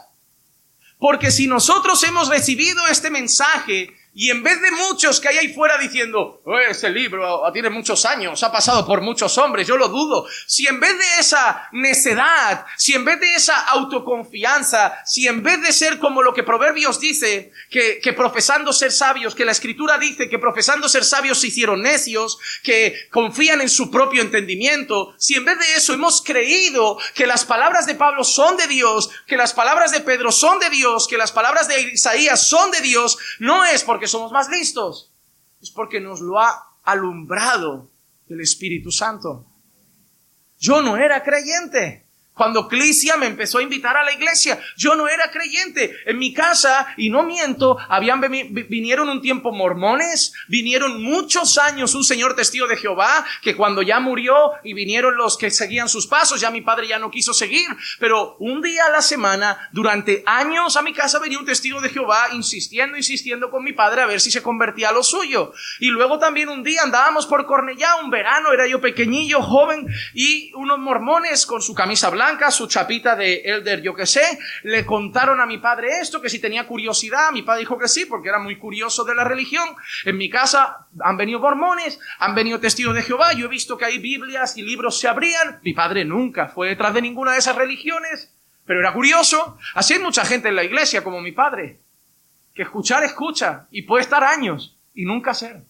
Porque 0.99 1.31
si 1.31 1.47
nosotros 1.47 2.01
hemos 2.03 2.29
recibido 2.29 2.87
este 2.87 3.09
mensaje 3.09 3.93
y 4.15 4.29
en 4.29 4.43
vez 4.43 4.61
de 4.61 4.69
muchos 4.71 5.19
que 5.19 5.27
hay 5.27 5.37
ahí 5.37 5.53
fuera 5.53 5.77
diciendo, 5.77 6.41
oh, 6.45 6.59
ese 6.59 6.89
libro 6.89 7.41
tiene 7.51 7.69
muchos 7.69 8.05
años, 8.05 8.43
ha 8.43 8.51
pasado 8.51 8.85
por 8.85 9.01
muchos 9.01 9.37
hombres, 9.39 9.67
yo 9.67 9.75
lo 9.75 9.87
dudo. 9.87 10.27
Si 10.45 10.67
en 10.67 10.79
vez 10.79 10.95
de 10.97 11.19
esa 11.19 11.67
necedad, 11.71 12.65
si 12.77 12.93
en 12.93 13.05
vez 13.05 13.19
de 13.19 13.33
esa 13.33 13.59
autoconfianza, 13.69 14.93
si 15.05 15.27
en 15.27 15.41
vez 15.41 15.61
de 15.61 15.73
ser 15.73 15.97
como 15.97 16.21
lo 16.21 16.33
que 16.33 16.43
Proverbios 16.43 16.99
dice, 16.99 17.51
que, 17.71 17.99
que 17.99 18.13
profesando 18.13 18.71
ser 18.71 18.91
sabios, 18.91 19.33
que 19.33 19.45
la 19.45 19.51
Escritura 19.51 19.97
dice 19.97 20.29
que 20.29 20.37
profesando 20.37 20.87
ser 20.87 21.05
sabios 21.05 21.39
se 21.41 21.47
hicieron 21.47 21.81
necios, 21.81 22.37
que 22.61 23.07
confían 23.09 23.61
en 23.61 23.69
su 23.69 23.89
propio 23.89 24.21
entendimiento, 24.21 25.15
si 25.17 25.35
en 25.35 25.45
vez 25.45 25.57
de 25.57 25.73
eso 25.75 25.93
hemos 25.93 26.21
creído 26.21 26.99
que 27.15 27.25
las 27.25 27.45
palabras 27.45 27.87
de 27.87 27.95
Pablo 27.95 28.23
son 28.23 28.57
de 28.57 28.67
Dios, 28.67 29.09
que 29.25 29.37
las 29.37 29.53
palabras 29.53 29.91
de 29.91 30.01
Pedro 30.01 30.31
son 30.31 30.59
de 30.59 30.69
Dios, 30.69 31.07
que 31.07 31.17
las 31.17 31.31
palabras 31.31 31.67
de 31.67 31.81
Isaías 31.93 32.47
son 32.47 32.69
de 32.69 32.81
Dios, 32.81 33.17
no 33.39 33.65
es 33.65 33.83
porque 33.83 34.02
somos 34.07 34.31
más 34.31 34.49
listos, 34.49 35.11
es 35.61 35.71
porque 35.71 35.99
nos 35.99 36.21
lo 36.21 36.39
ha 36.39 36.77
alumbrado 36.83 37.89
el 38.27 38.41
Espíritu 38.41 38.91
Santo. 38.91 39.45
Yo 40.59 40.81
no 40.81 40.97
era 40.97 41.23
creyente. 41.23 42.02
Cuando 42.33 42.67
Clicia 42.67 43.15
me 43.15 43.27
empezó 43.27 43.59
a 43.59 43.63
invitar 43.63 43.95
a 43.95 44.03
la 44.03 44.11
iglesia, 44.11 44.59
yo 44.75 44.95
no 44.95 45.07
era 45.07 45.29
creyente. 45.29 45.95
En 46.07 46.17
mi 46.17 46.33
casa, 46.33 46.87
y 46.97 47.11
no 47.11 47.21
miento, 47.21 47.77
habían 47.89 48.21
vinieron 48.21 49.07
un 49.07 49.21
tiempo 49.21 49.51
mormones, 49.51 50.33
vinieron 50.47 51.03
muchos 51.03 51.59
años 51.59 51.93
un 51.93 52.03
señor 52.03 52.35
testigo 52.35 52.67
de 52.67 52.77
Jehová, 52.77 53.23
que 53.43 53.55
cuando 53.55 53.83
ya 53.83 53.99
murió 53.99 54.33
y 54.63 54.73
vinieron 54.73 55.15
los 55.15 55.37
que 55.37 55.51
seguían 55.51 55.87
sus 55.87 56.07
pasos, 56.07 56.41
ya 56.41 56.49
mi 56.49 56.61
padre 56.61 56.87
ya 56.87 56.97
no 56.97 57.11
quiso 57.11 57.35
seguir, 57.35 57.67
pero 57.99 58.35
un 58.39 58.63
día 58.63 58.85
a 58.85 58.89
la 58.91 59.03
semana, 59.03 59.69
durante 59.71 60.23
años 60.25 60.75
a 60.75 60.81
mi 60.81 60.93
casa 60.93 61.19
venía 61.19 61.37
un 61.37 61.45
testigo 61.45 61.81
de 61.81 61.89
Jehová 61.89 62.29
insistiendo, 62.33 62.97
insistiendo 62.97 63.51
con 63.51 63.63
mi 63.63 63.73
padre 63.73 64.01
a 64.01 64.07
ver 64.07 64.19
si 64.19 64.31
se 64.31 64.41
convertía 64.41 64.89
a 64.89 64.93
lo 64.93 65.03
suyo. 65.03 65.53
Y 65.79 65.89
luego 65.89 66.17
también 66.17 66.49
un 66.49 66.63
día 66.63 66.81
andábamos 66.81 67.27
por 67.27 67.45
Cornellá, 67.45 67.97
un 68.03 68.09
verano, 68.09 68.51
era 68.51 68.65
yo 68.65 68.81
pequeñillo, 68.81 69.43
joven, 69.43 69.87
y 70.15 70.51
unos 70.55 70.79
mormones 70.79 71.45
con 71.45 71.61
su 71.61 71.75
camisa 71.75 72.09
blanca, 72.09 72.22
su 72.51 72.67
chapita 72.67 73.15
de 73.15 73.41
elder, 73.45 73.81
yo 73.81 73.93
que 73.93 74.05
sé, 74.05 74.39
le 74.63 74.85
contaron 74.85 75.39
a 75.39 75.45
mi 75.45 75.57
padre 75.57 75.99
esto, 76.01 76.21
que 76.21 76.29
si 76.29 76.39
tenía 76.39 76.65
curiosidad, 76.65 77.31
mi 77.31 77.41
padre 77.41 77.61
dijo 77.61 77.77
que 77.77 77.87
sí, 77.87 78.05
porque 78.05 78.29
era 78.29 78.39
muy 78.39 78.57
curioso 78.57 79.03
de 79.03 79.15
la 79.15 79.23
religión. 79.23 79.67
En 80.05 80.17
mi 80.17 80.29
casa 80.29 80.87
han 80.99 81.17
venido 81.17 81.39
mormones, 81.39 81.99
han 82.19 82.35
venido 82.35 82.59
testigos 82.59 82.95
de 82.95 83.01
Jehová, 83.01 83.33
yo 83.33 83.45
he 83.45 83.49
visto 83.49 83.77
que 83.77 83.85
hay 83.85 83.99
Biblias 83.99 84.57
y 84.57 84.61
libros 84.61 84.99
se 84.99 85.07
abrían. 85.07 85.59
Mi 85.63 85.73
padre 85.73 86.05
nunca 86.05 86.47
fue 86.47 86.69
detrás 86.69 86.93
de 86.93 87.01
ninguna 87.01 87.33
de 87.33 87.39
esas 87.39 87.55
religiones, 87.55 88.33
pero 88.65 88.79
era 88.79 88.93
curioso. 88.93 89.57
Así 89.73 89.93
hay 89.93 89.99
mucha 89.99 90.25
gente 90.25 90.49
en 90.49 90.55
la 90.55 90.63
iglesia 90.63 91.03
como 91.03 91.21
mi 91.21 91.31
padre, 91.31 91.79
que 92.53 92.63
escuchar 92.63 93.03
escucha 93.03 93.67
y 93.71 93.83
puede 93.83 94.03
estar 94.03 94.23
años 94.23 94.77
y 94.93 95.05
nunca 95.05 95.33
ser. 95.33 95.61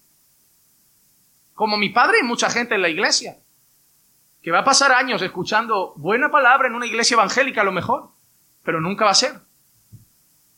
Como 1.54 1.78
mi 1.78 1.90
padre 1.90 2.18
hay 2.22 2.28
mucha 2.28 2.50
gente 2.50 2.76
en 2.76 2.82
la 2.82 2.90
iglesia 2.90 3.38
que 4.44 4.52
va 4.52 4.60
a 4.60 4.64
pasar 4.66 4.92
años 4.92 5.22
escuchando 5.22 5.94
buena 5.96 6.30
palabra 6.30 6.68
en 6.68 6.76
una 6.76 6.86
iglesia 6.86 7.16
evangélica 7.16 7.62
a 7.62 7.64
lo 7.64 7.72
mejor, 7.72 8.10
pero 8.62 8.82
nunca 8.82 9.06
va 9.06 9.12
a 9.12 9.16
ser. 9.16 9.40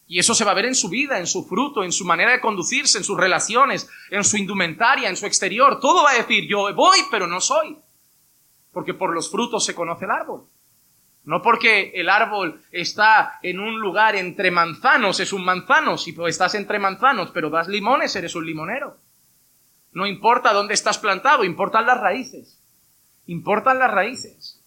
Y 0.08 0.18
eso 0.18 0.34
se 0.34 0.44
va 0.44 0.52
a 0.52 0.56
ver 0.56 0.66
en 0.66 0.76
su 0.76 0.90
vida, 0.90 1.20
en 1.20 1.28
su 1.28 1.46
fruto, 1.46 1.84
en 1.84 1.92
su 1.92 2.04
manera 2.04 2.32
de 2.32 2.42
conducirse, 2.42 2.98
en 2.98 3.04
sus 3.04 3.18
relaciones, 3.18 3.88
en 4.10 4.24
su 4.24 4.38
indumentaria, 4.38 5.08
en 5.08 5.16
su 5.16 5.28
exterior. 5.28 5.80
Todo 5.80 6.04
va 6.04 6.12
a 6.12 6.16
decir, 6.16 6.48
yo 6.48 6.74
voy, 6.74 6.98
pero 7.12 7.28
no 7.28 7.40
soy. 7.40 7.78
Porque 8.72 8.96
por 8.96 9.14
los 9.14 9.30
frutos 9.30 9.64
se 9.64 9.76
conoce 9.76 10.06
el 10.06 10.12
árbol. 10.12 10.46
No 11.24 11.42
porque 11.42 11.92
el 11.96 12.10
árbol 12.10 12.62
está 12.72 13.40
en 13.44 13.60
un 13.60 13.80
lugar 13.80 14.16
entre 14.16 14.50
manzanos, 14.50 15.20
es 15.20 15.32
un 15.32 15.46
manzano. 15.46 15.98
Si 15.98 16.16
estás 16.28 16.56
entre 16.56 16.80
manzanos, 16.80 17.30
pero 17.32 17.52
das 17.52 17.68
limones, 17.68 18.16
eres 18.16 18.36
un 18.36 18.46
limonero. 18.46 18.98
No 19.92 20.08
importa 20.08 20.54
dónde 20.54 20.74
estás 20.74 20.98
plantado, 20.98 21.44
importan 21.44 21.86
las 21.86 22.00
raíces. 22.00 22.55
Importan 23.28 23.80
las 23.80 23.92
raíces. 23.92 24.62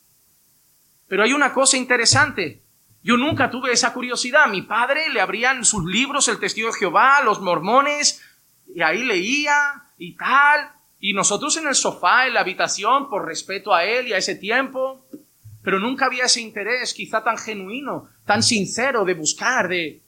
Pero 1.06 1.22
hay 1.22 1.32
una 1.32 1.52
cosa 1.52 1.76
interesante. 1.76 2.62
Yo 3.02 3.16
nunca 3.16 3.50
tuve 3.50 3.72
esa 3.72 3.92
curiosidad. 3.92 4.48
Mi 4.48 4.62
padre 4.62 5.08
le 5.10 5.20
abrían 5.20 5.64
sus 5.64 5.84
libros, 5.84 6.28
el 6.28 6.38
testigo 6.38 6.68
de 6.68 6.78
Jehová, 6.78 7.22
los 7.24 7.40
mormones, 7.40 8.22
y 8.74 8.82
ahí 8.82 9.02
leía 9.04 9.84
y 9.96 10.16
tal. 10.16 10.70
Y 11.00 11.14
nosotros 11.14 11.56
en 11.56 11.68
el 11.68 11.74
sofá, 11.74 12.26
en 12.26 12.34
la 12.34 12.40
habitación, 12.40 13.08
por 13.08 13.24
respeto 13.24 13.72
a 13.72 13.84
él 13.84 14.08
y 14.08 14.12
a 14.12 14.18
ese 14.18 14.34
tiempo. 14.34 15.06
Pero 15.62 15.78
nunca 15.78 16.06
había 16.06 16.24
ese 16.24 16.40
interés, 16.40 16.92
quizá 16.92 17.22
tan 17.22 17.38
genuino, 17.38 18.08
tan 18.24 18.42
sincero 18.42 19.04
de 19.04 19.14
buscar, 19.14 19.68
de... 19.68 20.02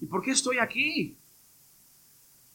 ¿Y 0.00 0.06
por 0.06 0.22
qué 0.22 0.32
estoy 0.32 0.58
aquí? 0.58 1.16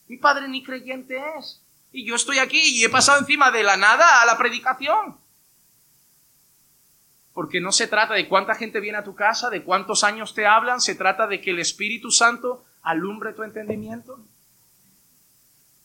Mi 0.08 0.18
padre 0.18 0.48
ni 0.48 0.64
creyente 0.64 1.18
es. 1.38 1.62
Y 1.92 2.06
yo 2.06 2.16
estoy 2.16 2.40
aquí 2.40 2.60
y 2.60 2.84
he 2.84 2.90
pasado 2.90 3.20
encima 3.20 3.52
de 3.52 3.64
la 3.64 3.78
nada 3.78 4.22
a 4.22 4.26
la 4.26 4.38
predicación. 4.38 5.18
Porque 7.34 7.62
no 7.62 7.72
se 7.72 7.88
trata 7.88 8.14
de 8.14 8.28
cuánta 8.28 8.56
gente 8.56 8.80
viene 8.80 8.98
a 8.98 9.04
tu 9.04 9.16
casa, 9.16 9.50
de 9.50 9.64
cuántos 9.64 10.04
años 10.04 10.34
te 10.34 10.46
hablan, 10.46 10.82
se 10.82 10.96
trata 10.96 11.26
de 11.28 11.42
que 11.42 11.52
el 11.52 11.60
Espíritu 11.60 12.12
Santo 12.12 12.66
alumbre 12.82 13.34
tu 13.34 13.44
entendimiento. 13.44 14.20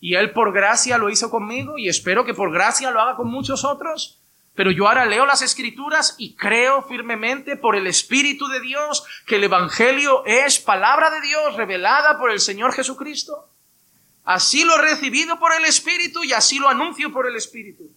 Y 0.00 0.16
Él 0.16 0.32
por 0.32 0.52
gracia 0.52 0.98
lo 0.98 1.08
hizo 1.08 1.30
conmigo 1.30 1.78
y 1.78 1.88
espero 1.88 2.24
que 2.24 2.34
por 2.34 2.52
gracia 2.52 2.90
lo 2.90 3.00
haga 3.00 3.16
con 3.16 3.28
muchos 3.28 3.64
otros. 3.64 4.20
Pero 4.54 4.70
yo 4.70 4.86
ahora 4.86 5.06
leo 5.06 5.26
las 5.26 5.42
escrituras 5.42 6.14
y 6.18 6.34
creo 6.34 6.82
firmemente 6.82 7.56
por 7.56 7.74
el 7.74 7.86
Espíritu 7.86 8.46
de 8.48 8.60
Dios 8.60 9.04
que 9.26 9.36
el 9.36 9.44
Evangelio 9.44 10.24
es 10.26 10.60
palabra 10.60 11.10
de 11.10 11.20
Dios 11.22 11.56
revelada 11.56 12.18
por 12.18 12.30
el 12.30 12.40
Señor 12.40 12.72
Jesucristo. 12.72 13.48
Así 14.24 14.64
lo 14.64 14.76
he 14.76 14.82
recibido 14.82 15.38
por 15.38 15.52
el 15.54 15.64
Espíritu 15.66 16.24
y 16.24 16.32
así 16.32 16.58
lo 16.58 16.68
anuncio 16.68 17.12
por 17.12 17.28
el 17.28 17.36
Espíritu. 17.36 17.90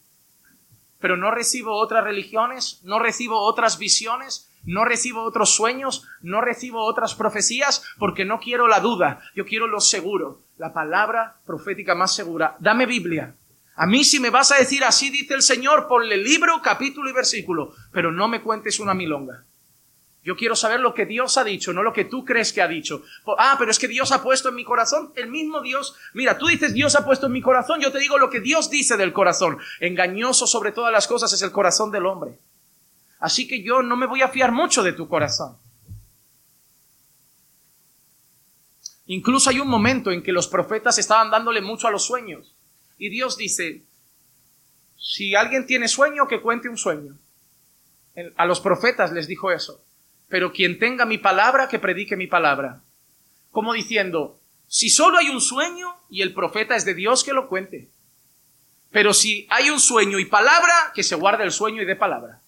Pero 1.00 1.16
no 1.16 1.32
recibo 1.32 1.76
otras 1.78 2.04
religiones, 2.04 2.82
no 2.84 3.00
recibo 3.00 3.40
otras 3.40 3.78
visiones, 3.78 4.50
no 4.66 4.84
recibo 4.84 5.24
otros 5.24 5.52
sueños, 5.56 6.06
no 6.22 6.42
recibo 6.42 6.84
otras 6.84 7.16
profecías, 7.16 7.84
porque 7.98 8.26
no 8.26 8.40
quiero 8.40 8.68
la 8.68 8.82
duda, 8.82 9.22
yo 9.36 9.46
quiero 9.46 9.68
lo 9.68 9.80
seguro, 9.80 10.42
la 10.58 10.74
palabra 10.74 11.38
profética 11.46 11.96
más 11.96 12.14
segura. 12.14 12.58
Dame 12.60 12.86
Biblia. 12.86 13.34
A 13.76 13.86
mí 13.86 14.04
si 14.04 14.20
me 14.20 14.32
vas 14.32 14.52
a 14.52 14.58
decir 14.58 14.84
así 14.84 15.10
dice 15.10 15.36
el 15.36 15.44
Señor, 15.44 15.88
ponle 15.88 16.18
libro, 16.18 16.62
capítulo 16.62 17.10
y 17.10 17.14
versículo, 17.14 17.74
pero 17.92 18.12
no 18.12 18.28
me 18.28 18.42
cuentes 18.42 18.80
una 18.80 18.94
milonga. 18.94 19.46
Yo 20.28 20.36
quiero 20.36 20.58
saber 20.58 20.82
lo 20.82 20.94
que 20.94 21.06
Dios 21.06 21.38
ha 21.38 21.46
dicho, 21.46 21.72
no 21.72 21.84
lo 21.84 21.94
que 21.94 22.04
tú 22.04 22.26
crees 22.26 22.52
que 22.52 22.62
ha 22.62 22.68
dicho. 22.68 23.02
Ah, 23.38 23.56
pero 23.58 23.72
es 23.72 23.80
que 23.80 23.88
Dios 23.88 24.12
ha 24.12 24.22
puesto 24.22 24.50
en 24.50 24.56
mi 24.56 24.66
corazón, 24.66 25.14
el 25.16 25.30
mismo 25.30 25.62
Dios. 25.62 25.96
Mira, 26.14 26.38
tú 26.38 26.48
dices 26.48 26.74
Dios 26.74 26.98
ha 26.98 27.06
puesto 27.06 27.28
en 27.28 27.32
mi 27.32 27.42
corazón, 27.42 27.80
yo 27.80 27.94
te 27.94 28.00
digo 28.00 28.18
lo 28.18 28.30
que 28.30 28.42
Dios 28.42 28.70
dice 28.70 28.98
del 28.98 29.14
corazón. 29.14 29.58
Engañoso 29.80 30.46
sobre 30.46 30.74
todas 30.74 30.92
las 30.92 31.08
cosas 31.08 31.32
es 31.32 31.42
el 31.44 31.54
corazón 31.54 31.92
del 31.92 32.06
hombre. 32.06 32.38
Así 33.22 33.48
que 33.48 33.64
yo 33.64 33.82
no 33.82 33.96
me 33.96 34.06
voy 34.06 34.22
a 34.22 34.28
fiar 34.28 34.52
mucho 34.52 34.84
de 34.84 34.92
tu 34.92 35.08
corazón. 35.08 35.56
Incluso 39.06 39.50
hay 39.50 39.62
un 39.62 39.70
momento 39.70 40.12
en 40.12 40.22
que 40.22 40.34
los 40.34 40.50
profetas 40.50 40.98
estaban 40.98 41.32
dándole 41.32 41.62
mucho 41.62 41.88
a 41.88 41.92
los 41.92 42.06
sueños. 42.06 42.54
Y 42.98 43.08
Dios 43.08 43.38
dice, 43.38 43.86
si 44.98 45.36
alguien 45.36 45.66
tiene 45.66 45.88
sueño, 45.88 46.28
que 46.28 46.42
cuente 46.42 46.68
un 46.68 46.78
sueño. 46.78 47.18
A 48.36 48.46
los 48.46 48.60
profetas 48.60 49.14
les 49.14 49.26
dijo 49.26 49.54
eso 49.54 49.87
pero 50.30 50.52
quien 50.52 50.80
tenga 50.80 51.06
mi 51.06 51.18
palabra, 51.18 51.68
que 51.68 51.80
predique 51.80 52.16
mi 52.16 52.28
palabra. 52.28 52.82
Como 53.52 53.74
diciendo, 53.74 54.40
si 54.68 54.90
solo 54.90 55.18
hay 55.18 55.30
un 55.30 55.42
sueño 55.42 55.96
y 56.10 56.22
el 56.22 56.34
profeta 56.34 56.76
es 56.76 56.86
de 56.86 56.94
Dios, 56.94 57.24
que 57.24 57.34
lo 57.34 57.48
cuente. 57.48 57.90
Pero 58.92 59.14
si 59.14 59.48
hay 59.50 59.70
un 59.70 59.80
sueño 59.80 60.20
y 60.20 60.26
palabra, 60.26 60.92
que 60.94 61.04
se 61.04 61.16
guarde 61.16 61.44
el 61.44 61.52
sueño 61.52 61.82
y 61.82 61.86
dé 61.86 61.96
palabra. 61.96 62.42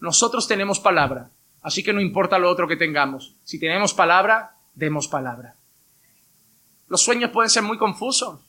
Nosotros 0.00 0.46
tenemos 0.46 0.80
palabra, 0.80 1.30
así 1.62 1.82
que 1.82 1.92
no 1.92 2.00
importa 2.00 2.38
lo 2.38 2.50
otro 2.50 2.68
que 2.68 2.76
tengamos. 2.76 3.34
Si 3.44 3.58
tenemos 3.58 3.94
palabra, 3.94 4.56
demos 4.74 5.08
palabra. 5.08 5.56
Los 6.88 7.02
sueños 7.02 7.30
pueden 7.30 7.50
ser 7.50 7.62
muy 7.62 7.78
confusos. 7.78 8.40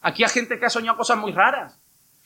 Aquí 0.00 0.22
hay 0.22 0.30
gente 0.30 0.58
que 0.58 0.66
ha 0.66 0.70
soñado 0.70 0.96
cosas 0.96 1.18
muy 1.18 1.32
raras. 1.32 1.78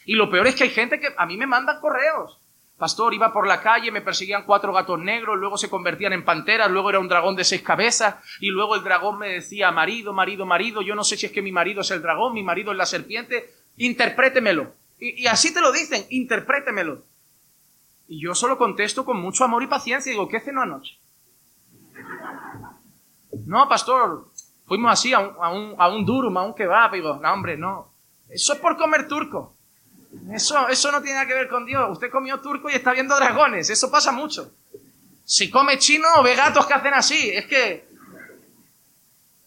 Y 0.04 0.14
lo 0.14 0.30
peor 0.30 0.46
es 0.46 0.54
que 0.54 0.64
hay 0.64 0.70
gente 0.70 1.00
que 1.00 1.08
a 1.16 1.26
mí 1.26 1.36
me 1.36 1.46
manda 1.46 1.80
correos. 1.80 2.38
Pastor, 2.84 3.14
iba 3.14 3.32
por 3.32 3.46
la 3.46 3.62
calle, 3.62 3.90
me 3.90 4.02
perseguían 4.02 4.44
cuatro 4.44 4.70
gatos 4.70 4.98
negros, 4.98 5.38
luego 5.38 5.56
se 5.56 5.70
convertían 5.70 6.12
en 6.12 6.22
panteras, 6.22 6.70
luego 6.70 6.90
era 6.90 6.98
un 6.98 7.08
dragón 7.08 7.34
de 7.34 7.42
seis 7.42 7.62
cabezas, 7.62 8.16
y 8.40 8.50
luego 8.50 8.74
el 8.74 8.84
dragón 8.84 9.18
me 9.18 9.30
decía, 9.30 9.70
marido, 9.70 10.12
marido, 10.12 10.44
marido, 10.44 10.82
yo 10.82 10.94
no 10.94 11.02
sé 11.02 11.16
si 11.16 11.24
es 11.24 11.32
que 11.32 11.40
mi 11.40 11.50
marido 11.50 11.80
es 11.80 11.90
el 11.92 12.02
dragón, 12.02 12.34
mi 12.34 12.42
marido 12.42 12.72
es 12.72 12.76
la 12.76 12.84
serpiente, 12.84 13.54
interprétemelo. 13.78 14.74
Y, 15.00 15.22
y 15.22 15.26
así 15.28 15.54
te 15.54 15.62
lo 15.62 15.72
dicen, 15.72 16.04
interprétemelo. 16.10 17.06
Y 18.06 18.20
yo 18.20 18.34
solo 18.34 18.58
contesto 18.58 19.06
con 19.06 19.18
mucho 19.18 19.44
amor 19.44 19.62
y 19.62 19.66
paciencia 19.66 20.10
y 20.10 20.12
digo, 20.12 20.28
¿qué 20.28 20.40
cenó 20.40 20.60
anoche? 20.60 20.98
No, 23.46 23.66
pastor, 23.66 24.28
fuimos 24.66 24.92
así 24.92 25.14
a 25.14 25.20
un, 25.20 25.74
a 25.78 25.84
a 25.84 25.88
un 25.88 26.04
durum, 26.04 26.36
a 26.36 26.42
un 26.42 26.54
kebab. 26.54 26.92
digo, 26.92 27.16
no, 27.16 27.32
hombre, 27.32 27.56
no. 27.56 27.94
Eso 28.28 28.52
es 28.52 28.58
por 28.58 28.76
comer 28.76 29.08
turco. 29.08 29.53
Eso, 30.32 30.68
eso 30.68 30.92
no 30.92 31.00
tiene 31.00 31.16
nada 31.16 31.26
que 31.26 31.34
ver 31.34 31.48
con 31.48 31.64
Dios. 31.64 31.90
Usted 31.92 32.10
comió 32.10 32.40
turco 32.40 32.70
y 32.70 32.74
está 32.74 32.92
viendo 32.92 33.14
dragones. 33.16 33.70
Eso 33.70 33.90
pasa 33.90 34.12
mucho. 34.12 34.52
Si 35.24 35.50
come 35.50 35.78
chino, 35.78 36.22
ve 36.22 36.34
gatos 36.34 36.66
que 36.66 36.74
hacen 36.74 36.94
así. 36.94 37.30
Es 37.30 37.46
que 37.46 37.94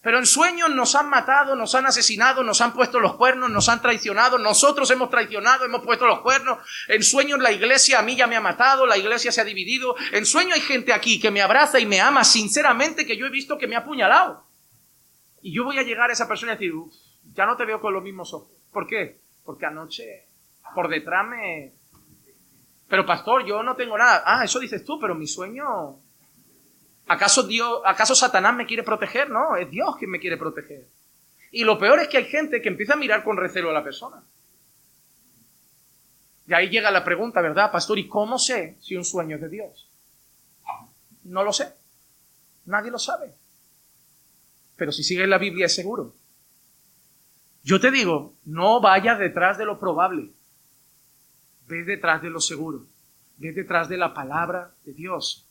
pero 0.08 0.20
en 0.20 0.26
sueños 0.26 0.70
nos 0.70 0.96
han 0.96 1.10
matado, 1.10 1.54
nos 1.54 1.76
han 1.76 1.86
asesinado, 1.86 2.42
nos 2.42 2.62
han 2.62 2.72
puesto 2.72 2.98
los 3.02 3.16
cuernos, 3.16 3.50
nos 3.50 3.68
han 3.68 3.82
traicionado, 3.82 4.38
nosotros 4.38 4.90
hemos 4.90 5.10
traicionado, 5.10 5.66
hemos 5.66 5.84
puesto 5.84 6.06
los 6.06 6.22
cuernos. 6.22 6.60
En 6.88 7.04
sueños 7.04 7.40
la 7.40 7.52
iglesia 7.52 8.00
a 8.00 8.04
mí 8.04 8.16
ya 8.16 8.26
me 8.26 8.38
ha 8.38 8.40
matado, 8.40 8.86
la 8.86 8.98
iglesia 8.98 9.34
se 9.34 9.42
ha 9.42 9.44
dividido. 9.44 9.98
En 10.14 10.26
sueño 10.26 10.54
hay 10.54 10.62
gente 10.62 10.94
aquí 10.94 11.20
que 11.20 11.30
me 11.30 11.42
abraza 11.42 11.78
y 11.82 11.86
me 11.86 12.00
ama 12.00 12.24
sinceramente 12.24 13.06
que 13.06 13.18
yo 13.18 13.26
he 13.26 13.30
visto 13.30 13.58
que 13.58 13.68
me 13.68 13.76
ha 13.76 13.80
apuñalado. 13.80 14.46
Y 15.42 15.52
yo 15.52 15.66
voy 15.66 15.78
a 15.78 15.84
llegar 15.84 16.10
a 16.10 16.14
esa 16.14 16.26
persona 16.26 16.54
y 16.54 16.56
decir, 16.56 16.74
ya 17.34 17.46
no 17.46 17.58
te 17.58 17.66
veo 17.66 17.82
con 17.82 17.94
los 17.94 18.02
mismos 18.02 18.34
ojos. 18.34 18.48
¿Por 18.72 18.88
qué? 18.88 19.20
Porque 19.44 19.66
anoche 19.66 20.27
por 20.78 20.90
detrás 20.90 21.28
me... 21.28 21.74
Pero 22.88 23.04
pastor, 23.04 23.44
yo 23.48 23.64
no 23.64 23.76
tengo 23.76 23.98
nada. 23.98 24.22
Ah, 24.24 24.46
eso 24.46 24.60
dices 24.60 24.86
tú, 24.86 25.00
pero 25.00 25.16
mi 25.16 25.26
sueño 25.26 25.98
¿Acaso 27.08 27.42
Dios, 27.42 27.82
acaso 27.84 28.14
Satanás 28.14 28.54
me 28.54 28.68
quiere 28.68 28.84
proteger? 28.84 29.28
No, 29.32 29.56
es 29.56 29.72
Dios 29.72 29.96
quien 29.98 30.12
me 30.12 30.20
quiere 30.20 30.38
proteger. 30.38 30.86
Y 31.52 31.64
lo 31.64 31.80
peor 31.80 32.00
es 32.00 32.10
que 32.10 32.18
hay 32.18 32.26
gente 32.26 32.62
que 32.62 32.68
empieza 32.68 32.94
a 32.94 32.98
mirar 32.98 33.24
con 33.24 33.38
recelo 33.38 33.72
a 33.72 33.74
la 33.74 33.84
persona. 33.84 34.22
Y 36.48 36.54
ahí 36.54 36.70
llega 36.70 36.92
la 36.92 37.04
pregunta, 37.04 37.42
¿verdad, 37.42 37.72
pastor? 37.72 37.98
¿Y 37.98 38.08
cómo 38.08 38.38
sé 38.38 38.78
si 38.82 38.96
un 38.96 39.04
sueño 39.04 39.38
es 39.38 39.42
de 39.42 39.50
Dios? 39.50 39.90
No 41.24 41.44
lo 41.44 41.52
sé. 41.52 41.74
Nadie 42.66 42.92
lo 42.92 43.00
sabe. 43.00 43.34
Pero 44.76 44.92
si 44.92 45.04
sigues 45.04 45.28
la 45.28 45.40
Biblia 45.40 45.66
es 45.66 45.74
seguro. 45.74 46.14
Yo 47.64 47.80
te 47.80 47.90
digo, 47.90 48.36
no 48.46 48.80
vayas 48.80 49.18
detrás 49.18 49.58
de 49.58 49.66
lo 49.66 49.80
probable. 49.80 50.30
Ve 51.68 51.84
detrás 51.84 52.22
de 52.22 52.30
lo 52.30 52.40
seguro. 52.40 52.86
Ve 53.38 53.52
detrás 53.52 53.90
de 53.90 53.98
la 53.98 54.14
palabra 54.14 54.72
de 54.86 54.94
Dios. 54.94 55.48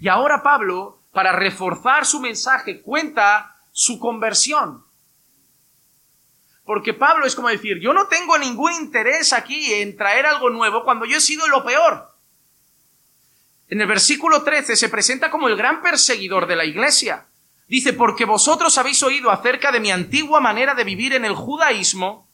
Y 0.00 0.08
ahora 0.08 0.42
Pablo, 0.42 1.02
para 1.12 1.32
reforzar 1.32 2.06
su 2.06 2.20
mensaje, 2.20 2.80
cuenta 2.80 3.56
su 3.72 3.98
conversión. 3.98 4.84
Porque 6.64 6.94
Pablo 6.94 7.26
es 7.26 7.34
como 7.34 7.48
decir, 7.48 7.78
yo 7.80 7.92
no 7.92 8.06
tengo 8.06 8.38
ningún 8.38 8.72
interés 8.72 9.32
aquí 9.32 9.72
en 9.74 9.96
traer 9.96 10.26
algo 10.26 10.50
nuevo 10.50 10.84
cuando 10.84 11.04
yo 11.04 11.16
he 11.16 11.20
sido 11.20 11.46
lo 11.48 11.64
peor. 11.64 12.14
En 13.68 13.80
el 13.80 13.86
versículo 13.86 14.42
13 14.42 14.76
se 14.76 14.88
presenta 14.88 15.30
como 15.30 15.48
el 15.48 15.56
gran 15.56 15.82
perseguidor 15.82 16.46
de 16.46 16.56
la 16.56 16.64
iglesia. 16.64 17.26
Dice, 17.68 17.92
porque 17.92 18.24
vosotros 18.24 18.78
habéis 18.78 19.02
oído 19.02 19.30
acerca 19.30 19.70
de 19.70 19.78
mi 19.78 19.92
antigua 19.92 20.40
manera 20.40 20.74
de 20.74 20.84
vivir 20.84 21.12
en 21.12 21.24
el 21.24 21.34
judaísmo, 21.34 22.28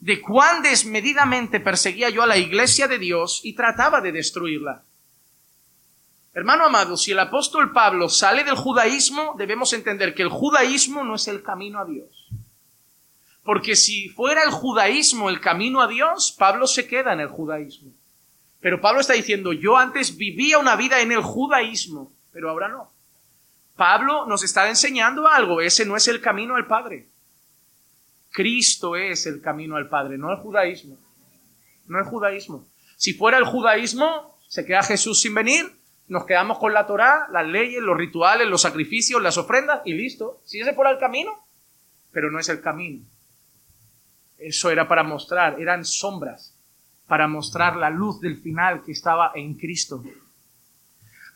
de 0.00 0.20
cuán 0.20 0.62
desmedidamente 0.62 1.60
perseguía 1.60 2.08
yo 2.08 2.22
a 2.22 2.26
la 2.26 2.38
iglesia 2.38 2.88
de 2.88 2.98
Dios 2.98 3.40
y 3.44 3.54
trataba 3.54 4.00
de 4.00 4.12
destruirla. 4.12 4.82
Hermano 6.32 6.64
amado, 6.64 6.96
si 6.96 7.12
el 7.12 7.18
apóstol 7.18 7.72
Pablo 7.72 8.08
sale 8.08 8.44
del 8.44 8.54
judaísmo, 8.54 9.34
debemos 9.36 9.72
entender 9.72 10.14
que 10.14 10.22
el 10.22 10.28
judaísmo 10.28 11.04
no 11.04 11.16
es 11.16 11.28
el 11.28 11.42
camino 11.42 11.80
a 11.80 11.84
Dios. 11.84 12.28
Porque 13.42 13.76
si 13.76 14.08
fuera 14.08 14.42
el 14.44 14.50
judaísmo 14.50 15.28
el 15.28 15.40
camino 15.40 15.80
a 15.82 15.88
Dios, 15.88 16.34
Pablo 16.38 16.66
se 16.66 16.86
queda 16.86 17.12
en 17.12 17.20
el 17.20 17.28
judaísmo. 17.28 17.92
Pero 18.60 18.80
Pablo 18.80 19.00
está 19.00 19.14
diciendo, 19.14 19.52
yo 19.52 19.76
antes 19.76 20.16
vivía 20.16 20.58
una 20.58 20.76
vida 20.76 21.00
en 21.00 21.12
el 21.12 21.22
judaísmo, 21.22 22.12
pero 22.32 22.48
ahora 22.48 22.68
no. 22.68 22.92
Pablo 23.76 24.26
nos 24.26 24.44
está 24.44 24.68
enseñando 24.68 25.26
algo, 25.26 25.60
ese 25.60 25.84
no 25.84 25.96
es 25.96 26.06
el 26.08 26.20
camino 26.20 26.54
al 26.56 26.66
Padre. 26.66 27.08
Cristo 28.32 28.96
es 28.96 29.26
el 29.26 29.40
camino 29.40 29.76
al 29.76 29.88
Padre, 29.88 30.18
no 30.18 30.30
el 30.30 30.38
judaísmo. 30.38 30.96
No 31.86 31.98
el 31.98 32.04
judaísmo. 32.04 32.66
Si 32.96 33.14
fuera 33.14 33.38
el 33.38 33.44
judaísmo, 33.44 34.38
se 34.48 34.64
queda 34.64 34.82
Jesús 34.82 35.20
sin 35.20 35.34
venir, 35.34 35.72
nos 36.08 36.26
quedamos 36.26 36.58
con 36.58 36.72
la 36.72 36.86
Torá, 36.86 37.28
las 37.30 37.46
leyes, 37.46 37.80
los 37.80 37.96
rituales, 37.96 38.48
los 38.48 38.62
sacrificios, 38.62 39.22
las 39.22 39.38
ofrendas 39.38 39.80
y 39.84 39.94
listo. 39.94 40.40
Si 40.44 40.60
ese 40.60 40.74
fuera 40.74 40.90
el 40.90 40.98
camino, 40.98 41.44
pero 42.12 42.30
no 42.30 42.38
es 42.38 42.48
el 42.48 42.60
camino. 42.60 43.04
Eso 44.38 44.70
era 44.70 44.88
para 44.88 45.02
mostrar, 45.02 45.60
eran 45.60 45.84
sombras, 45.84 46.56
para 47.06 47.28
mostrar 47.28 47.76
la 47.76 47.90
luz 47.90 48.20
del 48.20 48.40
final 48.40 48.82
que 48.82 48.92
estaba 48.92 49.32
en 49.34 49.54
Cristo. 49.54 50.02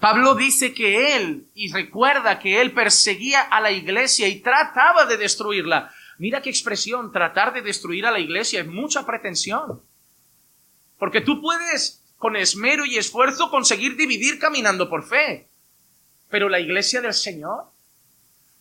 Pablo 0.00 0.34
dice 0.34 0.74
que 0.74 1.16
él, 1.16 1.46
y 1.54 1.72
recuerda 1.72 2.38
que 2.38 2.60
él 2.60 2.72
perseguía 2.72 3.42
a 3.42 3.60
la 3.60 3.70
iglesia 3.70 4.26
y 4.28 4.40
trataba 4.40 5.06
de 5.06 5.16
destruirla. 5.16 5.92
Mira 6.18 6.42
qué 6.42 6.50
expresión, 6.50 7.12
tratar 7.12 7.52
de 7.52 7.62
destruir 7.62 8.06
a 8.06 8.10
la 8.10 8.20
iglesia 8.20 8.60
es 8.60 8.66
mucha 8.66 9.04
pretensión. 9.04 9.82
Porque 10.98 11.20
tú 11.20 11.40
puedes 11.40 12.02
con 12.18 12.36
esmero 12.36 12.86
y 12.86 12.96
esfuerzo 12.96 13.50
conseguir 13.50 13.96
dividir 13.96 14.38
caminando 14.38 14.88
por 14.88 15.06
fe. 15.06 15.48
Pero 16.30 16.48
la 16.48 16.60
iglesia 16.60 17.00
del 17.00 17.14
Señor. 17.14 17.64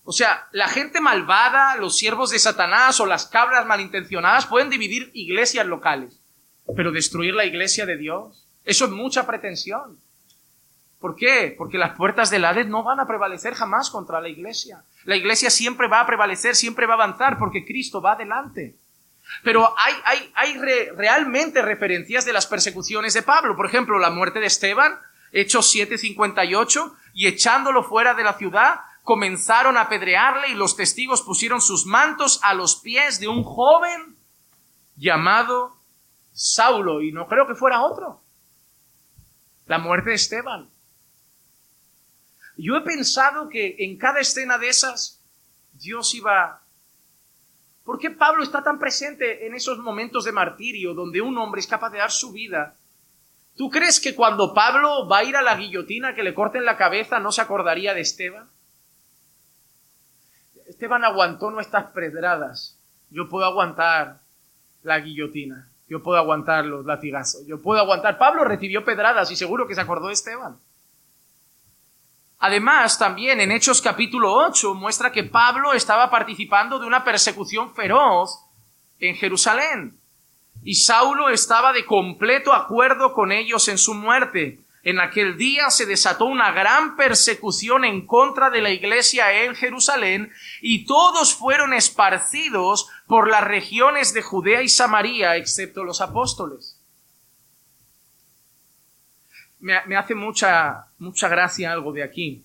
O 0.03 0.11
sea, 0.11 0.49
la 0.51 0.67
gente 0.67 0.99
malvada, 0.99 1.77
los 1.77 1.97
siervos 1.97 2.31
de 2.31 2.39
Satanás 2.39 2.99
o 2.99 3.05
las 3.05 3.27
cabras 3.27 3.65
malintencionadas 3.65 4.47
pueden 4.47 4.69
dividir 4.69 5.11
iglesias 5.13 5.65
locales. 5.65 6.19
Pero 6.75 6.91
destruir 6.91 7.33
la 7.35 7.45
iglesia 7.45 7.85
de 7.85 7.97
Dios, 7.97 8.45
eso 8.65 8.85
es 8.85 8.91
mucha 8.91 9.25
pretensión. 9.25 9.99
¿Por 11.03 11.17
qué? 11.17 11.53
Porque 11.57 11.77
las 11.77 11.97
puertas 11.97 12.29
del 12.29 12.45
Hades 12.45 12.67
no 12.67 12.81
van 12.81 13.01
a 13.01 13.05
prevalecer 13.05 13.55
jamás 13.55 13.89
contra 13.89 14.21
la 14.21 14.29
iglesia. 14.29 14.85
La 15.03 15.17
iglesia 15.17 15.49
siempre 15.49 15.89
va 15.89 15.99
a 15.99 16.05
prevalecer, 16.05 16.55
siempre 16.55 16.85
va 16.85 16.93
a 16.93 16.95
avanzar, 16.95 17.37
porque 17.37 17.65
Cristo 17.65 18.01
va 18.01 18.13
adelante. 18.13 18.77
Pero 19.43 19.73
hay, 19.77 19.93
hay, 20.05 20.31
hay 20.33 20.57
realmente 20.95 21.61
referencias 21.61 22.23
de 22.23 22.31
las 22.31 22.47
persecuciones 22.47 23.13
de 23.13 23.21
Pablo. 23.21 23.57
Por 23.57 23.65
ejemplo, 23.65 23.99
la 23.99 24.11
muerte 24.11 24.39
de 24.39 24.45
Esteban, 24.45 24.97
Hechos 25.33 25.75
7:58, 25.75 26.95
y 27.15 27.27
echándolo 27.27 27.83
fuera 27.83 28.13
de 28.13 28.23
la 28.23 28.37
ciudad, 28.37 28.79
comenzaron 29.01 29.75
a 29.75 29.81
apedrearle 29.81 30.51
y 30.51 30.55
los 30.55 30.77
testigos 30.77 31.21
pusieron 31.21 31.59
sus 31.59 31.85
mantos 31.85 32.39
a 32.43 32.53
los 32.53 32.77
pies 32.77 33.19
de 33.19 33.27
un 33.27 33.43
joven 33.43 34.15
llamado 34.95 35.75
Saulo, 36.31 37.01
y 37.01 37.11
no 37.11 37.27
creo 37.27 37.45
que 37.45 37.55
fuera 37.55 37.83
otro. 37.83 38.21
La 39.65 39.79
muerte 39.79 40.11
de 40.11 40.15
Esteban. 40.15 40.69
Yo 42.57 42.75
he 42.75 42.81
pensado 42.81 43.49
que 43.49 43.75
en 43.79 43.97
cada 43.97 44.19
escena 44.19 44.57
de 44.57 44.69
esas, 44.69 45.19
Dios 45.73 46.13
iba 46.13 46.63
¿Por 47.83 47.99
qué 47.99 48.11
Pablo 48.11 48.43
está 48.43 48.63
tan 48.63 48.79
presente 48.79 49.45
en 49.45 49.53
esos 49.53 49.77
momentos 49.77 50.23
de 50.23 50.31
martirio 50.31 50.93
donde 50.93 51.21
un 51.21 51.37
hombre 51.37 51.59
es 51.59 51.67
capaz 51.67 51.89
de 51.89 51.97
dar 51.97 52.11
su 52.11 52.31
vida? 52.31 52.75
¿Tú 53.55 53.69
crees 53.69 53.99
que 53.99 54.15
cuando 54.15 54.53
Pablo 54.53 55.07
va 55.07 55.19
a 55.19 55.23
ir 55.23 55.35
a 55.35 55.41
la 55.41 55.55
guillotina 55.55 56.15
que 56.15 56.23
le 56.23 56.33
corten 56.33 56.65
la 56.65 56.77
cabeza 56.77 57.19
no 57.19 57.31
se 57.31 57.41
acordaría 57.41 57.93
de 57.93 58.01
Esteban? 58.01 58.49
Esteban 60.65 61.03
aguantó 61.03 61.51
nuestras 61.51 61.91
pedradas. 61.91 62.79
Yo 63.09 63.27
puedo 63.27 63.45
aguantar 63.45 64.21
la 64.81 64.99
guillotina. 64.99 65.67
Yo 65.89 66.01
puedo 66.01 66.17
aguantar 66.17 66.65
los 66.65 66.85
latigazos. 66.85 67.45
Yo 67.45 67.61
puedo 67.61 67.81
aguantar. 67.81 68.17
Pablo 68.17 68.45
recibió 68.45 68.85
pedradas 68.85 69.29
y 69.29 69.35
seguro 69.35 69.67
que 69.67 69.75
se 69.75 69.81
acordó 69.81 70.07
de 70.07 70.13
Esteban. 70.13 70.57
Además, 72.45 72.99
también 72.99 73.39
en 73.39 73.53
Hechos 73.53 73.81
capítulo 73.81 74.33
8 74.33 74.73
muestra 74.73 75.13
que 75.13 75.23
Pablo 75.23 75.71
estaba 75.71 76.11
participando 76.11 76.77
de 76.77 76.85
una 76.85 77.05
persecución 77.05 77.73
feroz 77.73 78.37
en 78.99 79.15
Jerusalén. 79.15 79.97
Y 80.61 80.75
Saulo 80.75 81.29
estaba 81.29 81.71
de 81.71 81.85
completo 81.85 82.51
acuerdo 82.51 83.13
con 83.13 83.31
ellos 83.31 83.69
en 83.69 83.77
su 83.77 83.93
muerte. 83.93 84.59
En 84.83 84.99
aquel 84.99 85.37
día 85.37 85.69
se 85.69 85.85
desató 85.85 86.25
una 86.25 86.51
gran 86.51 86.97
persecución 86.97 87.85
en 87.85 88.05
contra 88.05 88.49
de 88.49 88.59
la 88.59 88.71
iglesia 88.71 89.45
en 89.45 89.55
Jerusalén 89.55 90.29
y 90.59 90.85
todos 90.85 91.33
fueron 91.33 91.73
esparcidos 91.73 92.89
por 93.07 93.29
las 93.29 93.45
regiones 93.45 94.13
de 94.13 94.21
Judea 94.21 94.61
y 94.63 94.67
Samaria, 94.67 95.37
excepto 95.37 95.85
los 95.85 96.01
apóstoles 96.01 96.77
me, 99.63 99.95
hace 99.95 100.13
mucha, 100.13 100.87
mucha 101.03 101.27
gracia 101.27 101.71
algo 101.71 101.91
de 101.91 102.01
aquí. 102.01 102.43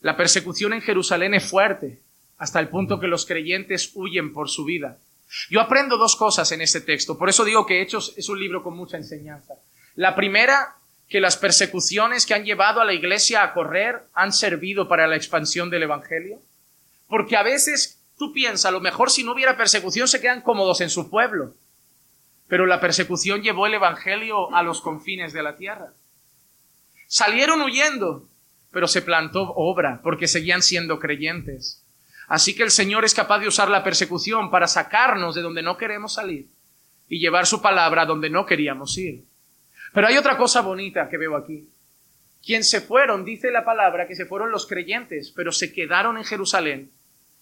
La 0.00 0.16
persecución 0.16 0.72
en 0.72 0.82
Jerusalén 0.82 1.32
es 1.32 1.48
fuerte, 1.48 2.00
hasta 2.38 2.58
el 2.58 2.68
punto 2.68 2.98
que 2.98 3.06
los 3.06 3.24
creyentes 3.24 3.92
huyen 3.94 4.32
por 4.32 4.50
su 4.50 4.64
vida. 4.64 4.98
Yo 5.48 5.60
aprendo 5.60 5.96
dos 5.96 6.16
cosas 6.16 6.50
en 6.52 6.60
este 6.60 6.80
texto, 6.80 7.16
por 7.16 7.28
eso 7.28 7.44
digo 7.44 7.64
que 7.64 7.80
Hechos 7.80 8.12
es 8.16 8.28
un 8.28 8.38
libro 8.38 8.62
con 8.62 8.76
mucha 8.76 8.96
enseñanza. 8.96 9.54
La 9.94 10.14
primera, 10.14 10.76
que 11.08 11.20
las 11.20 11.36
persecuciones 11.36 12.26
que 12.26 12.34
han 12.34 12.44
llevado 12.44 12.80
a 12.80 12.84
la 12.84 12.94
iglesia 12.94 13.42
a 13.42 13.54
correr 13.54 14.02
han 14.12 14.32
servido 14.32 14.88
para 14.88 15.06
la 15.06 15.16
expansión 15.16 15.70
del 15.70 15.84
Evangelio. 15.84 16.40
Porque 17.06 17.36
a 17.36 17.42
veces 17.42 18.00
tú 18.18 18.32
piensas, 18.32 18.66
a 18.66 18.70
lo 18.70 18.80
mejor 18.80 19.10
si 19.10 19.22
no 19.22 19.32
hubiera 19.32 19.56
persecución 19.56 20.08
se 20.08 20.20
quedan 20.20 20.40
cómodos 20.40 20.80
en 20.80 20.90
su 20.90 21.10
pueblo. 21.10 21.54
Pero 22.48 22.66
la 22.66 22.80
persecución 22.80 23.42
llevó 23.42 23.66
el 23.66 23.74
Evangelio 23.74 24.54
a 24.54 24.62
los 24.62 24.80
confines 24.80 25.32
de 25.32 25.42
la 25.42 25.56
tierra 25.56 25.92
salieron 27.12 27.60
huyendo. 27.60 28.26
pero 28.70 28.88
se 28.88 29.02
plantó 29.02 29.52
obra 29.52 30.00
porque 30.02 30.26
seguían 30.26 30.62
siendo 30.62 30.98
creyentes. 30.98 31.84
Así 32.26 32.54
que 32.54 32.62
el 32.62 32.70
Señor 32.70 33.04
es 33.04 33.12
capaz 33.12 33.38
de 33.40 33.46
usar 33.46 33.68
la 33.68 33.84
persecución 33.84 34.50
para 34.50 34.66
sacarnos 34.66 35.34
de 35.34 35.42
donde 35.42 35.60
no 35.60 35.76
queremos 35.76 36.14
salir 36.14 36.48
y 37.10 37.18
llevar 37.18 37.44
su 37.44 37.60
palabra 37.60 38.06
donde 38.06 38.30
no 38.30 38.46
queríamos 38.46 38.96
ir. 38.96 39.26
Pero 39.92 40.06
hay 40.06 40.16
otra 40.16 40.38
cosa 40.38 40.62
bonita 40.62 41.10
que 41.10 41.18
veo 41.18 41.36
aquí. 41.36 41.68
Quien 42.42 42.64
se 42.64 42.80
fueron, 42.80 43.26
dice 43.26 43.50
la 43.50 43.62
palabra, 43.62 44.08
que 44.08 44.16
se 44.16 44.24
fueron 44.24 44.50
los 44.50 44.66
creyentes, 44.66 45.30
pero 45.36 45.52
se 45.52 45.70
quedaron 45.70 46.16
en 46.16 46.24
Jerusalén, 46.24 46.90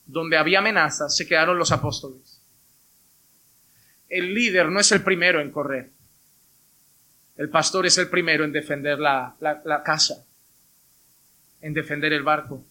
donde 0.04 0.36
había 0.36 0.58
amenazas, 0.58 1.16
se 1.16 1.28
quedaron 1.28 1.56
los 1.56 1.70
apóstoles. 1.70 2.42
El 4.08 4.34
líder 4.34 4.68
no 4.68 4.80
es 4.80 4.90
el 4.90 5.02
primero 5.04 5.40
en 5.40 5.52
correr. 5.52 5.92
El 7.40 7.48
pastor 7.48 7.86
es 7.86 7.96
el 7.96 8.10
primero 8.10 8.44
en 8.44 8.52
defender 8.52 8.98
la, 8.98 9.34
casa, 9.82 10.26
en 11.62 11.72
defender 11.72 12.12
el 12.12 12.22
barco. 12.22 12.62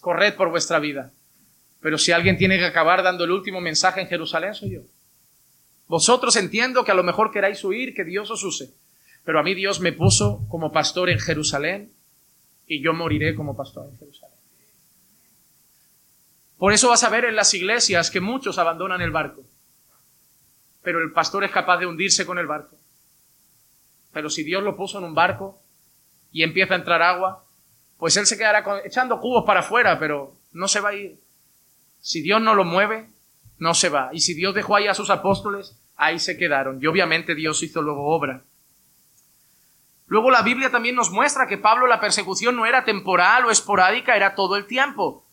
Corred 0.00 0.32
por 0.36 0.48
vuestra 0.48 0.78
vida. 0.78 1.12
Pero 1.82 1.98
si 1.98 2.12
alguien 2.12 2.38
tiene 2.38 2.56
que 2.56 2.64
acabar 2.64 3.02
dando 3.02 3.24
el 3.24 3.30
último 3.30 3.60
mensaje 3.60 4.00
en 4.00 4.08
Jerusalén, 4.08 4.54
soy 4.54 4.70
yo. 4.70 4.80
Vosotros 5.86 6.34
entiendo 6.36 6.82
que 6.82 6.92
a 6.92 6.94
lo 6.94 7.02
mejor 7.02 7.30
queráis 7.30 7.62
huir, 7.62 7.92
que 7.92 8.04
Dios 8.04 8.30
os 8.30 8.42
use. 8.42 8.70
Pero 9.22 9.38
a 9.38 9.42
mí 9.42 9.52
Dios 9.52 9.80
me 9.80 9.92
puso 9.92 10.46
como 10.48 10.72
pastor 10.72 11.10
en 11.10 11.18
Jerusalén 11.18 11.92
y 12.66 12.80
yo 12.80 12.94
moriré 12.94 13.34
como 13.34 13.54
pastor 13.54 13.86
en 13.92 13.98
Jerusalén. 13.98 14.38
Por 16.56 16.72
eso 16.72 16.88
vas 16.88 17.04
a 17.04 17.10
ver 17.10 17.26
en 17.26 17.36
las 17.36 17.52
iglesias 17.52 18.10
que 18.10 18.20
muchos 18.20 18.56
abandonan 18.56 19.02
el 19.02 19.10
barco. 19.10 19.44
Pero 20.82 21.02
el 21.02 21.12
pastor 21.12 21.44
es 21.44 21.50
capaz 21.50 21.76
de 21.76 21.84
hundirse 21.84 22.24
con 22.24 22.38
el 22.38 22.46
barco. 22.46 22.78
Pero 24.16 24.30
si 24.30 24.44
Dios 24.44 24.62
lo 24.62 24.78
puso 24.78 24.96
en 24.96 25.04
un 25.04 25.14
barco 25.14 25.60
y 26.32 26.42
empieza 26.42 26.72
a 26.72 26.78
entrar 26.78 27.02
agua, 27.02 27.44
pues 27.98 28.16
él 28.16 28.24
se 28.24 28.38
quedará 28.38 28.64
echando 28.82 29.20
cubos 29.20 29.44
para 29.44 29.60
afuera, 29.60 29.98
pero 29.98 30.34
no 30.52 30.68
se 30.68 30.80
va 30.80 30.88
a 30.88 30.94
ir. 30.94 31.20
Si 32.00 32.22
Dios 32.22 32.40
no 32.40 32.54
lo 32.54 32.64
mueve, 32.64 33.10
no 33.58 33.74
se 33.74 33.90
va. 33.90 34.08
Y 34.14 34.20
si 34.20 34.32
Dios 34.32 34.54
dejó 34.54 34.74
ahí 34.74 34.86
a 34.86 34.94
sus 34.94 35.10
apóstoles, 35.10 35.78
ahí 35.96 36.18
se 36.18 36.38
quedaron. 36.38 36.78
Y 36.82 36.86
obviamente 36.86 37.34
Dios 37.34 37.62
hizo 37.62 37.82
luego 37.82 38.06
obra. 38.06 38.42
Luego 40.06 40.30
la 40.30 40.40
Biblia 40.40 40.70
también 40.70 40.96
nos 40.96 41.10
muestra 41.10 41.46
que 41.46 41.58
Pablo 41.58 41.86
la 41.86 42.00
persecución 42.00 42.56
no 42.56 42.64
era 42.64 42.86
temporal 42.86 43.44
o 43.44 43.50
esporádica, 43.50 44.16
era 44.16 44.34
todo 44.34 44.56
el 44.56 44.64
tiempo. 44.64 45.26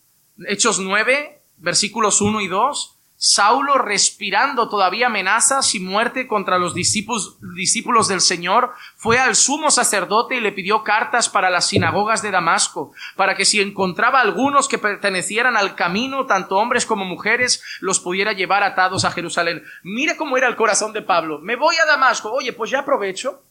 Hechos 0.46 0.80
9, 0.80 1.42
versículos 1.56 2.20
1 2.20 2.42
y 2.42 2.50
2. 2.50 3.00
Saulo, 3.26 3.78
respirando 3.78 4.68
todavía 4.68 5.08
amenazas 5.08 5.76
y 5.76 5.80
muerte 5.80 6.28
contra 6.28 6.58
los 6.58 6.74
discípulos, 6.76 7.38
del 8.10 8.20
Señor, 8.20 8.74
fue 8.98 9.18
al 9.18 9.38
sumo 9.38 9.72
sacerdote 9.72 10.36
y 10.36 10.42
le 10.42 10.52
pidió 10.52 10.84
cartas 10.84 11.30
para 11.30 11.50
las 11.50 11.68
sinagogas 11.68 12.22
de 12.22 12.32
Damasco, 12.32 12.92
para 13.16 13.36
que 13.36 13.46
si 13.46 13.62
encontraba 13.62 14.20
algunos 14.20 14.68
que 14.68 14.78
pertenecieran 14.78 15.56
al 15.56 15.76
camino, 15.76 16.26
tanto 16.26 16.58
hombres 16.58 16.86
como 16.86 17.06
mujeres, 17.06 17.64
los 17.80 18.02
pudiera 18.02 18.34
llevar 18.34 18.62
atados 18.62 19.06
a 19.06 19.12
Jerusalén. 19.12 19.64
Mire 19.84 20.18
cómo 20.18 20.36
era 20.36 20.50
el 20.50 20.58
corazón 20.58 20.92
de 20.92 21.02
Pablo. 21.02 21.40
Me 21.40 21.56
voy 21.56 21.78
a 21.78 21.86
Damasco. 21.86 22.30
Oye, 22.30 22.52
pues 22.52 22.72
ya 22.72 22.80
aprovecho 22.80 23.42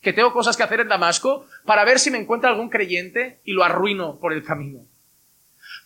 que 0.00 0.14
tengo 0.14 0.32
cosas 0.32 0.56
que 0.56 0.62
hacer 0.62 0.80
en 0.80 0.88
Damasco 0.88 1.44
para 1.66 1.84
ver 1.84 1.98
si 1.98 2.10
me 2.10 2.16
encuentra 2.16 2.48
algún 2.48 2.70
creyente 2.70 3.42
y 3.44 3.52
lo 3.52 3.64
arruino 3.64 4.18
por 4.18 4.32
el 4.32 4.42
camino. 4.42 4.86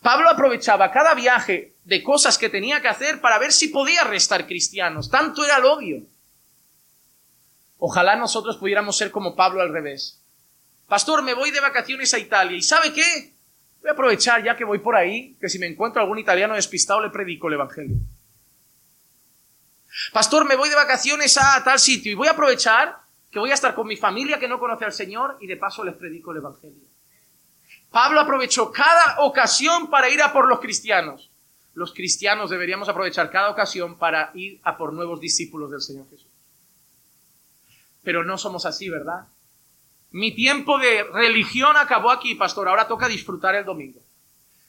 Pablo 0.02 0.28
aprovechaba 0.30 0.90
cada 0.90 1.14
viaje 1.14 1.74
de 1.84 2.02
cosas 2.02 2.38
que 2.38 2.48
tenía 2.48 2.80
que 2.80 2.88
hacer 2.88 3.20
para 3.20 3.38
ver 3.38 3.52
si 3.52 3.68
podía 3.68 4.04
restar 4.04 4.46
cristianos. 4.46 5.10
Tanto 5.10 5.44
era 5.44 5.56
el 5.56 5.64
odio. 5.64 6.02
Ojalá 7.78 8.16
nosotros 8.16 8.56
pudiéramos 8.56 8.96
ser 8.96 9.10
como 9.10 9.34
Pablo 9.34 9.60
al 9.60 9.72
revés. 9.72 10.20
Pastor, 10.86 11.22
me 11.22 11.34
voy 11.34 11.50
de 11.50 11.60
vacaciones 11.60 12.12
a 12.14 12.18
Italia 12.18 12.56
y 12.56 12.62
¿sabe 12.62 12.92
qué? 12.92 13.32
Voy 13.80 13.90
a 13.90 13.92
aprovechar 13.92 14.42
ya 14.42 14.56
que 14.56 14.64
voy 14.64 14.78
por 14.78 14.96
ahí, 14.96 15.36
que 15.40 15.48
si 15.48 15.58
me 15.58 15.66
encuentro 15.66 16.00
algún 16.00 16.18
italiano 16.18 16.54
despistado 16.54 17.00
le 17.00 17.10
predico 17.10 17.48
el 17.48 17.54
Evangelio. 17.54 17.96
Pastor, 20.12 20.46
me 20.46 20.56
voy 20.56 20.68
de 20.68 20.74
vacaciones 20.74 21.36
a 21.38 21.62
tal 21.64 21.78
sitio 21.78 22.12
y 22.12 22.14
voy 22.14 22.28
a 22.28 22.32
aprovechar 22.32 22.96
que 23.30 23.38
voy 23.38 23.50
a 23.50 23.54
estar 23.54 23.74
con 23.74 23.86
mi 23.86 23.96
familia 23.96 24.38
que 24.38 24.48
no 24.48 24.58
conoce 24.58 24.84
al 24.84 24.92
Señor 24.92 25.36
y 25.40 25.46
de 25.46 25.56
paso 25.56 25.84
les 25.84 25.94
predico 25.94 26.32
el 26.32 26.38
Evangelio. 26.38 26.87
Pablo 27.90 28.20
aprovechó 28.20 28.70
cada 28.70 29.20
ocasión 29.20 29.88
para 29.88 30.10
ir 30.10 30.22
a 30.22 30.32
por 30.32 30.48
los 30.48 30.60
cristianos. 30.60 31.30
Los 31.74 31.92
cristianos 31.92 32.50
deberíamos 32.50 32.88
aprovechar 32.88 33.30
cada 33.30 33.50
ocasión 33.50 33.96
para 33.96 34.30
ir 34.34 34.60
a 34.64 34.76
por 34.76 34.92
nuevos 34.92 35.20
discípulos 35.20 35.70
del 35.70 35.80
Señor 35.80 36.08
Jesús. 36.10 36.26
Pero 38.02 38.24
no 38.24 38.36
somos 38.36 38.66
así, 38.66 38.88
¿verdad? 38.88 39.26
Mi 40.10 40.32
tiempo 40.32 40.78
de 40.78 41.04
religión 41.04 41.76
acabó 41.76 42.10
aquí, 42.10 42.34
pastor. 42.34 42.68
Ahora 42.68 42.88
toca 42.88 43.08
disfrutar 43.08 43.54
el 43.54 43.64
domingo. 43.64 44.00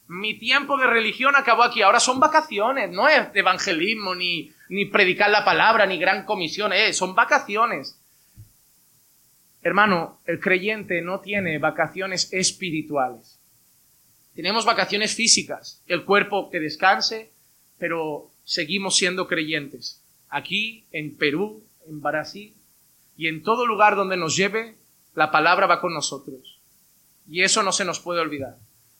Mi 0.07 0.37
tiempo 0.37 0.77
de 0.77 0.87
religión 0.87 1.35
acabó 1.35 1.63
aquí. 1.63 1.81
Ahora 1.81 1.99
son 1.99 2.19
vacaciones. 2.19 2.89
No 2.91 3.07
es 3.07 3.29
evangelismo, 3.33 4.15
ni, 4.15 4.51
ni 4.69 4.85
predicar 4.85 5.29
la 5.29 5.45
palabra, 5.45 5.85
ni 5.85 5.97
gran 5.97 6.25
comisión. 6.25 6.73
Eh, 6.73 6.93
son 6.93 7.15
vacaciones. 7.15 7.98
Hermano, 9.61 10.19
el 10.25 10.39
creyente 10.39 11.01
no 11.01 11.19
tiene 11.19 11.57
vacaciones 11.59 12.31
espirituales. 12.31 13.39
Tenemos 14.35 14.65
vacaciones 14.65 15.15
físicas, 15.15 15.81
el 15.87 16.05
cuerpo 16.05 16.49
que 16.49 16.59
descanse, 16.59 17.31
pero 17.77 18.31
seguimos 18.45 18.95
siendo 18.95 19.27
creyentes. 19.27 20.01
Aquí, 20.29 20.85
en 20.91 21.15
Perú, 21.17 21.63
en 21.87 22.01
Brasil 22.01 22.53
y 23.17 23.27
en 23.27 23.43
todo 23.43 23.65
lugar 23.65 23.95
donde 23.95 24.15
nos 24.15 24.35
lleve, 24.35 24.75
la 25.13 25.31
palabra 25.31 25.67
va 25.67 25.81
con 25.81 25.93
nosotros. 25.93 26.59
Y 27.27 27.43
eso 27.43 27.63
no 27.63 27.71
se 27.71 27.83
nos 27.83 27.99
puede 27.99 28.21
olvidar. 28.21 28.55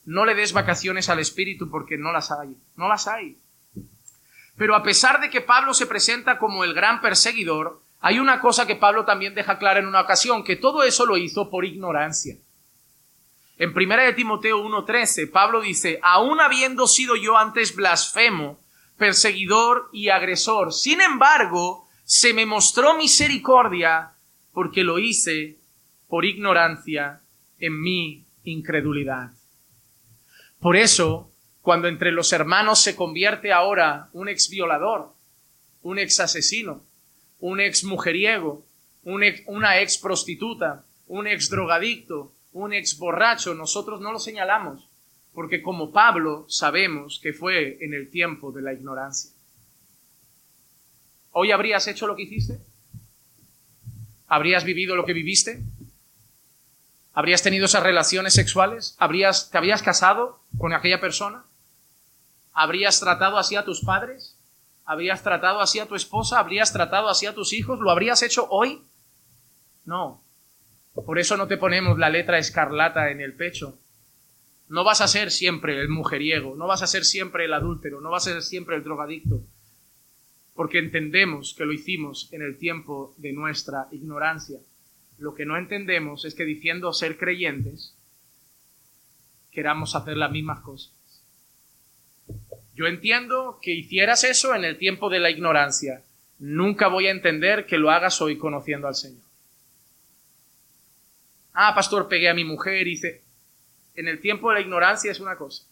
No 0.06 0.26
le 0.26 0.36
des 0.36 0.54
vacaciones 0.54 1.08
al 1.08 1.20
Espíritu 1.20 1.70
porque 1.70 1.98
no 1.98 2.12
las 2.12 2.32
hay. 2.32 2.56
No 2.76 2.88
las 2.88 3.08
hay. 3.08 3.38
Pero 4.58 4.76
a 4.76 4.84
pesar 4.84 5.22
de 5.22 5.30
que 5.30 5.40
Pablo 5.40 5.74
se 5.74 5.86
presenta 5.86 6.38
como 6.38 6.64
el 6.64 6.74
gran 6.74 7.00
perseguidor, 7.00 7.82
hay 8.02 8.20
una 8.20 8.40
cosa 8.40 8.66
que 8.66 8.76
Pablo 8.76 9.06
también 9.06 9.36
deja 9.36 9.58
clara 9.58 9.80
en 9.80 9.88
una 9.88 10.02
ocasión, 10.02 10.44
que 10.44 10.56
todo 10.56 10.84
eso 10.84 11.06
lo 11.06 11.18
hizo 11.18 11.50
por 11.50 11.66
ignorancia. 11.66 12.38
En 13.58 13.76
1 13.76 13.98
de 13.98 14.14
Timoteo 14.14 14.64
1.13, 14.64 15.30
Pablo 15.30 15.60
dice, 15.60 16.00
aún 16.02 16.40
habiendo 16.40 16.88
sido 16.88 17.18
yo 17.18 17.38
antes 17.38 17.76
blasfemo, 17.76 18.58
perseguidor 18.98 19.90
y 19.92 20.10
agresor, 20.10 20.72
sin 20.72 21.02
embargo, 21.02 21.88
se 22.06 22.34
me 22.34 22.46
mostró 22.46 22.96
misericordia 22.96 24.14
porque 24.54 24.84
lo 24.84 24.98
hice 24.98 25.58
por 26.08 26.24
ignorancia 26.24 27.22
en 27.60 27.82
mi 27.82 28.26
incredulidad. 28.46 29.32
Por 30.62 30.78
eso, 30.78 31.32
cuando 31.62 31.90
entre 31.90 32.12
los 32.12 32.32
hermanos 32.32 32.82
se 32.82 32.96
convierte 32.96 33.52
ahora 33.52 34.10
un 34.14 34.30
ex 34.30 34.50
violador, 34.50 35.14
un 35.82 36.00
ex 36.00 36.20
asesino, 36.20 36.84
un 37.40 37.60
ex 37.60 37.84
mujeriego, 37.84 38.66
una 39.04 39.80
ex 39.80 39.98
prostituta, 39.98 40.84
un 41.08 41.28
ex 41.28 41.50
drogadicto, 41.50 42.34
un 42.54 42.74
ex 42.74 42.98
borracho, 42.98 43.54
nosotros 43.54 44.02
no 44.02 44.12
lo 44.12 44.20
señalamos, 44.20 44.88
porque 45.34 45.62
como 45.62 45.92
Pablo 45.92 46.46
sabemos 46.50 47.20
que 47.22 47.34
fue 47.34 47.78
en 47.84 47.94
el 47.94 48.10
tiempo 48.10 48.52
de 48.52 48.62
la 48.62 48.74
ignorancia. 48.74 49.32
¿Hoy 51.32 51.52
habrías 51.52 51.88
hecho 51.88 52.08
lo 52.08 52.16
que 52.16 52.24
hiciste? 52.24 52.60
¿Habrías 54.28 54.64
vivido 54.64 54.96
lo 54.96 55.06
que 55.06 55.14
viviste? 55.14 55.62
¿Habrías 57.14 57.42
tenido 57.42 57.66
esas 57.66 57.84
relaciones 57.84 58.34
sexuales? 58.34 58.96
¿Habrías, 59.00 59.50
¿Te 59.50 59.58
habrías 59.58 59.82
casado 59.82 60.40
con 60.58 60.74
aquella 60.74 61.00
persona? 61.00 61.44
¿Habrías 62.54 63.00
tratado 63.00 63.38
así 63.38 63.56
a 63.56 63.66
tus 63.66 63.82
padres? 63.82 64.29
¿Habrías 64.90 65.22
tratado 65.22 65.62
así 65.62 65.78
a 65.78 65.86
tu 65.86 65.94
esposa? 65.94 66.40
¿Habrías 66.40 66.74
tratado 66.74 67.10
así 67.10 67.28
a 67.28 67.36
tus 67.36 67.54
hijos? 67.54 67.80
¿Lo 67.80 67.92
habrías 67.92 68.24
hecho 68.24 68.48
hoy? 68.50 68.82
No. 69.86 70.24
Por 71.06 71.20
eso 71.20 71.38
no 71.38 71.48
te 71.48 71.58
ponemos 71.58 72.00
la 72.00 72.10
letra 72.10 72.40
escarlata 72.40 73.12
en 73.12 73.22
el 73.22 73.36
pecho. 73.36 73.78
No 74.68 74.84
vas 74.84 75.02
a 75.02 75.08
ser 75.08 75.30
siempre 75.30 75.80
el 75.80 75.90
mujeriego, 75.90 76.56
no 76.56 76.66
vas 76.66 76.82
a 76.82 76.88
ser 76.88 77.06
siempre 77.06 77.46
el 77.46 77.54
adúltero, 77.54 78.02
no 78.02 78.10
vas 78.10 78.26
a 78.26 78.32
ser 78.32 78.42
siempre 78.42 78.78
el 78.78 78.84
drogadicto, 78.84 79.44
porque 80.56 80.80
entendemos 80.80 81.54
que 81.54 81.66
lo 81.66 81.72
hicimos 81.72 82.28
en 82.34 82.42
el 82.42 82.58
tiempo 82.58 83.14
de 83.18 83.32
nuestra 83.32 83.90
ignorancia. 83.92 84.58
Lo 85.20 85.36
que 85.36 85.46
no 85.46 85.56
entendemos 85.56 86.26
es 86.26 86.34
que 86.34 86.46
diciendo 86.46 86.94
ser 86.94 87.16
creyentes, 87.20 87.96
queramos 89.52 89.94
hacer 89.94 90.18
las 90.18 90.32
mismas 90.32 90.62
cosas. 90.62 90.99
Yo 92.80 92.88
entiendo 92.88 93.60
que 93.62 93.74
hicieras 93.74 94.24
eso 94.24 94.56
en 94.56 94.64
el 94.64 94.78
tiempo 94.78 95.10
de 95.10 95.20
la 95.20 95.30
ignorancia. 95.30 96.02
Nunca 96.38 96.88
voy 96.88 97.08
a 97.08 97.12
entender 97.12 97.66
que 97.66 97.78
lo 97.78 97.92
hagas 97.92 98.22
hoy 98.22 98.38
conociendo 98.38 98.88
al 98.88 98.96
Señor. 98.96 99.22
Ah, 101.52 101.76
pastor, 101.76 102.08
pegué 102.08 102.30
a 102.30 102.34
mi 102.34 102.46
mujer, 102.46 102.88
hice... 102.88 103.22
En 103.96 104.08
el 104.08 104.22
tiempo 104.22 104.48
de 104.48 104.56
la 104.56 104.62
ignorancia 104.62 105.12
es 105.12 105.20
una 105.20 105.36
cosa. 105.36 105.66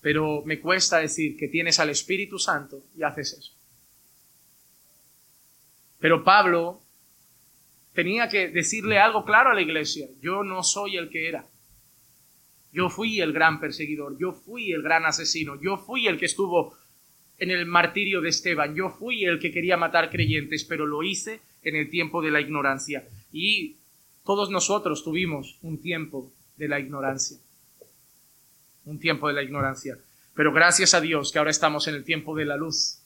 Pero 0.00 0.42
me 0.46 0.58
cuesta 0.58 1.00
decir 1.00 1.36
que 1.36 1.48
tienes 1.48 1.78
al 1.78 1.90
Espíritu 1.90 2.38
Santo 2.38 2.82
y 2.96 3.02
haces 3.02 3.34
eso. 3.34 3.52
Pero 5.98 6.24
Pablo 6.24 6.80
tenía 7.92 8.30
que 8.30 8.48
decirle 8.48 8.98
algo 8.98 9.26
claro 9.26 9.50
a 9.50 9.54
la 9.54 9.60
iglesia. 9.60 10.08
Yo 10.22 10.44
no 10.44 10.62
soy 10.62 10.96
el 10.96 11.10
que 11.10 11.28
era. 11.28 11.46
Yo 12.74 12.90
fui 12.90 13.20
el 13.20 13.32
gran 13.32 13.60
perseguidor, 13.60 14.18
yo 14.18 14.32
fui 14.32 14.72
el 14.72 14.82
gran 14.82 15.04
asesino, 15.06 15.60
yo 15.62 15.76
fui 15.76 16.08
el 16.08 16.18
que 16.18 16.26
estuvo 16.26 16.76
en 17.38 17.52
el 17.52 17.66
martirio 17.66 18.20
de 18.20 18.30
Esteban, 18.30 18.74
yo 18.74 18.90
fui 18.90 19.24
el 19.24 19.38
que 19.38 19.52
quería 19.52 19.76
matar 19.76 20.10
creyentes, 20.10 20.64
pero 20.64 20.84
lo 20.84 21.04
hice 21.04 21.40
en 21.62 21.76
el 21.76 21.88
tiempo 21.88 22.20
de 22.20 22.32
la 22.32 22.40
ignorancia. 22.40 23.06
Y 23.32 23.76
todos 24.24 24.50
nosotros 24.50 25.04
tuvimos 25.04 25.56
un 25.62 25.80
tiempo 25.80 26.32
de 26.56 26.66
la 26.66 26.80
ignorancia. 26.80 27.38
Un 28.86 28.98
tiempo 28.98 29.28
de 29.28 29.34
la 29.34 29.44
ignorancia. 29.44 29.96
Pero 30.34 30.52
gracias 30.52 30.94
a 30.94 31.00
Dios 31.00 31.30
que 31.30 31.38
ahora 31.38 31.52
estamos 31.52 31.86
en 31.86 31.94
el 31.94 32.02
tiempo 32.02 32.34
de 32.34 32.44
la 32.44 32.56
luz, 32.56 32.98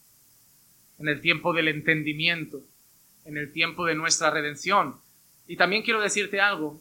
en 0.99 1.09
el 1.09 1.21
tiempo 1.21 1.53
del 1.53 1.69
entendimiento, 1.69 2.63
en 3.27 3.37
el 3.37 3.53
tiempo 3.53 3.85
de 3.85 3.95
nuestra 3.95 4.31
redención. 4.31 4.97
Y 5.47 5.57
también 5.57 5.83
quiero 5.83 6.01
decirte 6.01 6.41
algo, 6.41 6.81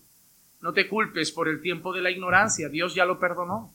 no 0.67 0.73
te 0.73 0.89
culpes 0.89 1.31
por 1.31 1.47
el 1.47 1.61
tiempo 1.61 1.93
de 1.93 2.01
la 2.01 2.11
ignorancia, 2.11 2.67
Dios 2.67 2.93
ya 2.93 3.05
lo 3.05 3.19
perdonó. 3.19 3.73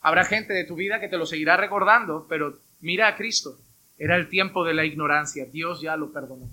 Habrá 0.00 0.24
gente 0.24 0.52
de 0.52 0.62
tu 0.62 0.76
vida 0.76 1.00
que 1.00 1.08
te 1.08 1.18
lo 1.18 1.26
seguirá 1.26 1.56
recordando, 1.56 2.24
pero 2.28 2.56
mira 2.78 3.08
a 3.08 3.16
Cristo, 3.16 3.58
era 3.98 4.14
el 4.14 4.28
tiempo 4.28 4.64
de 4.64 4.74
la 4.74 4.84
ignorancia, 4.84 5.46
Dios 5.46 5.80
ya 5.80 5.96
lo 5.96 6.12
perdonó. 6.12 6.48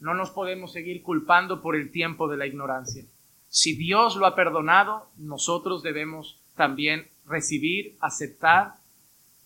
No 0.00 0.14
nos 0.14 0.30
podemos 0.30 0.72
seguir 0.72 1.04
culpando 1.04 1.62
por 1.62 1.76
el 1.76 1.92
tiempo 1.92 2.26
de 2.26 2.38
la 2.38 2.48
ignorancia. 2.48 3.04
Si 3.46 3.76
Dios 3.76 4.16
lo 4.16 4.26
ha 4.26 4.34
perdonado, 4.34 5.12
nosotros 5.16 5.84
debemos 5.84 6.40
también 6.56 7.06
recibir, 7.24 7.96
aceptar 8.00 8.74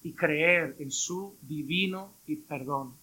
y 0.03 0.15
creer 0.15 0.77
en 0.79 0.91
su 0.91 1.37
divino 1.43 2.15
y 2.27 2.37
perdón. 2.37 2.95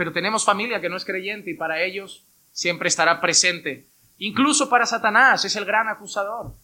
Pero 0.00 0.12
tenemos 0.12 0.46
familia 0.46 0.80
que 0.80 0.88
no 0.88 0.96
es 0.96 1.04
creyente 1.04 1.50
y 1.50 1.54
para 1.58 1.82
ellos 1.82 2.24
siempre 2.52 2.88
estará 2.88 3.20
presente. 3.20 3.86
Incluso 4.16 4.70
para 4.70 4.86
Satanás 4.86 5.44
es 5.44 5.56
el 5.56 5.66
gran 5.66 5.88
acusador. 5.88 6.54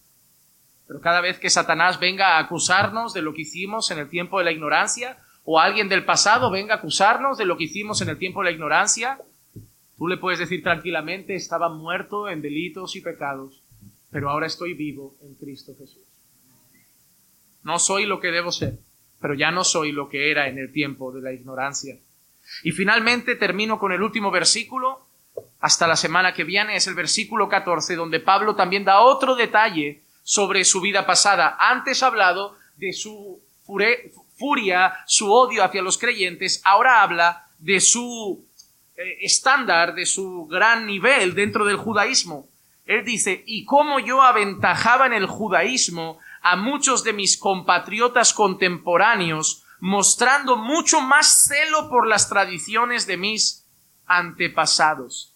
Pero 0.86 1.02
cada 1.02 1.20
vez 1.20 1.38
que 1.38 1.50
Satanás 1.50 2.00
venga 2.00 2.28
a 2.28 2.38
acusarnos 2.38 3.12
de 3.12 3.20
lo 3.20 3.34
que 3.34 3.42
hicimos 3.42 3.90
en 3.90 3.98
el 3.98 4.08
tiempo 4.08 4.38
de 4.38 4.46
la 4.46 4.52
ignorancia, 4.52 5.18
o 5.44 5.60
alguien 5.60 5.90
del 5.90 6.06
pasado 6.06 6.50
venga 6.50 6.72
a 6.72 6.76
acusarnos 6.78 7.36
de 7.36 7.44
lo 7.44 7.58
que 7.58 7.64
hicimos 7.64 8.00
en 8.00 8.08
el 8.08 8.16
tiempo 8.16 8.40
de 8.40 8.46
la 8.46 8.52
ignorancia, 8.52 9.20
tú 9.98 10.08
le 10.08 10.16
puedes 10.16 10.38
decir 10.38 10.62
tranquilamente, 10.62 11.34
estaba 11.34 11.68
muerto 11.68 12.30
en 12.30 12.40
delitos 12.40 12.96
y 12.96 13.02
pecados, 13.02 13.62
pero 14.10 14.30
ahora 14.30 14.46
estoy 14.46 14.72
vivo 14.72 15.14
en 15.20 15.34
Cristo 15.34 15.74
Jesús. 15.78 16.06
No 17.64 17.78
soy 17.78 18.06
lo 18.06 18.18
que 18.18 18.28
debo 18.28 18.50
ser, 18.50 18.78
pero 19.20 19.34
ya 19.34 19.50
no 19.50 19.62
soy 19.62 19.92
lo 19.92 20.08
que 20.08 20.30
era 20.30 20.48
en 20.48 20.56
el 20.56 20.72
tiempo 20.72 21.12
de 21.12 21.20
la 21.20 21.34
ignorancia. 21.34 21.98
Y 22.62 22.72
finalmente 22.72 23.36
termino 23.36 23.78
con 23.78 23.92
el 23.92 24.02
último 24.02 24.30
versículo, 24.30 25.06
hasta 25.60 25.86
la 25.86 25.96
semana 25.96 26.34
que 26.34 26.44
viene, 26.44 26.76
es 26.76 26.86
el 26.86 26.94
versículo 26.94 27.48
14, 27.48 27.96
donde 27.96 28.20
Pablo 28.20 28.54
también 28.54 28.84
da 28.84 29.00
otro 29.00 29.34
detalle 29.34 30.02
sobre 30.22 30.64
su 30.64 30.80
vida 30.80 31.06
pasada. 31.06 31.56
Antes 31.58 32.02
ha 32.02 32.08
hablado 32.08 32.56
de 32.76 32.92
su 32.92 33.40
furia, 33.64 34.92
su 35.06 35.32
odio 35.32 35.64
hacia 35.64 35.82
los 35.82 35.98
creyentes, 35.98 36.60
ahora 36.64 37.02
habla 37.02 37.46
de 37.58 37.80
su 37.80 38.44
eh, 38.96 39.18
estándar, 39.22 39.94
de 39.94 40.06
su 40.06 40.46
gran 40.46 40.86
nivel 40.86 41.34
dentro 41.34 41.64
del 41.64 41.76
judaísmo. 41.76 42.48
Él 42.86 43.04
dice, 43.04 43.42
y 43.46 43.64
cómo 43.64 43.98
yo 43.98 44.22
aventajaba 44.22 45.06
en 45.06 45.12
el 45.12 45.26
judaísmo 45.26 46.18
a 46.42 46.54
muchos 46.54 47.02
de 47.02 47.12
mis 47.12 47.36
compatriotas 47.36 48.32
contemporáneos, 48.32 49.64
mostrando 49.80 50.56
mucho 50.56 51.00
más 51.00 51.46
celo 51.48 51.88
por 51.88 52.06
las 52.06 52.28
tradiciones 52.28 53.06
de 53.06 53.16
mis 53.16 53.66
antepasados. 54.06 55.32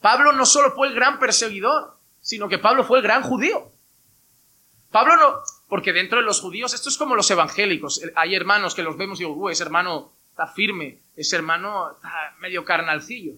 Pablo 0.00 0.32
no 0.32 0.46
solo 0.46 0.72
fue 0.72 0.88
el 0.88 0.94
gran 0.94 1.18
perseguidor, 1.18 1.96
sino 2.20 2.48
que 2.48 2.58
Pablo 2.58 2.84
fue 2.84 2.98
el 2.98 3.04
gran 3.04 3.22
judío. 3.22 3.72
Pablo 4.90 5.16
no, 5.16 5.36
porque 5.68 5.92
dentro 5.92 6.18
de 6.18 6.24
los 6.24 6.40
judíos, 6.40 6.72
esto 6.74 6.88
es 6.88 6.96
como 6.96 7.14
los 7.16 7.30
evangélicos. 7.30 8.00
Hay 8.14 8.34
hermanos 8.34 8.74
que 8.74 8.82
los 8.82 8.96
vemos 8.96 9.20
y 9.20 9.24
digo, 9.24 9.50
ese 9.50 9.62
hermano 9.62 10.12
está 10.30 10.46
firme, 10.46 10.98
ese 11.16 11.36
hermano 11.36 11.92
está 11.92 12.34
medio 12.38 12.64
carnalcillo. 12.64 13.32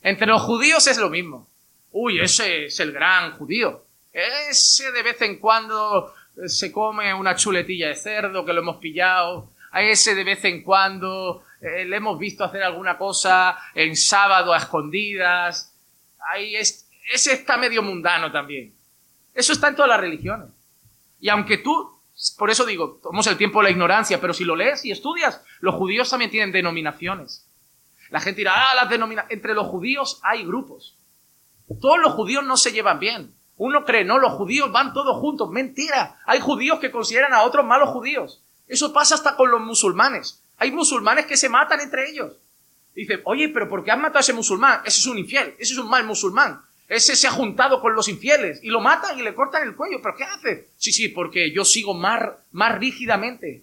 Entre 0.00 0.26
los 0.26 0.42
judíos 0.42 0.86
es 0.86 0.98
lo 0.98 1.10
mismo. 1.10 1.48
Uy, 1.92 2.20
ese 2.20 2.66
es 2.66 2.80
el 2.80 2.92
gran 2.92 3.32
judío. 3.32 3.84
Ese 4.12 4.90
de 4.90 5.02
vez 5.02 5.20
en 5.22 5.38
cuando 5.38 6.08
eh, 6.08 6.21
se 6.46 6.72
come 6.72 7.12
una 7.14 7.34
chuletilla 7.36 7.88
de 7.88 7.94
cerdo 7.94 8.44
que 8.44 8.52
lo 8.52 8.60
hemos 8.60 8.76
pillado. 8.76 9.52
A 9.70 9.82
ese 9.82 10.14
de 10.14 10.24
vez 10.24 10.44
en 10.44 10.62
cuando 10.62 11.44
eh, 11.60 11.84
le 11.84 11.96
hemos 11.96 12.18
visto 12.18 12.44
hacer 12.44 12.62
alguna 12.62 12.98
cosa 12.98 13.56
en 13.74 13.96
sábado 13.96 14.52
a 14.52 14.58
escondidas. 14.58 15.74
Ahí 16.32 16.56
es, 16.56 16.88
ese 17.12 17.32
está 17.32 17.56
medio 17.56 17.82
mundano 17.82 18.30
también. 18.30 18.74
Eso 19.34 19.52
está 19.52 19.68
en 19.68 19.76
todas 19.76 19.88
las 19.88 20.00
religiones. 20.00 20.48
Y 21.20 21.28
aunque 21.28 21.58
tú, 21.58 22.00
por 22.36 22.50
eso 22.50 22.66
digo, 22.66 23.00
tomamos 23.02 23.26
el 23.28 23.36
tiempo 23.36 23.60
de 23.60 23.64
la 23.64 23.70
ignorancia, 23.70 24.20
pero 24.20 24.34
si 24.34 24.44
lo 24.44 24.56
lees 24.56 24.84
y 24.84 24.90
estudias, 24.90 25.42
los 25.60 25.74
judíos 25.74 26.10
también 26.10 26.30
tienen 26.30 26.52
denominaciones. 26.52 27.48
La 28.10 28.20
gente 28.20 28.42
dirá, 28.42 28.70
ah, 28.70 28.74
las 28.74 28.90
denominaciones. 28.90 29.34
Entre 29.34 29.54
los 29.54 29.68
judíos 29.68 30.20
hay 30.22 30.44
grupos. 30.44 30.98
Todos 31.80 31.98
los 31.98 32.12
judíos 32.12 32.44
no 32.44 32.58
se 32.58 32.72
llevan 32.72 32.98
bien. 32.98 33.34
Uno 33.64 33.84
cree, 33.84 34.04
no, 34.04 34.18
los 34.18 34.32
judíos 34.32 34.72
van 34.72 34.92
todos 34.92 35.16
juntos. 35.18 35.48
Mentira. 35.50 36.18
Hay 36.26 36.40
judíos 36.40 36.80
que 36.80 36.90
consideran 36.90 37.32
a 37.32 37.44
otros 37.44 37.64
malos 37.64 37.90
judíos. 37.90 38.42
Eso 38.66 38.92
pasa 38.92 39.14
hasta 39.14 39.36
con 39.36 39.52
los 39.52 39.60
musulmanes. 39.60 40.42
Hay 40.56 40.72
musulmanes 40.72 41.26
que 41.26 41.36
se 41.36 41.48
matan 41.48 41.78
entre 41.78 42.10
ellos. 42.10 42.32
Dice, 42.92 43.20
oye, 43.22 43.50
pero 43.50 43.68
¿por 43.68 43.84
qué 43.84 43.92
has 43.92 44.00
matado 44.00 44.18
a 44.18 44.22
ese 44.22 44.32
musulmán? 44.32 44.80
Ese 44.84 44.98
es 44.98 45.06
un 45.06 45.16
infiel, 45.16 45.54
ese 45.60 45.74
es 45.74 45.78
un 45.78 45.88
mal 45.88 46.04
musulmán. 46.04 46.60
Ese 46.88 47.14
se 47.14 47.28
ha 47.28 47.30
juntado 47.30 47.80
con 47.80 47.94
los 47.94 48.08
infieles 48.08 48.58
y 48.64 48.68
lo 48.68 48.80
matan 48.80 49.16
y 49.16 49.22
le 49.22 49.32
cortan 49.32 49.62
el 49.62 49.76
cuello. 49.76 50.00
¿Pero 50.02 50.16
qué 50.16 50.24
hace? 50.24 50.70
Sí, 50.76 50.90
sí, 50.92 51.06
porque 51.06 51.52
yo 51.52 51.64
sigo 51.64 51.94
más, 51.94 52.20
más 52.50 52.76
rígidamente. 52.80 53.62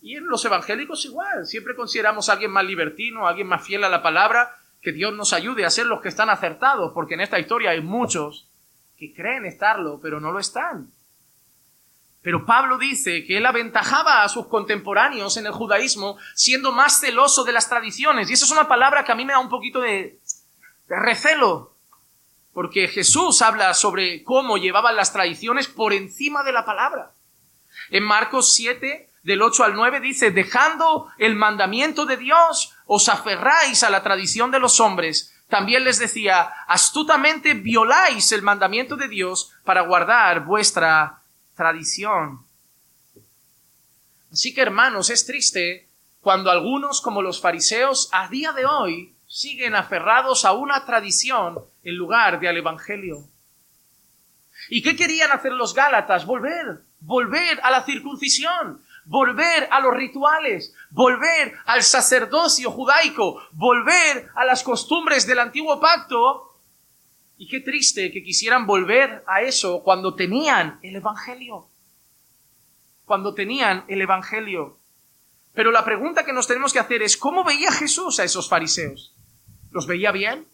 Y 0.00 0.16
en 0.16 0.26
los 0.28 0.42
evangélicos 0.46 1.04
igual. 1.04 1.44
Siempre 1.44 1.76
consideramos 1.76 2.30
a 2.30 2.32
alguien 2.32 2.52
más 2.52 2.64
libertino, 2.64 3.26
a 3.26 3.30
alguien 3.30 3.48
más 3.48 3.62
fiel 3.62 3.84
a 3.84 3.90
la 3.90 4.02
palabra. 4.02 4.56
Que 4.86 4.92
Dios 4.92 5.12
nos 5.12 5.32
ayude 5.32 5.64
a 5.64 5.70
ser 5.70 5.86
los 5.86 6.00
que 6.00 6.08
están 6.08 6.30
acertados, 6.30 6.92
porque 6.94 7.14
en 7.14 7.20
esta 7.20 7.40
historia 7.40 7.70
hay 7.70 7.80
muchos 7.80 8.46
que 8.96 9.12
creen 9.12 9.44
estarlo, 9.44 9.98
pero 10.00 10.20
no 10.20 10.30
lo 10.30 10.38
están. 10.38 10.92
Pero 12.22 12.46
Pablo 12.46 12.78
dice 12.78 13.24
que 13.24 13.38
él 13.38 13.46
aventajaba 13.46 14.22
a 14.22 14.28
sus 14.28 14.46
contemporáneos 14.46 15.36
en 15.38 15.46
el 15.46 15.50
judaísmo 15.50 16.18
siendo 16.36 16.70
más 16.70 17.00
celoso 17.00 17.42
de 17.42 17.50
las 17.50 17.68
tradiciones. 17.68 18.30
Y 18.30 18.34
esa 18.34 18.44
es 18.44 18.52
una 18.52 18.68
palabra 18.68 19.04
que 19.04 19.10
a 19.10 19.16
mí 19.16 19.24
me 19.24 19.32
da 19.32 19.40
un 19.40 19.48
poquito 19.48 19.80
de, 19.80 20.20
de 20.86 21.00
recelo 21.00 21.74
porque 22.54 22.86
Jesús 22.86 23.42
habla 23.42 23.74
sobre 23.74 24.22
cómo 24.22 24.56
llevaban 24.56 24.94
las 24.94 25.12
tradiciones 25.12 25.66
por 25.66 25.94
encima 25.94 26.44
de 26.44 26.52
la 26.52 26.64
palabra. 26.64 27.10
En 27.90 28.04
Marcos 28.04 28.54
7, 28.54 29.05
del 29.26 29.42
8 29.42 29.64
al 29.64 29.74
9, 29.74 29.98
dice, 29.98 30.30
dejando 30.30 31.08
el 31.18 31.34
mandamiento 31.34 32.06
de 32.06 32.16
Dios, 32.16 32.76
os 32.86 33.08
aferráis 33.08 33.82
a 33.82 33.90
la 33.90 34.04
tradición 34.04 34.52
de 34.52 34.60
los 34.60 34.78
hombres. 34.78 35.34
También 35.48 35.82
les 35.82 35.98
decía, 35.98 36.42
astutamente 36.68 37.54
violáis 37.54 38.30
el 38.30 38.42
mandamiento 38.42 38.94
de 38.94 39.08
Dios 39.08 39.52
para 39.64 39.80
guardar 39.80 40.44
vuestra 40.44 41.22
tradición. 41.56 42.46
Así 44.32 44.54
que 44.54 44.60
hermanos, 44.60 45.10
es 45.10 45.26
triste 45.26 45.88
cuando 46.20 46.48
algunos 46.48 47.00
como 47.00 47.20
los 47.20 47.40
fariseos 47.40 48.08
a 48.12 48.28
día 48.28 48.52
de 48.52 48.64
hoy 48.64 49.12
siguen 49.26 49.74
aferrados 49.74 50.44
a 50.44 50.52
una 50.52 50.86
tradición 50.86 51.58
en 51.82 51.96
lugar 51.96 52.38
de 52.38 52.48
al 52.48 52.58
Evangelio. 52.58 53.24
¿Y 54.68 54.82
qué 54.82 54.94
querían 54.94 55.32
hacer 55.32 55.50
los 55.50 55.74
Gálatas? 55.74 56.26
Volver, 56.26 56.80
volver 57.00 57.58
a 57.64 57.72
la 57.72 57.82
circuncisión, 57.82 58.80
volver 59.06 59.68
a 59.70 59.80
los 59.80 59.94
rituales, 59.94 60.74
volver 60.90 61.54
al 61.64 61.82
sacerdocio 61.82 62.70
judaico, 62.70 63.40
volver 63.52 64.28
a 64.34 64.44
las 64.44 64.62
costumbres 64.62 65.26
del 65.26 65.38
antiguo 65.38 65.80
pacto. 65.80 66.60
Y 67.38 67.48
qué 67.48 67.60
triste 67.60 68.10
que 68.10 68.22
quisieran 68.22 68.66
volver 68.66 69.24
a 69.26 69.42
eso 69.42 69.82
cuando 69.82 70.14
tenían 70.14 70.78
el 70.82 70.96
Evangelio. 70.96 71.68
Cuando 73.04 73.34
tenían 73.34 73.84
el 73.88 74.02
Evangelio. 74.02 74.78
Pero 75.54 75.70
la 75.70 75.84
pregunta 75.84 76.24
que 76.24 76.32
nos 76.32 76.46
tenemos 76.46 76.72
que 76.72 76.80
hacer 76.80 77.02
es, 77.02 77.16
¿cómo 77.16 77.44
veía 77.44 77.70
Jesús 77.70 78.18
a 78.18 78.24
esos 78.24 78.48
fariseos? 78.48 79.14
¿Los 79.70 79.86
veía 79.86 80.12
bien? 80.12 80.46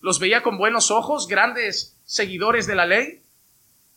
¿Los 0.00 0.18
veía 0.18 0.42
con 0.42 0.56
buenos 0.56 0.90
ojos, 0.90 1.26
grandes 1.26 1.98
seguidores 2.04 2.66
de 2.66 2.74
la 2.74 2.86
ley? 2.86 3.22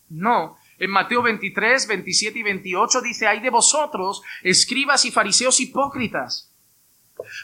No. 0.10 0.58
En 0.84 0.91
Mateo 0.91 1.21
23, 1.21 1.88
27 1.88 2.39
y 2.39 2.43
28 2.43 2.99
dice, 2.99 3.25
hay 3.25 3.39
de 3.39 3.49
vosotros, 3.49 4.21
escribas 4.41 5.05
y 5.05 5.11
fariseos 5.11 5.61
hipócritas, 5.61 6.51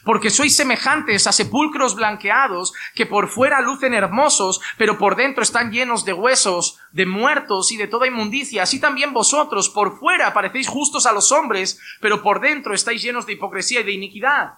porque 0.03 0.29
sois 0.29 0.53
semejantes 0.53 1.25
a 1.25 1.31
sepulcros 1.31 1.95
blanqueados 1.95 2.73
que 2.95 3.05
por 3.05 3.29
fuera 3.29 3.61
lucen 3.61 3.93
hermosos, 3.93 4.59
pero 4.77 4.97
por 4.97 5.15
dentro 5.15 5.41
están 5.41 5.71
llenos 5.71 6.03
de 6.03 6.11
huesos, 6.11 6.79
de 6.91 7.05
muertos 7.05 7.71
y 7.71 7.77
de 7.77 7.87
toda 7.87 8.07
inmundicia. 8.07 8.63
Así 8.63 8.77
también 8.77 9.13
vosotros 9.13 9.69
por 9.69 9.97
fuera 9.97 10.33
parecéis 10.33 10.67
justos 10.67 11.05
a 11.05 11.13
los 11.13 11.31
hombres, 11.31 11.79
pero 12.01 12.21
por 12.21 12.41
dentro 12.41 12.73
estáis 12.73 13.01
llenos 13.01 13.25
de 13.25 13.33
hipocresía 13.33 13.79
y 13.79 13.83
de 13.85 13.93
iniquidad. 13.93 14.55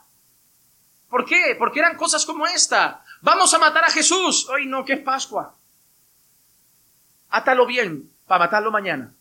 ¿Por 1.07 1.23
qué? 1.25 1.55
Porque 1.59 1.81
eran 1.81 1.97
cosas 1.97 2.25
como 2.25 2.47
esta. 2.47 3.05
Vamos 3.21 3.53
a 3.53 3.59
matar 3.59 3.83
a 3.83 3.91
Jesús. 3.91 4.49
Hoy 4.49 4.65
no, 4.65 4.83
que 4.83 4.93
es 4.93 5.01
Pascua. 5.01 5.55
Átalo 7.29 7.67
bien 7.67 8.10
para 8.31 8.45
matarlo 8.45 8.71
mañana. 8.71 9.13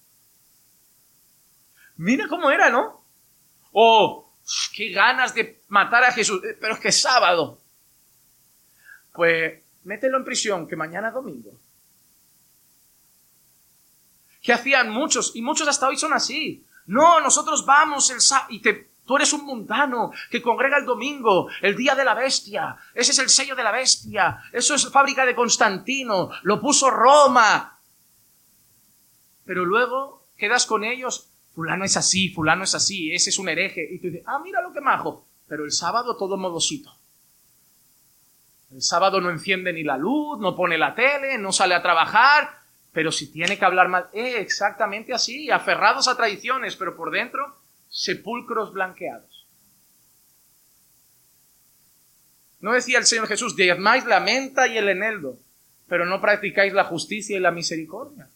Mira 1.97 2.29
cómo 2.29 2.49
era, 2.49 2.71
¿no? 2.71 3.05
Oh, 3.73 4.33
qué 4.73 4.93
ganas 4.93 5.35
de 5.35 5.65
matar 5.67 6.05
a 6.05 6.13
Jesús. 6.13 6.41
Eh, 6.45 6.57
pero 6.61 6.75
es 6.75 6.81
que 6.81 6.91
es 6.91 7.01
sábado. 7.01 7.59
Pues 9.13 9.65
mételo 9.83 10.17
en 10.17 10.25
prisión, 10.25 10.69
que 10.69 10.77
mañana 10.77 11.09
es 11.09 11.15
domingo. 11.15 11.51
Que 14.41 14.53
hacían 14.53 14.91
muchos, 14.91 15.35
y 15.35 15.43
muchos 15.43 15.67
hasta 15.67 15.89
hoy 15.89 15.97
son 15.97 16.13
así. 16.13 16.65
No, 16.87 17.21
nosotros 17.21 17.67
vamos 17.67 18.11
el 18.11 18.21
sábado 18.21 18.47
y 18.51 18.63
te, 18.63 18.93
tú 19.05 19.17
eres 19.17 19.33
un 19.33 19.45
mundano 19.45 20.13
que 20.31 20.41
congrega 20.41 20.79
el 20.79 20.85
domingo, 20.85 21.49
el 21.63 21.75
día 21.75 21.97
de 21.97 22.05
la 22.05 22.15
bestia. 22.15 22.77
Ese 22.95 23.11
es 23.11 23.19
el 23.19 23.29
sello 23.29 23.57
de 23.57 23.65
la 23.65 23.73
bestia. 23.73 24.41
Eso 24.53 24.77
es 24.77 24.89
fábrica 24.89 25.27
de 25.27 25.35
Constantino. 25.35 26.31
Lo 26.45 26.61
puso 26.61 26.93
Roma. 26.93 27.77
Pero 29.51 29.65
luego 29.65 30.29
quedas 30.37 30.65
con 30.65 30.85
ellos. 30.85 31.29
Fulano 31.57 31.85
es 31.85 31.97
así, 31.97 32.29
fulano 32.29 32.63
es 32.63 32.77
así, 32.77 33.13
ese 33.13 33.31
es 33.31 33.39
un 33.41 33.49
hereje. 33.49 33.85
Y 33.91 33.99
tú 33.99 34.07
dices, 34.07 34.23
ah, 34.25 34.39
mira 34.39 34.63
lo 34.63 34.73
que 34.73 34.81
majo. 34.81 35.27
Pero 35.49 35.65
el 35.65 35.73
sábado 35.73 36.17
todo 36.17 36.37
modosito. 36.37 36.97
El 38.71 38.81
sábado 38.81 39.21
no 39.21 39.29
enciende 39.29 39.73
ni 39.73 39.83
la 39.83 39.99
luz, 39.99 40.39
no 40.39 40.55
pone 40.55 40.79
la 40.79 40.95
tele, 40.95 41.37
no 41.37 41.51
sale 41.51 41.75
a 41.75 41.83
trabajar, 41.83 42.61
pero 42.93 43.11
si 43.11 43.33
tiene 43.33 43.59
que 43.59 43.65
hablar 43.65 43.89
mal, 43.89 44.09
eh, 44.13 44.37
exactamente 44.39 45.13
así, 45.13 45.51
aferrados 45.51 46.07
a 46.07 46.17
tradiciones, 46.17 46.77
pero 46.77 46.95
por 46.95 47.11
dentro, 47.11 47.57
sepulcros 47.89 48.73
blanqueados. 48.73 49.49
No 52.61 52.73
decía 52.73 52.99
el 52.99 53.05
Señor 53.05 53.27
Jesús, 53.27 53.57
diezmáis 53.57 54.05
la 54.05 54.21
menta 54.21 54.69
y 54.69 54.79
el 54.79 54.89
eneldo, 54.89 55.41
pero 55.89 56.07
no 56.07 56.21
practicáis 56.21 56.73
la 56.73 56.85
justicia 56.85 57.37
y 57.37 57.41
la 57.41 57.51
misericordia. 57.51 58.30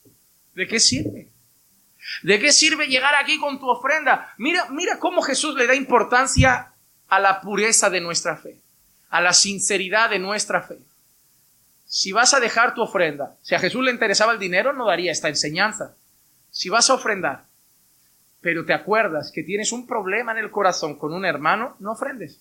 ¿De 0.55 0.67
qué 0.67 0.81
sirve? 0.81 1.29
¿De 2.23 2.39
qué 2.39 2.53
sirve 2.53 2.87
llegar 2.87 3.15
aquí 3.15 3.39
con 3.39 3.59
tu 3.59 3.69
ofrenda? 3.69 4.35
Mira, 4.39 4.67
mira 4.71 4.99
cómo 4.99 5.23
Jesús 5.23 5.55
le 5.55 5.67
da 5.67 5.75
importancia 5.75 6.73
a 7.09 7.19
la 7.19 7.41
pureza 7.41 7.91
de 7.91 8.01
nuestra 8.01 8.37
fe 8.37 8.59
a 9.15 9.21
la 9.21 9.33
sinceridad 9.33 10.11
de 10.11 10.19
nuestra 10.19 10.61
fe. 10.61 10.77
Si 11.87 12.11
vas 12.11 12.35
a 12.35 12.41
dejar 12.41 12.75
tu 12.75 12.83
ofrenda, 12.83 13.37
si 13.43 13.55
a 13.55 13.61
Jesús 13.61 13.85
le 13.85 13.93
interesaba 13.93 14.33
el 14.33 14.41
dinero, 14.41 14.73
no 14.73 14.87
daría 14.87 15.13
esta 15.13 15.29
enseñanza. 15.29 15.95
Si 16.51 16.69
vas 16.69 16.91
a 16.91 16.95
ofrendar, 16.95 17.45
pero 18.41 18.65
te 18.65 18.75
acuerdas 18.75 19.31
que 19.33 19.45
tienes 19.45 19.71
un 19.71 19.87
problema 19.87 20.33
en 20.33 20.39
el 20.39 20.51
corazón 20.51 20.99
con 20.99 21.15
un 21.15 21.25
hermano, 21.25 21.77
no 21.79 21.93
ofrendes. 21.93 22.41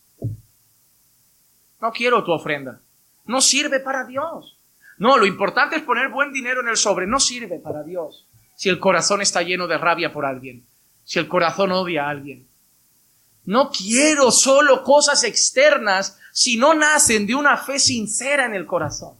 No 1.79 1.91
quiero 1.91 2.23
tu 2.23 2.31
ofrenda. 2.31 2.79
No 3.25 3.39
sirve 3.39 3.79
para 3.79 4.05
Dios. 4.05 4.57
No, 4.97 5.17
lo 5.17 5.25
importante 5.25 5.75
es 5.75 5.81
poner 5.81 6.09
buen 6.09 6.31
dinero 6.31 6.61
en 6.61 6.69
el 6.69 6.77
sobre. 6.77 7.07
No 7.07 7.19
sirve 7.19 7.59
para 7.59 7.83
Dios. 7.83 8.25
Si 8.55 8.69
el 8.69 8.79
corazón 8.79 9.21
está 9.21 9.41
lleno 9.41 9.67
de 9.67 9.77
rabia 9.77 10.13
por 10.13 10.25
alguien. 10.25 10.65
Si 11.03 11.19
el 11.19 11.27
corazón 11.27 11.71
odia 11.71 12.05
a 12.05 12.09
alguien. 12.09 12.47
No 13.45 13.71
quiero 13.71 14.31
solo 14.31 14.83
cosas 14.83 15.23
externas 15.23 16.17
si 16.31 16.57
no 16.57 16.73
nacen 16.73 17.27
de 17.27 17.35
una 17.35 17.57
fe 17.57 17.77
sincera 17.77 18.45
en 18.45 18.53
el 18.53 18.65
corazón. 18.65 19.17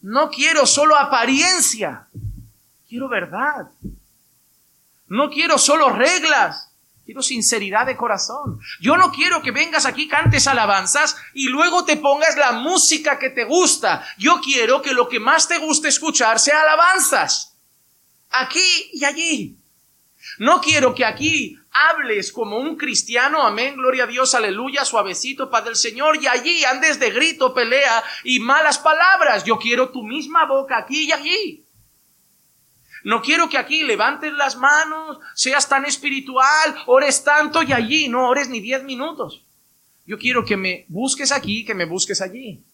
No 0.00 0.30
quiero 0.30 0.66
solo 0.66 0.96
apariencia, 0.96 2.06
quiero 2.88 3.08
verdad. 3.08 3.68
No 5.08 5.30
quiero 5.30 5.58
solo 5.58 5.90
reglas, 5.90 6.72
quiero 7.06 7.22
sinceridad 7.22 7.86
de 7.86 7.96
corazón. 7.96 8.60
Yo 8.80 8.96
no 8.96 9.12
quiero 9.12 9.40
que 9.40 9.52
vengas 9.52 9.86
aquí, 9.86 10.08
cantes 10.08 10.48
alabanzas 10.48 11.16
y 11.32 11.48
luego 11.48 11.84
te 11.84 11.96
pongas 11.96 12.36
la 12.36 12.52
música 12.52 13.18
que 13.18 13.30
te 13.30 13.44
gusta. 13.44 14.04
Yo 14.18 14.40
quiero 14.42 14.82
que 14.82 14.92
lo 14.92 15.08
que 15.08 15.20
más 15.20 15.46
te 15.46 15.58
guste 15.58 15.88
escuchar 15.88 16.40
sea 16.40 16.62
alabanzas. 16.62 17.56
Aquí 18.30 18.90
y 18.92 19.04
allí. 19.04 19.56
No 20.38 20.60
quiero 20.60 20.96
que 20.96 21.04
aquí 21.04 21.56
hables 21.70 22.32
como 22.32 22.58
un 22.58 22.76
cristiano, 22.76 23.42
amén, 23.42 23.76
gloria 23.76 24.04
a 24.04 24.08
Dios, 24.08 24.34
aleluya, 24.34 24.84
suavecito, 24.84 25.48
Padre 25.48 25.70
del 25.70 25.76
Señor, 25.76 26.20
y 26.20 26.26
allí 26.26 26.64
andes 26.64 26.98
de 26.98 27.10
grito, 27.10 27.54
pelea 27.54 28.02
y 28.24 28.40
malas 28.40 28.78
palabras. 28.78 29.44
Yo 29.44 29.58
quiero 29.58 29.90
tu 29.90 30.02
misma 30.02 30.44
boca 30.46 30.78
aquí 30.78 31.04
y 31.04 31.12
allí. 31.12 31.65
No 33.06 33.22
quiero 33.22 33.48
que 33.48 33.56
aquí 33.56 33.84
levantes 33.84 34.32
las 34.32 34.56
manos, 34.56 35.20
seas 35.32 35.68
tan 35.68 35.84
espiritual, 35.84 36.74
ores 36.86 37.22
tanto 37.22 37.62
y 37.62 37.72
allí 37.72 38.08
no 38.08 38.28
ores 38.28 38.48
ni 38.48 38.58
diez 38.58 38.82
minutos. 38.82 39.44
Yo 40.06 40.18
quiero 40.18 40.44
que 40.44 40.56
me 40.56 40.86
busques 40.88 41.30
aquí, 41.30 41.64
que 41.64 41.72
me 41.72 41.84
busques 41.84 42.20
allí. 42.20 42.64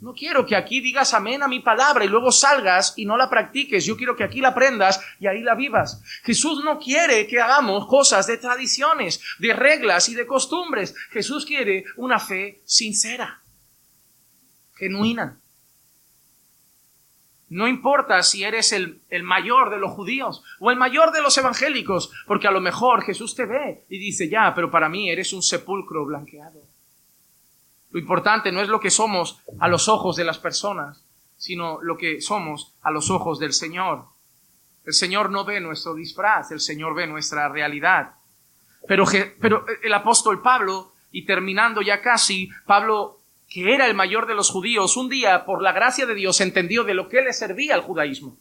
No 0.00 0.12
quiero 0.12 0.44
que 0.44 0.56
aquí 0.56 0.80
digas 0.80 1.14
amén 1.14 1.44
a 1.44 1.46
mi 1.46 1.60
palabra 1.60 2.04
y 2.04 2.08
luego 2.08 2.32
salgas 2.32 2.94
y 2.96 3.04
no 3.04 3.16
la 3.16 3.30
practiques. 3.30 3.84
Yo 3.84 3.96
quiero 3.96 4.16
que 4.16 4.24
aquí 4.24 4.40
la 4.40 4.48
aprendas 4.48 5.00
y 5.20 5.28
ahí 5.28 5.42
la 5.42 5.54
vivas. 5.54 6.02
Jesús 6.24 6.64
no 6.64 6.80
quiere 6.80 7.28
que 7.28 7.40
hagamos 7.40 7.86
cosas 7.86 8.26
de 8.26 8.38
tradiciones, 8.38 9.20
de 9.38 9.52
reglas 9.52 10.08
y 10.08 10.16
de 10.16 10.26
costumbres. 10.26 10.96
Jesús 11.10 11.46
quiere 11.46 11.84
una 11.96 12.18
fe 12.18 12.60
sincera, 12.64 13.40
genuina. 14.74 15.38
No 17.54 17.68
importa 17.68 18.20
si 18.24 18.42
eres 18.42 18.72
el, 18.72 19.00
el, 19.10 19.22
mayor 19.22 19.70
de 19.70 19.78
los 19.78 19.92
judíos 19.92 20.42
o 20.58 20.72
el 20.72 20.76
mayor 20.76 21.12
de 21.12 21.22
los 21.22 21.38
evangélicos, 21.38 22.10
porque 22.26 22.48
a 22.48 22.50
lo 22.50 22.60
mejor 22.60 23.04
Jesús 23.04 23.36
te 23.36 23.46
ve 23.46 23.84
y 23.88 23.98
dice, 23.98 24.28
ya, 24.28 24.52
pero 24.56 24.72
para 24.72 24.88
mí 24.88 25.08
eres 25.08 25.32
un 25.32 25.40
sepulcro 25.40 26.04
blanqueado. 26.04 26.60
Lo 27.92 28.00
importante 28.00 28.50
no 28.50 28.60
es 28.60 28.66
lo 28.66 28.80
que 28.80 28.90
somos 28.90 29.40
a 29.60 29.68
los 29.68 29.86
ojos 29.86 30.16
de 30.16 30.24
las 30.24 30.38
personas, 30.38 31.04
sino 31.36 31.80
lo 31.80 31.96
que 31.96 32.20
somos 32.20 32.74
a 32.82 32.90
los 32.90 33.08
ojos 33.08 33.38
del 33.38 33.52
Señor. 33.52 34.06
El 34.84 34.92
Señor 34.92 35.30
no 35.30 35.44
ve 35.44 35.60
nuestro 35.60 35.94
disfraz, 35.94 36.50
el 36.50 36.58
Señor 36.58 36.96
ve 36.96 37.06
nuestra 37.06 37.48
realidad. 37.48 38.14
Pero, 38.88 39.04
pero 39.40 39.64
el 39.80 39.94
apóstol 39.94 40.42
Pablo, 40.42 40.92
y 41.12 41.24
terminando 41.24 41.82
ya 41.82 42.02
casi, 42.02 42.50
Pablo, 42.66 43.20
que 43.54 43.72
era 43.72 43.86
el 43.86 43.94
mayor 43.94 44.26
de 44.26 44.34
los 44.34 44.50
judíos, 44.50 44.96
un 44.96 45.08
día, 45.08 45.44
por 45.44 45.62
la 45.62 45.70
gracia 45.70 46.06
de 46.06 46.16
Dios, 46.16 46.40
entendió 46.40 46.82
de 46.82 46.92
lo 46.92 47.08
que 47.08 47.22
le 47.22 47.32
servía 47.32 47.76
al 47.76 47.82
judaísmo. 47.82 48.36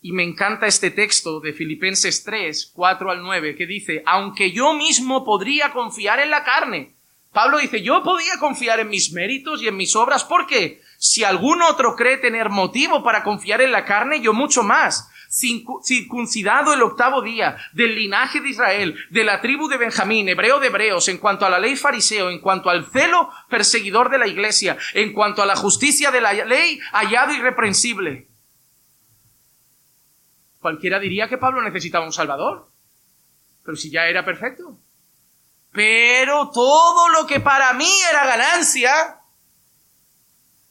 Y 0.00 0.12
me 0.12 0.22
encanta 0.22 0.66
este 0.66 0.90
texto 0.90 1.40
de 1.40 1.52
Filipenses 1.52 2.24
3, 2.24 2.72
4 2.74 3.10
al 3.10 3.20
9, 3.20 3.54
que 3.54 3.66
dice, 3.66 4.02
aunque 4.06 4.50
yo 4.50 4.72
mismo 4.72 5.26
podría 5.26 5.72
confiar 5.72 6.20
en 6.20 6.30
la 6.30 6.42
carne, 6.42 6.94
Pablo 7.34 7.58
dice, 7.58 7.82
yo 7.82 8.02
podía 8.02 8.38
confiar 8.38 8.80
en 8.80 8.88
mis 8.88 9.12
méritos 9.12 9.60
y 9.60 9.68
en 9.68 9.76
mis 9.76 9.94
obras, 9.94 10.24
porque 10.24 10.80
si 10.96 11.22
algún 11.22 11.60
otro 11.60 11.94
cree 11.94 12.16
tener 12.16 12.48
motivo 12.48 13.04
para 13.04 13.24
confiar 13.24 13.60
en 13.60 13.72
la 13.72 13.84
carne, 13.84 14.22
yo 14.22 14.32
mucho 14.32 14.62
más. 14.62 15.10
Circuncidado 15.34 16.72
el 16.72 16.82
octavo 16.82 17.20
día, 17.20 17.56
del 17.72 17.96
linaje 17.96 18.40
de 18.40 18.50
Israel, 18.50 18.96
de 19.10 19.24
la 19.24 19.40
tribu 19.40 19.66
de 19.66 19.78
Benjamín, 19.78 20.28
hebreo 20.28 20.60
de 20.60 20.68
hebreos, 20.68 21.08
en 21.08 21.18
cuanto 21.18 21.44
a 21.44 21.50
la 21.50 21.58
ley 21.58 21.74
fariseo, 21.74 22.30
en 22.30 22.38
cuanto 22.38 22.70
al 22.70 22.86
celo 22.86 23.28
perseguidor 23.50 24.10
de 24.10 24.18
la 24.18 24.28
iglesia, 24.28 24.76
en 24.92 25.12
cuanto 25.12 25.42
a 25.42 25.46
la 25.46 25.56
justicia 25.56 26.12
de 26.12 26.20
la 26.20 26.32
ley, 26.32 26.78
hallado 26.92 27.32
irreprensible. 27.32 28.28
Cualquiera 30.60 31.00
diría 31.00 31.28
que 31.28 31.36
Pablo 31.36 31.62
necesitaba 31.62 32.06
un 32.06 32.12
salvador, 32.12 32.70
pero 33.64 33.76
si 33.76 33.90
ya 33.90 34.06
era 34.06 34.24
perfecto. 34.24 34.78
Pero 35.72 36.50
todo 36.50 37.08
lo 37.08 37.26
que 37.26 37.40
para 37.40 37.72
mí 37.72 37.90
era 38.08 38.24
ganancia, 38.24 39.18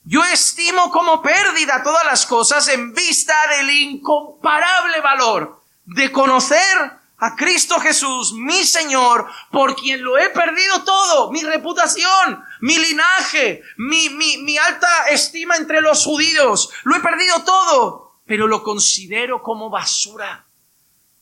yo 0.05 0.23
estimo 0.25 0.91
como 0.91 1.21
pérdida 1.21 1.81
todas 1.83 2.05
las 2.05 2.25
cosas 2.25 2.67
en 2.67 2.93
vista 2.93 3.33
del 3.57 3.69
incomparable 3.69 4.99
valor 5.01 5.63
de 5.85 6.11
conocer 6.11 6.99
a 7.19 7.35
Cristo 7.37 7.79
Jesús, 7.79 8.33
mi 8.33 8.65
Señor, 8.65 9.29
por 9.49 9.77
quien 9.77 10.03
lo 10.03 10.17
he 10.17 10.29
perdido 10.29 10.83
todo, 10.83 11.31
mi 11.31 11.41
reputación, 11.41 12.43
mi 12.59 12.77
linaje, 12.77 13.61
mi, 13.77 14.09
mi, 14.09 14.39
mi 14.39 14.57
alta 14.57 15.07
estima 15.09 15.55
entre 15.55 15.79
los 15.79 16.03
judíos, 16.03 16.69
lo 16.83 16.97
he 16.97 16.99
perdido 16.99 17.41
todo, 17.45 18.17
pero 18.25 18.47
lo 18.47 18.61
considero 18.61 19.41
como 19.41 19.69
basura, 19.69 20.45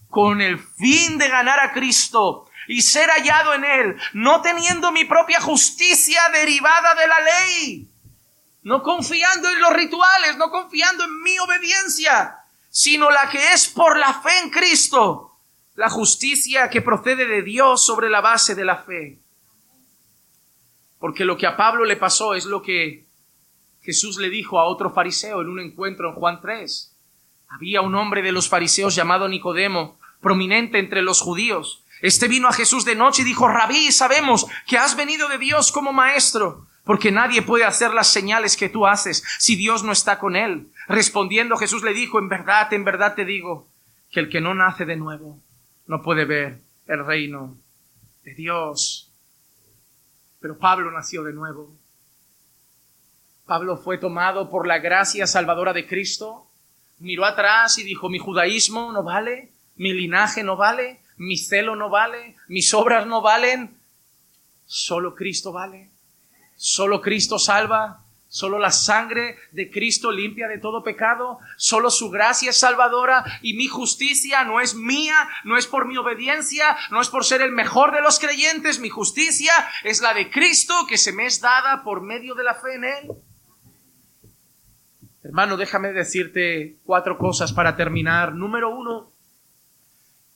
con 0.09 0.41
el 0.41 0.57
fin 0.57 1.19
de 1.19 1.27
ganar 1.27 1.59
a 1.59 1.71
Cristo 1.71 2.49
y 2.67 2.81
ser 2.81 3.09
hallado 3.11 3.53
en 3.53 3.63
Él, 3.63 4.01
no 4.13 4.41
teniendo 4.41 4.91
mi 4.91 5.05
propia 5.05 5.39
justicia 5.39 6.19
derivada 6.33 6.95
de 6.95 7.07
la 7.07 7.19
ley, 7.19 7.90
no 8.63 8.83
confiando 8.83 9.49
en 9.49 9.61
los 9.61 9.73
rituales, 9.73 10.37
no 10.37 10.49
confiando 10.51 11.03
en 11.03 11.21
mi 11.21 11.37
obediencia, 11.39 12.37
sino 12.69 13.09
la 13.09 13.29
que 13.29 13.53
es 13.53 13.67
por 13.67 13.97
la 13.97 14.13
fe 14.13 14.39
en 14.43 14.49
Cristo, 14.49 15.37
la 15.75 15.89
justicia 15.89 16.69
que 16.69 16.81
procede 16.81 17.25
de 17.25 17.41
Dios 17.41 17.85
sobre 17.85 18.09
la 18.09 18.21
base 18.21 18.55
de 18.55 18.65
la 18.65 18.77
fe. 18.77 19.19
Porque 20.99 21.25
lo 21.25 21.37
que 21.37 21.47
a 21.47 21.57
Pablo 21.57 21.85
le 21.85 21.97
pasó 21.97 22.35
es 22.35 22.45
lo 22.45 22.61
que 22.61 23.05
Jesús 23.81 24.17
le 24.17 24.29
dijo 24.29 24.59
a 24.59 24.65
otro 24.65 24.91
fariseo 24.91 25.41
en 25.41 25.49
un 25.49 25.59
encuentro 25.59 26.09
en 26.09 26.15
Juan 26.15 26.39
3. 26.41 26.95
Había 27.49 27.81
un 27.81 27.95
hombre 27.95 28.21
de 28.21 28.31
los 28.31 28.47
fariseos 28.47 28.93
llamado 28.93 29.27
Nicodemo, 29.27 29.99
prominente 30.21 30.77
entre 30.77 31.01
los 31.01 31.19
judíos, 31.19 31.83
este 32.01 32.27
vino 32.27 32.47
a 32.47 32.53
Jesús 32.53 32.83
de 32.83 32.95
noche 32.95 33.21
y 33.21 33.25
dijo, 33.25 33.47
Rabí, 33.47 33.91
sabemos 33.91 34.47
que 34.67 34.77
has 34.77 34.95
venido 34.95 35.27
de 35.29 35.37
Dios 35.37 35.71
como 35.71 35.93
maestro, 35.93 36.65
porque 36.83 37.11
nadie 37.11 37.41
puede 37.41 37.65
hacer 37.65 37.93
las 37.93 38.07
señales 38.07 38.57
que 38.57 38.69
tú 38.69 38.87
haces 38.87 39.23
si 39.39 39.55
Dios 39.55 39.83
no 39.83 39.91
está 39.91 40.19
con 40.19 40.35
él. 40.35 40.71
Respondiendo 40.87 41.57
Jesús 41.57 41.83
le 41.83 41.93
dijo, 41.93 42.19
en 42.19 42.29
verdad, 42.29 42.73
en 42.73 42.83
verdad 42.83 43.15
te 43.15 43.25
digo, 43.25 43.67
que 44.11 44.19
el 44.19 44.29
que 44.29 44.41
no 44.41 44.53
nace 44.53 44.85
de 44.85 44.97
nuevo 44.97 45.39
no 45.87 46.01
puede 46.01 46.25
ver 46.25 46.59
el 46.87 47.05
reino 47.05 47.57
de 48.23 48.33
Dios. 48.33 49.11
Pero 50.39 50.57
Pablo 50.57 50.91
nació 50.91 51.23
de 51.23 51.33
nuevo. 51.33 51.71
Pablo 53.45 53.77
fue 53.77 53.97
tomado 53.97 54.49
por 54.49 54.67
la 54.67 54.79
gracia 54.79 55.27
salvadora 55.27 55.73
de 55.73 55.87
Cristo, 55.87 56.47
miró 56.99 57.25
atrás 57.25 57.77
y 57.77 57.83
dijo, 57.83 58.09
mi 58.09 58.19
judaísmo 58.19 58.91
no 58.91 59.03
vale, 59.03 59.51
mi 59.75 59.93
linaje 59.93 60.43
no 60.43 60.55
vale, 60.55 61.01
mi 61.17 61.37
celo 61.37 61.75
no 61.75 61.89
vale, 61.89 62.35
mis 62.47 62.73
obras 62.73 63.07
no 63.07 63.21
valen, 63.21 63.77
solo 64.65 65.15
Cristo 65.15 65.51
vale, 65.51 65.89
solo 66.61 67.01
Cristo 67.01 67.39
salva, 67.39 68.01
Solo 68.33 68.59
la 68.59 68.71
sangre 68.71 69.35
de 69.51 69.69
Cristo 69.69 70.09
limpia 70.09 70.47
de 70.47 70.57
todo 70.57 70.85
pecado. 70.85 71.39
Solo 71.57 71.89
su 71.89 72.09
gracia 72.09 72.51
es 72.51 72.57
salvadora 72.57 73.25
y 73.41 73.55
mi 73.55 73.67
justicia 73.67 74.45
no 74.45 74.61
es 74.61 74.73
mía, 74.73 75.27
no 75.43 75.57
es 75.57 75.67
por 75.67 75.85
mi 75.85 75.97
obediencia, 75.97 76.77
no 76.91 77.01
es 77.01 77.09
por 77.09 77.25
ser 77.25 77.41
el 77.41 77.51
mejor 77.51 77.93
de 77.93 77.99
los 77.99 78.19
creyentes. 78.19 78.79
Mi 78.79 78.87
justicia 78.87 79.51
es 79.83 80.01
la 80.01 80.13
de 80.13 80.31
Cristo 80.31 80.73
que 80.87 80.97
se 80.97 81.11
me 81.11 81.25
es 81.25 81.41
dada 81.41 81.83
por 81.83 81.99
medio 81.99 82.33
de 82.33 82.43
la 82.45 82.55
fe 82.55 82.75
en 82.75 82.85
Él. 82.85 83.11
Hermano, 85.25 85.57
déjame 85.57 85.91
decirte 85.91 86.77
cuatro 86.85 87.17
cosas 87.17 87.51
para 87.51 87.75
terminar. 87.75 88.33
Número 88.33 88.69
uno, 88.69 89.11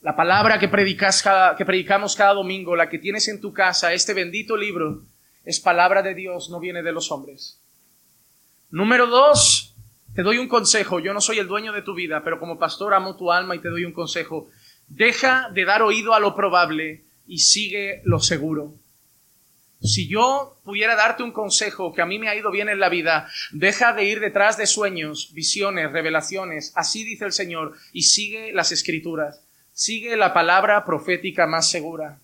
la 0.02 0.18
palabra 0.18 0.60
que, 0.60 0.68
predicas 0.68 1.24
que 1.58 1.64
predicamos 1.64 2.18
cada 2.18 2.34
domingo, 2.34 2.76
la 2.76 2.90
que 2.90 3.00
tienes 3.00 3.30
en 3.30 3.40
tu 3.40 3.54
casa, 3.54 3.94
este 3.94 4.14
bendito 4.14 4.58
libro, 4.58 5.06
es 5.46 5.60
palabra 5.60 6.02
de 6.02 6.16
Dios, 6.16 6.50
no 6.50 6.60
viene 6.60 6.84
de 6.84 6.92
los 6.92 7.12
hombres. 7.12 7.60
Número 8.72 9.08
dos, 9.08 9.76
te 10.16 10.24
doy 10.24 10.38
un 10.38 10.48
consejo. 10.48 11.00
Yo 11.00 11.14
no 11.14 11.22
soy 11.22 11.40
el 11.40 11.48
dueño 11.48 11.72
de 11.72 11.82
tu 11.82 11.94
vida, 11.94 12.24
pero 12.24 12.40
como 12.40 12.58
pastor 12.58 12.94
amo 12.94 13.16
tu 13.16 13.32
alma 13.32 13.56
y 13.56 13.60
te 13.60 13.70
doy 13.70 13.86
un 13.86 13.94
consejo. 13.94 14.50
Deja 14.88 15.50
de 15.54 15.66
dar 15.66 15.82
oído 15.82 16.14
a 16.14 16.20
lo 16.20 16.36
probable 16.36 17.04
y 17.28 17.40
sigue 17.40 18.02
lo 18.06 18.20
seguro. 18.20 18.74
Si 19.82 20.08
yo 20.08 20.58
pudiera 20.64 20.96
darte 20.96 21.22
un 21.22 21.32
consejo 21.32 21.94
que 21.94 22.02
a 22.02 22.06
mí 22.06 22.18
me 22.18 22.30
ha 22.30 22.36
ido 22.36 22.50
bien 22.50 22.70
en 22.70 22.80
la 22.80 22.90
vida, 22.90 23.30
deja 23.52 23.94
de 23.94 24.06
ir 24.06 24.20
detrás 24.20 24.58
de 24.58 24.66
sueños, 24.66 25.32
visiones, 25.34 25.92
revelaciones, 25.92 26.72
así 26.76 27.04
dice 27.04 27.26
el 27.26 27.34
Señor, 27.34 27.74
y 27.94 28.04
sigue 28.04 28.52
las 28.54 28.72
escrituras, 28.72 29.42
sigue 29.74 30.16
la 30.16 30.34
palabra 30.34 30.86
profética 30.86 31.46
más 31.46 31.70
segura. 31.70 32.20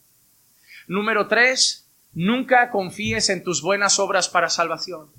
Número 0.87 1.27
tres, 1.27 1.80
nunca 2.13 2.69
confíes 2.69 3.29
en 3.29 3.43
tus 3.43 3.61
buenas 3.61 3.99
obras 3.99 4.29
para 4.29 4.49
salvación. 4.49 5.09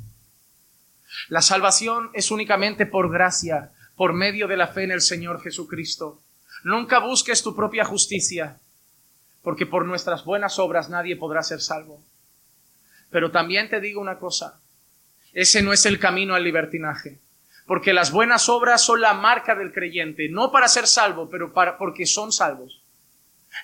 La 1.28 1.43
salvación 1.43 2.11
es 2.14 2.30
únicamente 2.30 2.86
por 2.86 3.11
gracia, 3.11 3.72
por 3.97 4.12
medio 4.12 4.49
de 4.49 4.57
la 4.57 4.68
fe 4.68 4.84
en 4.84 4.93
el 4.93 5.01
Señor 5.01 5.43
Jesucristo. 5.43 6.20
Nunca 6.64 6.99
busques 6.99 7.43
tu 7.43 7.55
propia 7.55 7.84
justicia, 7.84 8.59
porque 9.43 9.66
por 9.66 9.84
nuestras 9.84 10.24
buenas 10.24 10.59
obras 10.59 10.88
nadie 10.88 11.16
podrá 11.16 11.43
ser 11.43 11.61
salvo. 11.61 12.03
Pero 13.11 13.30
también 13.30 13.68
te 13.68 13.80
digo 13.80 14.01
una 14.01 14.18
cosa, 14.18 14.61
ese 15.32 15.62
no 15.62 15.72
es 15.72 15.86
el 15.86 15.99
camino 15.99 16.34
al 16.34 16.45
libertinaje, 16.45 17.20
porque 17.66 17.93
las 17.93 18.11
buenas 18.11 18.49
obras 18.49 18.82
son 18.82 19.01
la 19.01 19.14
marca 19.14 19.55
del 19.55 19.72
creyente, 19.72 20.28
no 20.28 20.51
para 20.51 20.68
ser 20.68 20.86
salvo, 20.86 21.28
pero 21.30 21.53
para, 21.53 21.78
porque 21.78 22.07
son 22.07 22.32
salvos. 22.32 22.82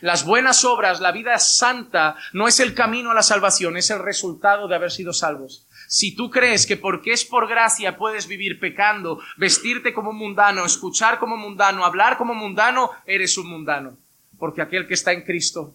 Las 0.00 0.24
buenas 0.24 0.64
obras, 0.64 1.00
la 1.00 1.12
vida 1.12 1.38
santa, 1.38 2.16
no 2.32 2.46
es 2.46 2.60
el 2.60 2.74
camino 2.74 3.10
a 3.10 3.14
la 3.14 3.22
salvación, 3.22 3.76
es 3.76 3.90
el 3.90 3.98
resultado 3.98 4.68
de 4.68 4.74
haber 4.74 4.90
sido 4.90 5.12
salvos. 5.12 5.66
Si 5.88 6.14
tú 6.14 6.30
crees 6.30 6.66
que 6.66 6.76
porque 6.76 7.12
es 7.12 7.24
por 7.24 7.48
gracia 7.48 7.96
puedes 7.96 8.28
vivir 8.28 8.60
pecando, 8.60 9.20
vestirte 9.38 9.94
como 9.94 10.12
mundano, 10.12 10.64
escuchar 10.64 11.18
como 11.18 11.36
mundano, 11.36 11.84
hablar 11.84 12.18
como 12.18 12.34
mundano, 12.34 12.90
eres 13.06 13.38
un 13.38 13.48
mundano. 13.48 13.96
Porque 14.38 14.62
aquel 14.62 14.86
que 14.86 14.94
está 14.94 15.12
en 15.12 15.22
Cristo, 15.22 15.74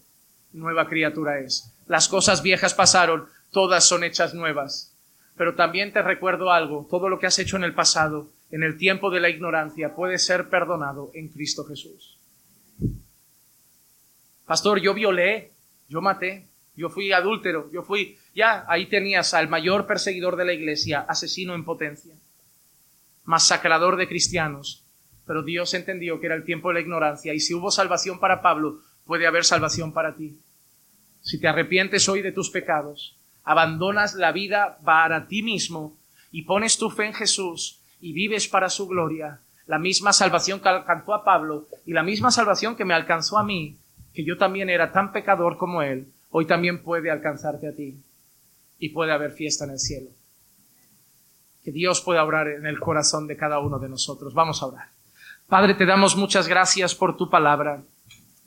nueva 0.53 0.88
criatura 0.88 1.39
es. 1.39 1.74
Las 1.88 2.07
cosas 2.07 2.43
viejas 2.43 2.74
pasaron, 2.74 3.28
todas 3.51 3.84
son 3.86 4.03
hechas 4.03 4.34
nuevas. 4.34 4.93
Pero 5.36 5.55
también 5.55 5.91
te 5.91 6.01
recuerdo 6.01 6.51
algo, 6.51 6.88
todo 6.89 7.09
lo 7.09 7.20
que 7.20 7.28
has 7.28 7.39
hecho 7.39 7.57
en 7.57 7.64
el 7.64 7.74
pasado, 7.74 8.30
en 8.51 8.64
el 8.64 8.78
tiempo 8.78 9.09
de 9.09 9.20
la 9.20 9.30
ignorancia, 9.30 9.95
puede 9.95 10.20
ser 10.20 10.49
perdonado 10.49 11.09
en 11.16 11.30
Cristo 11.30 11.66
Jesús. 11.66 12.12
Pastor, 14.54 14.80
yo 14.80 14.93
violé, 14.93 15.51
yo 15.89 15.99
maté, 15.99 16.45
yo 16.76 16.89
fui 16.89 17.12
adúltero, 17.12 17.72
yo 17.72 17.82
fui 17.82 18.20
ya 18.36 18.66
ahí 18.68 18.86
tenías 18.86 19.34
al 19.34 19.49
mayor 19.49 19.88
perseguidor 19.88 20.36
de 20.36 20.45
la 20.45 20.54
iglesia, 20.54 21.04
asesino 21.10 21.56
en 21.56 21.66
potencia, 21.66 22.14
masacrador 23.24 23.97
de 23.97 24.08
cristianos. 24.08 24.86
Pero 25.26 25.41
Dios 25.41 25.74
entendió 25.74 26.20
que 26.20 26.28
era 26.28 26.36
el 26.36 26.43
tiempo 26.43 26.68
de 26.68 26.76
la 26.76 26.82
ignorancia 26.82 27.34
y 27.34 27.39
si 27.39 27.56
hubo 27.56 27.72
salvación 27.72 28.20
para 28.20 28.43
Pablo, 28.43 28.82
puede 29.08 29.26
haber 29.26 29.43
salvación 29.43 29.91
para 29.91 30.14
ti. 30.14 30.38
Si 31.22 31.39
te 31.39 31.47
arrepientes 31.47 32.08
hoy 32.08 32.22
de 32.22 32.32
tus 32.32 32.51
pecados, 32.51 33.18
abandonas 33.43 34.14
la 34.14 34.32
vida 34.32 34.78
para 34.86 35.28
ti 35.28 35.41
mismo 35.41 35.97
y 36.32 36.43
pones 36.43 36.78
tu 36.78 36.91
fe 36.91 37.08
en 37.08 37.16
Jesús 37.16 37.80
y 37.99 38.14
vives 38.14 38.47
para 38.47 38.70
su 38.70 38.88
gloria, 38.88 39.39
la 39.66 39.80
misma 39.80 40.14
salvación 40.14 40.60
que 40.60 40.70
alcanzó 40.70 41.16
a 41.16 41.24
Pablo 41.24 41.66
y 41.88 41.93
la 41.93 42.04
misma 42.04 42.30
salvación 42.30 42.76
que 42.76 42.86
me 42.86 42.93
alcanzó 42.93 43.39
a 43.39 43.43
mí, 43.43 43.80
que 44.14 44.24
yo 44.24 44.38
también 44.38 44.70
era 44.70 44.91
tan 44.91 45.11
pecador 45.11 45.57
como 45.57 45.82
él, 45.82 46.07
hoy 46.30 46.45
también 46.45 46.84
puede 46.84 47.11
alcanzarte 47.11 47.68
a 47.68 47.76
ti 47.76 47.97
y 48.80 48.89
puede 48.89 49.11
haber 49.11 49.32
fiesta 49.32 49.66
en 49.66 49.72
el 49.72 49.80
cielo. 49.80 50.09
Que 51.64 51.72
Dios 51.72 52.01
pueda 52.01 52.24
obrar 52.24 52.47
en 52.47 52.66
el 52.66 52.80
corazón 52.80 53.28
de 53.28 53.38
cada 53.38 53.59
uno 53.59 53.80
de 53.80 53.89
nosotros. 53.89 54.34
Vamos 54.34 54.61
a 54.61 54.68
orar. 54.68 54.88
Padre, 55.47 55.74
te 55.74 55.86
damos 55.86 56.16
muchas 56.16 56.47
gracias 56.47 56.95
por 56.95 57.18
tu 57.18 57.30
palabra, 57.30 57.82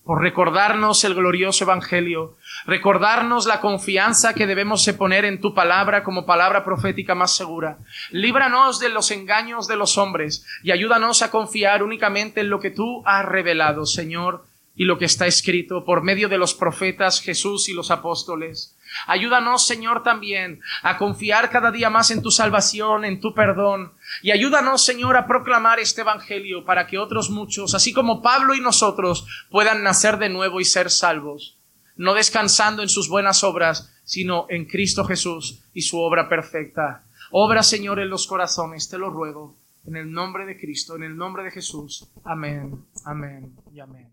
por 0.04 0.20
recordarnos 0.22 1.04
el 1.04 1.14
glorioso 1.14 1.64
Evangelio, 1.64 2.36
recordarnos 2.64 3.46
la 3.46 3.60
confianza 3.60 4.34
que 4.34 4.46
debemos 4.46 4.86
poner 4.96 5.24
en 5.24 5.40
tu 5.40 5.54
palabra 5.54 6.04
como 6.04 6.26
palabra 6.26 6.64
profética 6.64 7.14
más 7.14 7.34
segura. 7.34 7.78
Líbranos 8.10 8.78
de 8.78 8.88
los 8.88 9.10
engaños 9.10 9.66
de 9.68 9.76
los 9.76 9.98
hombres 9.98 10.46
y 10.62 10.70
ayúdanos 10.70 11.22
a 11.22 11.30
confiar 11.30 11.82
únicamente 11.82 12.40
en 12.40 12.50
lo 12.50 12.60
que 12.60 12.70
tú 12.70 13.02
has 13.04 13.24
revelado, 13.24 13.84
Señor, 13.84 14.45
y 14.76 14.84
lo 14.84 14.98
que 14.98 15.06
está 15.06 15.26
escrito 15.26 15.84
por 15.84 16.02
medio 16.02 16.28
de 16.28 16.36
los 16.36 16.54
profetas 16.54 17.20
Jesús 17.22 17.68
y 17.68 17.72
los 17.72 17.90
apóstoles. 17.90 18.76
Ayúdanos, 19.06 19.66
Señor, 19.66 20.02
también 20.02 20.60
a 20.82 20.98
confiar 20.98 21.50
cada 21.50 21.70
día 21.72 21.88
más 21.88 22.10
en 22.10 22.22
tu 22.22 22.30
salvación, 22.30 23.04
en 23.04 23.20
tu 23.20 23.34
perdón. 23.34 23.92
Y 24.22 24.30
ayúdanos, 24.32 24.84
Señor, 24.84 25.16
a 25.16 25.26
proclamar 25.26 25.80
este 25.80 26.02
Evangelio 26.02 26.64
para 26.64 26.86
que 26.86 26.98
otros 26.98 27.30
muchos, 27.30 27.74
así 27.74 27.92
como 27.94 28.20
Pablo 28.20 28.54
y 28.54 28.60
nosotros, 28.60 29.26
puedan 29.50 29.82
nacer 29.82 30.18
de 30.18 30.28
nuevo 30.28 30.60
y 30.60 30.64
ser 30.66 30.90
salvos, 30.90 31.56
no 31.96 32.12
descansando 32.12 32.82
en 32.82 32.90
sus 32.90 33.08
buenas 33.08 33.42
obras, 33.44 33.92
sino 34.04 34.46
en 34.50 34.66
Cristo 34.66 35.04
Jesús 35.04 35.62
y 35.72 35.82
su 35.82 35.98
obra 35.98 36.28
perfecta. 36.28 37.02
Obra, 37.30 37.62
Señor, 37.62 37.98
en 37.98 38.10
los 38.10 38.26
corazones, 38.26 38.88
te 38.88 38.98
lo 38.98 39.10
ruego, 39.10 39.56
en 39.86 39.96
el 39.96 40.10
nombre 40.10 40.44
de 40.44 40.58
Cristo, 40.58 40.96
en 40.96 41.04
el 41.04 41.16
nombre 41.16 41.44
de 41.44 41.50
Jesús. 41.50 42.10
Amén, 42.24 42.84
amén 43.04 43.56
y 43.72 43.80
amén. 43.80 44.12